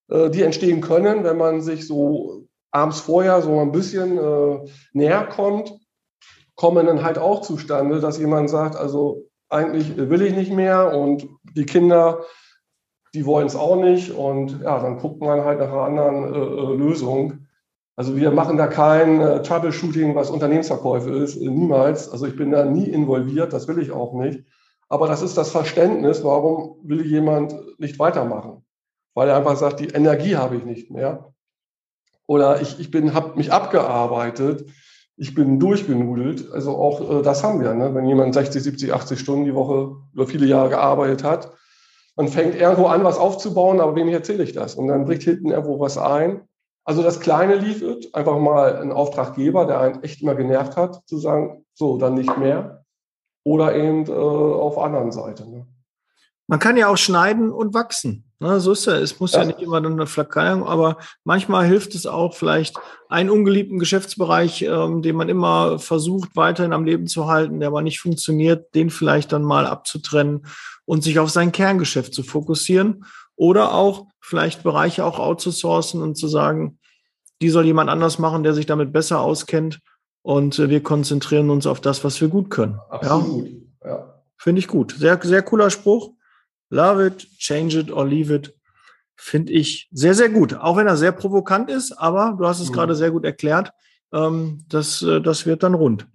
äh, 0.08 0.30
die 0.30 0.42
entstehen 0.42 0.80
können, 0.80 1.24
wenn 1.24 1.36
man 1.36 1.60
sich 1.60 1.86
so 1.86 2.47
abends 2.70 3.00
vorher 3.00 3.42
so 3.42 3.58
ein 3.60 3.72
bisschen 3.72 4.18
äh, 4.18 4.58
näher 4.92 5.24
kommt, 5.24 5.72
kommen 6.54 6.86
dann 6.86 7.02
halt 7.02 7.18
auch 7.18 7.40
zustande, 7.42 8.00
dass 8.00 8.18
jemand 8.18 8.50
sagt, 8.50 8.76
also 8.76 9.24
eigentlich 9.48 9.96
will 9.96 10.22
ich 10.22 10.34
nicht 10.34 10.52
mehr 10.52 10.92
und 10.94 11.28
die 11.54 11.66
Kinder, 11.66 12.24
die 13.14 13.24
wollen 13.24 13.46
es 13.46 13.56
auch 13.56 13.76
nicht 13.76 14.10
und 14.10 14.60
ja, 14.62 14.78
dann 14.80 14.98
guckt 14.98 15.20
man 15.20 15.44
halt 15.44 15.60
nach 15.60 15.68
einer 15.68 15.82
anderen 15.82 16.34
äh, 16.34 16.38
äh 16.38 16.76
Lösung. 16.76 17.46
Also 17.96 18.16
wir 18.16 18.30
machen 18.30 18.56
da 18.56 18.66
kein 18.66 19.20
äh, 19.20 19.42
Troubleshooting, 19.42 20.14
was 20.14 20.30
Unternehmensverkäufe 20.30 21.10
ist, 21.10 21.36
äh, 21.36 21.48
niemals. 21.48 22.10
Also 22.10 22.26
ich 22.26 22.36
bin 22.36 22.50
da 22.50 22.64
nie 22.64 22.84
involviert, 22.84 23.52
das 23.52 23.66
will 23.66 23.78
ich 23.78 23.92
auch 23.92 24.12
nicht. 24.12 24.44
Aber 24.88 25.06
das 25.06 25.22
ist 25.22 25.36
das 25.36 25.50
Verständnis, 25.50 26.24
warum 26.24 26.76
will 26.82 27.04
jemand 27.04 27.54
nicht 27.78 27.98
weitermachen? 27.98 28.64
Weil 29.14 29.28
er 29.28 29.36
einfach 29.36 29.56
sagt, 29.56 29.80
die 29.80 29.88
Energie 29.88 30.36
habe 30.36 30.56
ich 30.56 30.64
nicht 30.64 30.90
mehr. 30.90 31.32
Oder 32.28 32.60
ich, 32.60 32.78
ich 32.78 32.92
bin, 32.92 33.14
habe 33.14 33.36
mich 33.36 33.52
abgearbeitet, 33.52 34.70
ich 35.16 35.34
bin 35.34 35.58
durchgenudelt. 35.58 36.52
Also 36.52 36.76
auch 36.76 37.00
äh, 37.00 37.22
das 37.22 37.42
haben 37.42 37.60
wir. 37.60 37.74
Ne? 37.74 37.92
Wenn 37.94 38.06
jemand 38.06 38.34
60, 38.34 38.62
70, 38.62 38.94
80 38.94 39.18
Stunden 39.18 39.44
die 39.46 39.54
Woche 39.54 39.96
über 40.12 40.28
viele 40.28 40.46
Jahre 40.46 40.68
gearbeitet 40.68 41.24
hat, 41.24 41.52
man 42.14 42.28
fängt 42.28 42.54
irgendwo 42.54 42.86
an, 42.86 43.02
was 43.02 43.18
aufzubauen, 43.18 43.80
aber 43.80 43.96
wem 43.96 44.08
erzähle 44.08 44.44
ich 44.44 44.52
das? 44.52 44.76
Und 44.76 44.86
dann 44.86 45.06
bricht 45.06 45.22
hinten 45.22 45.50
irgendwo 45.50 45.80
was 45.80 45.98
ein 45.98 46.42
also 46.88 47.02
das 47.02 47.20
Kleine 47.20 47.56
liefert, 47.56 48.14
einfach 48.14 48.38
mal 48.38 48.80
ein 48.80 48.92
Auftraggeber, 48.92 49.66
der 49.66 49.78
einen 49.78 50.02
echt 50.02 50.22
mal 50.22 50.34
genervt 50.34 50.78
hat, 50.78 51.06
zu 51.06 51.18
sagen, 51.18 51.66
so, 51.74 51.98
dann 51.98 52.14
nicht 52.14 52.34
mehr. 52.38 52.86
Oder 53.44 53.74
eben 53.74 54.06
äh, 54.06 54.10
auf 54.10 54.78
anderen 54.78 55.12
Seite. 55.12 55.46
Ne? 55.46 55.66
Man 56.46 56.58
kann 56.58 56.78
ja 56.78 56.88
auch 56.88 56.96
schneiden 56.96 57.52
und 57.52 57.74
wachsen. 57.74 58.27
Ne, 58.40 58.60
so 58.60 58.70
ist 58.72 58.86
ja. 58.86 58.94
Es 58.94 59.18
muss 59.18 59.32
ja, 59.32 59.40
ja 59.40 59.46
nicht 59.46 59.60
immer 59.60 59.78
eine 59.78 60.06
Flackerung, 60.06 60.64
aber 60.64 60.98
manchmal 61.24 61.66
hilft 61.66 61.96
es 61.96 62.06
auch 62.06 62.34
vielleicht 62.34 62.76
einen 63.08 63.30
ungeliebten 63.30 63.80
Geschäftsbereich, 63.80 64.62
ähm, 64.62 65.02
den 65.02 65.16
man 65.16 65.28
immer 65.28 65.80
versucht 65.80 66.36
weiterhin 66.36 66.72
am 66.72 66.84
Leben 66.84 67.08
zu 67.08 67.26
halten, 67.26 67.58
der 67.58 67.68
aber 67.68 67.82
nicht 67.82 68.00
funktioniert, 68.00 68.74
den 68.76 68.90
vielleicht 68.90 69.32
dann 69.32 69.42
mal 69.42 69.66
abzutrennen 69.66 70.46
und 70.84 71.02
sich 71.02 71.18
auf 71.18 71.30
sein 71.30 71.50
Kerngeschäft 71.50 72.14
zu 72.14 72.22
fokussieren 72.22 73.04
oder 73.34 73.74
auch 73.74 74.06
vielleicht 74.20 74.62
Bereiche 74.62 75.04
auch 75.04 75.18
outzusourcen 75.18 76.00
und 76.00 76.16
zu 76.16 76.28
sagen, 76.28 76.78
die 77.42 77.50
soll 77.50 77.66
jemand 77.66 77.90
anders 77.90 78.18
machen, 78.20 78.44
der 78.44 78.54
sich 78.54 78.66
damit 78.66 78.92
besser 78.92 79.20
auskennt. 79.20 79.80
Und 80.22 80.58
äh, 80.58 80.68
wir 80.68 80.82
konzentrieren 80.82 81.50
uns 81.50 81.66
auf 81.66 81.80
das, 81.80 82.04
was 82.04 82.20
wir 82.20 82.28
gut 82.28 82.50
können. 82.50 82.78
Absolut. 82.90 83.48
Ja. 83.82 83.90
ja. 83.90 84.22
Finde 84.36 84.60
ich 84.60 84.68
gut. 84.68 84.94
Sehr, 84.96 85.18
sehr 85.22 85.42
cooler 85.42 85.70
Spruch. 85.70 86.12
Love 86.70 87.06
it, 87.06 87.26
change 87.38 87.78
it 87.78 87.90
or 87.90 88.06
leave 88.06 88.34
it. 88.34 88.54
Finde 89.16 89.52
ich 89.52 89.88
sehr, 89.90 90.14
sehr 90.14 90.28
gut. 90.28 90.54
Auch 90.54 90.76
wenn 90.76 90.86
er 90.86 90.96
sehr 90.96 91.12
provokant 91.12 91.70
ist, 91.70 91.92
aber 91.92 92.36
du 92.38 92.46
hast 92.46 92.60
es 92.60 92.70
mhm. 92.70 92.74
gerade 92.74 92.94
sehr 92.94 93.10
gut 93.10 93.24
erklärt. 93.24 93.72
Ähm, 94.12 94.64
das, 94.68 95.02
äh, 95.02 95.20
das 95.20 95.44
wird 95.46 95.62
dann 95.62 95.74
rund. 95.74 96.06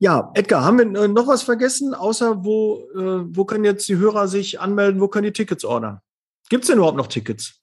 Ja, 0.00 0.30
Edgar, 0.34 0.64
haben 0.64 0.78
wir 0.78 1.02
äh, 1.02 1.08
noch 1.08 1.26
was 1.26 1.42
vergessen, 1.42 1.94
außer 1.94 2.44
wo, 2.44 2.84
äh, 2.94 3.24
wo 3.36 3.44
können 3.44 3.64
jetzt 3.64 3.88
die 3.88 3.96
Hörer 3.96 4.28
sich 4.28 4.60
anmelden, 4.60 5.00
wo 5.00 5.08
können 5.08 5.24
die 5.24 5.32
Tickets 5.32 5.64
ordern? 5.64 6.00
Gibt 6.48 6.64
es 6.64 6.68
denn 6.68 6.78
überhaupt 6.78 6.96
noch 6.96 7.08
Tickets? 7.08 7.60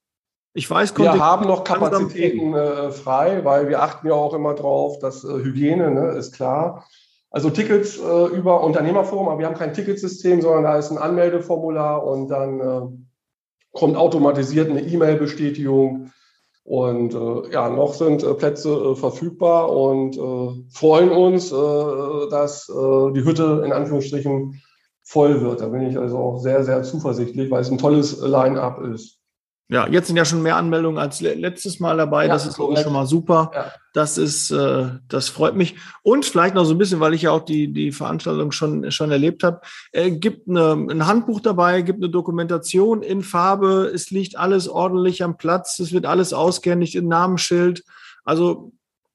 Ich 0.54 0.70
weiß, 0.70 0.98
wir 0.98 1.20
haben 1.20 1.48
noch 1.48 1.66
Kapazitäten 1.66 2.54
äh, 2.54 2.92
frei, 2.92 3.44
weil 3.44 3.68
wir 3.68 3.82
achten 3.82 4.08
ja 4.08 4.14
auch 4.14 4.34
immer 4.34 4.54
drauf, 4.54 5.00
dass 5.00 5.24
äh, 5.26 5.28
Hygiene 5.28 5.92
ne, 5.92 6.12
ist 6.12 6.34
klar. 6.34 6.88
Also 7.36 7.50
Tickets 7.50 8.00
äh, 8.00 8.28
über 8.28 8.64
Unternehmerforum, 8.64 9.28
aber 9.28 9.40
wir 9.40 9.48
haben 9.48 9.58
kein 9.58 9.74
Ticketsystem, 9.74 10.42
sondern 10.42 10.64
da 10.64 10.78
ist 10.78 10.90
ein 10.90 10.98
Anmeldeformular 10.98 12.02
und 12.08 12.30
dann 12.30 12.62
äh, 12.62 12.82
kommt 13.74 13.98
automatisiert 13.98 14.70
eine 14.70 14.80
E-Mail-Bestätigung. 14.80 16.12
Und 16.64 17.14
äh, 17.14 17.52
ja, 17.52 17.68
noch 17.68 17.94
sind 17.94 18.24
äh, 18.24 18.34
Plätze 18.36 18.96
verfügbar 18.96 19.70
und 19.70 20.16
freuen 20.72 21.10
uns, 21.10 21.50
dass 21.50 22.68
die 22.68 23.26
Hütte 23.26 23.64
in 23.66 23.74
Anführungsstrichen 23.74 24.62
voll 25.04 25.42
wird. 25.42 25.60
Da 25.60 25.68
bin 25.68 25.82
ich 25.82 25.98
also 25.98 26.18
auch 26.18 26.38
sehr, 26.38 26.64
sehr 26.64 26.84
zuversichtlich, 26.84 27.52
weil 27.52 27.62
es 27.62 27.70
ein 27.70 27.78
tolles 27.78 28.22
Line-up 28.22 28.80
ist. 28.80 29.20
Ja, 29.68 29.88
jetzt 29.88 30.08
sind 30.08 30.16
ja 30.16 30.26
schon 30.26 30.44
mehr 30.44 30.58
Anmeldungen 30.58 31.00
als 31.00 31.22
letztes 31.22 31.80
Mal 31.80 31.98
dabei. 31.98 32.28
Ja, 32.28 32.34
das 32.34 32.46
ist 32.46 32.60
auch 32.60 32.78
schon 32.78 32.94
mal 32.94 33.08
super. 33.08 33.52
Ja. 33.54 33.72
Das 33.94 34.20
ist, 34.20 34.52
äh, 34.52 34.90
das 35.08 35.30
freut 35.30 35.56
mich. 35.56 35.76
Und 36.04 36.24
vielleicht 36.24 36.54
noch 36.54 36.66
so 36.66 36.76
ein 36.76 36.78
bisschen, 36.78 37.00
weil 37.00 37.16
ich 37.16 37.24
ja 37.24 37.32
auch 37.32 37.44
die, 37.44 37.74
die 37.74 37.92
Veranstaltung 37.92 38.52
schon, 38.52 38.92
schon 38.92 39.10
erlebt 39.10 39.44
habe. 39.44 39.62
Äh, 39.92 40.12
gibt 40.12 40.48
eine, 40.48 40.74
ein 40.74 41.08
Handbuch 41.08 41.40
dabei, 41.40 41.82
gibt 41.82 41.98
eine 41.98 42.12
Dokumentation 42.12 43.02
in 43.02 43.24
Farbe. 43.24 43.92
Es 43.92 44.12
liegt 44.12 44.38
alles 44.38 44.70
ordentlich 44.70 45.24
am 45.24 45.38
Platz. 45.38 45.80
Es 45.80 45.92
wird 45.92 46.06
alles 46.06 46.32
ausgehändigt 46.32 46.94
in 46.94 47.08
Namensschild. 47.08 47.84
Also 48.24 48.72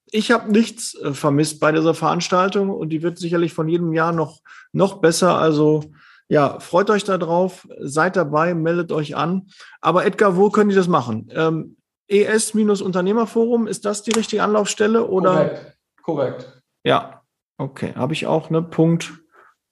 ich 0.07 0.31
habe 0.31 0.51
nichts 0.51 0.95
äh, 0.95 1.13
vermisst 1.13 1.61
bei 1.61 1.71
dieser 1.71 1.93
Veranstaltung 1.93 2.71
und 2.71 2.89
die 2.89 3.03
wird 3.03 3.17
sicherlich 3.17 3.53
von 3.53 3.69
jedem 3.69 3.93
Jahr 3.93 4.11
noch, 4.11 4.41
noch 4.73 4.95
besser. 4.99 5.37
Also 5.37 5.85
ja, 6.31 6.59
freut 6.61 6.89
euch 6.89 7.03
darauf, 7.03 7.67
seid 7.81 8.15
dabei, 8.15 8.53
meldet 8.53 8.93
euch 8.93 9.17
an. 9.17 9.49
Aber 9.81 10.05
Edgar, 10.05 10.37
wo 10.37 10.49
können 10.49 10.69
die 10.69 10.75
das 10.77 10.87
machen? 10.87 11.29
Ähm, 11.35 11.75
ES-Unternehmerforum, 12.07 13.67
ist 13.67 13.83
das 13.83 14.03
die 14.03 14.11
richtige 14.11 14.41
Anlaufstelle? 14.41 15.07
Oder? 15.07 15.33
Korrekt. 15.33 15.77
Korrekt. 16.01 16.63
Ja, 16.85 17.21
okay. 17.57 17.93
Habe 17.95 18.13
ich 18.13 18.27
auch, 18.27 18.49
ne? 18.49 18.61
Punkt 18.61 19.11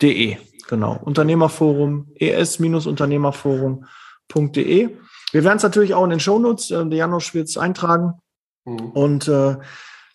.de, 0.02 0.36
genau. 0.68 1.00
Unternehmerforum, 1.02 2.12
es-unternehmerforum.de. 2.16 4.98
Wir 5.32 5.44
werden 5.46 5.58
es 5.58 5.64
natürlich 5.64 5.94
auch 5.94 6.04
in 6.04 6.10
den 6.10 6.20
Shownotes, 6.20 6.72
äh, 6.72 6.86
der 6.86 6.98
Janosch 6.98 7.34
wird 7.34 7.48
es 7.48 7.58
eintragen. 7.58 8.16
Mhm. 8.66 8.92
Und 8.92 9.30
äh, 9.30 9.56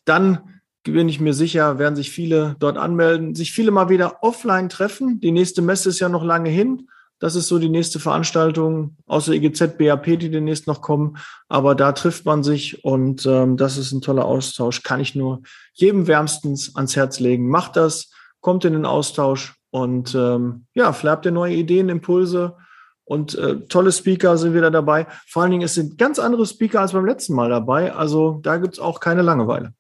dann 0.05 0.54
bin 0.85 1.09
ich 1.09 1.21
mir 1.21 1.35
sicher, 1.35 1.79
werden 1.79 1.97
sich 1.97 2.11
viele 2.11 2.57
dort 2.59 2.77
anmelden, 2.77 3.35
sich 3.35 3.53
viele 3.53 3.71
mal 3.71 3.89
wieder 3.89 4.23
offline 4.23 4.69
treffen. 4.69 5.21
Die 5.21 5.33
nächste 5.33 5.63
Messe 5.63 5.89
ist 5.89 6.01
ja 6.01 6.09
noch 6.09 6.25
lange 6.25 6.51
hin. 6.51 6.89
Das 7.21 7.37
ist 7.37 7.49
so 7.49 7.59
die 7.59 7.69
nächste 7.71 8.01
Veranstaltung, 8.01 8.97
außer 9.07 9.33
EGZ, 9.33 9.79
BAP, 9.79 10.05
die 10.05 10.31
demnächst 10.31 10.67
noch 10.67 10.83
kommen. 10.83 11.17
Aber 11.49 11.75
da 11.75 11.93
trifft 11.93 12.27
man 12.27 12.43
sich 12.43 12.85
und 12.85 13.25
ähm, 13.25 13.57
das 13.57 13.79
ist 13.79 13.93
ein 13.93 14.03
toller 14.03 14.27
Austausch. 14.27 14.83
Kann 14.83 15.01
ich 15.01 15.15
nur 15.15 15.43
jedem 15.73 16.07
wärmstens 16.07 16.77
ans 16.77 16.97
Herz 16.97 17.21
legen. 17.21 17.49
Macht 17.49 17.77
das, 17.77 18.11
kommt 18.41 18.65
in 18.65 18.75
den 18.75 18.85
Austausch 18.85 19.55
und 19.71 20.15
ähm, 20.15 20.67
ja, 20.75 20.93
vielleicht 20.93 21.13
habt 21.13 21.27
ihr 21.27 21.33
neue 21.33 21.55
Ideen, 21.55 21.89
Impulse 21.89 22.57
und 23.05 23.35
äh, 23.37 23.61
tolle 23.69 23.93
Speaker 23.93 24.37
sind 24.37 24.55
wieder 24.55 24.71
dabei. 24.71 25.07
Vor 25.27 25.43
allen 25.43 25.53
Dingen, 25.53 25.65
es 25.65 25.75
sind 25.75 25.99
ganz 25.99 26.19
andere 26.19 26.45
Speaker 26.47 26.81
als 26.81 26.93
beim 26.93 27.07
letzten 27.07 27.35
Mal 27.35 27.49
dabei. 27.49 27.95
Also 27.95 28.41
da 28.43 28.59
gibt's 28.59 28.79
auch 28.79 29.01
keine 29.01 29.23
Langeweile. 29.23 29.73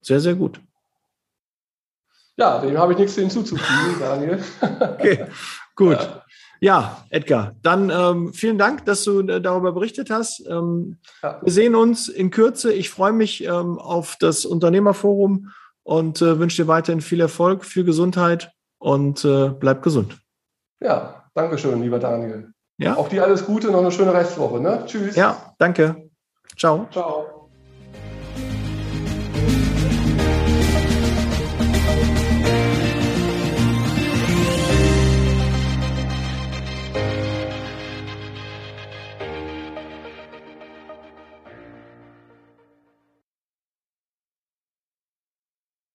Sehr, 0.00 0.20
sehr 0.20 0.34
gut. 0.34 0.60
Ja, 2.36 2.58
dem 2.58 2.78
habe 2.78 2.92
ich 2.92 2.98
nichts 2.98 3.16
hinzuzufügen, 3.16 4.00
Daniel. 4.00 4.42
okay, 4.80 5.26
gut. 5.74 5.98
Ja. 5.98 6.24
Ja, 6.62 7.06
Edgar, 7.08 7.54
dann 7.62 7.88
ähm, 7.88 8.34
vielen 8.34 8.58
Dank, 8.58 8.84
dass 8.84 9.02
du 9.04 9.20
äh, 9.20 9.40
darüber 9.40 9.72
berichtet 9.72 10.10
hast. 10.10 10.46
Ähm, 10.46 10.98
ja. 11.22 11.40
Wir 11.42 11.52
sehen 11.52 11.74
uns 11.74 12.08
in 12.08 12.30
Kürze. 12.30 12.70
Ich 12.72 12.90
freue 12.90 13.12
mich 13.12 13.44
ähm, 13.44 13.78
auf 13.78 14.16
das 14.20 14.44
Unternehmerforum 14.44 15.52
und 15.82 16.20
äh, 16.20 16.38
wünsche 16.38 16.62
dir 16.62 16.68
weiterhin 16.68 17.00
viel 17.00 17.20
Erfolg, 17.20 17.64
viel 17.64 17.84
Gesundheit 17.84 18.52
und 18.78 19.24
äh, 19.24 19.48
bleib 19.48 19.82
gesund. 19.82 20.18
Ja, 20.80 21.24
danke 21.34 21.56
schön, 21.56 21.80
lieber 21.82 21.98
Daniel. 21.98 22.52
Ja. 22.76 22.96
Auch 22.96 23.08
dir 23.08 23.24
alles 23.24 23.46
Gute, 23.46 23.70
noch 23.70 23.80
eine 23.80 23.90
schöne 23.90 24.12
Restwoche. 24.12 24.60
Ne? 24.60 24.84
Tschüss. 24.86 25.16
Ja, 25.16 25.54
danke. 25.58 26.10
Ciao. 26.56 26.88
Ciao. 26.90 27.26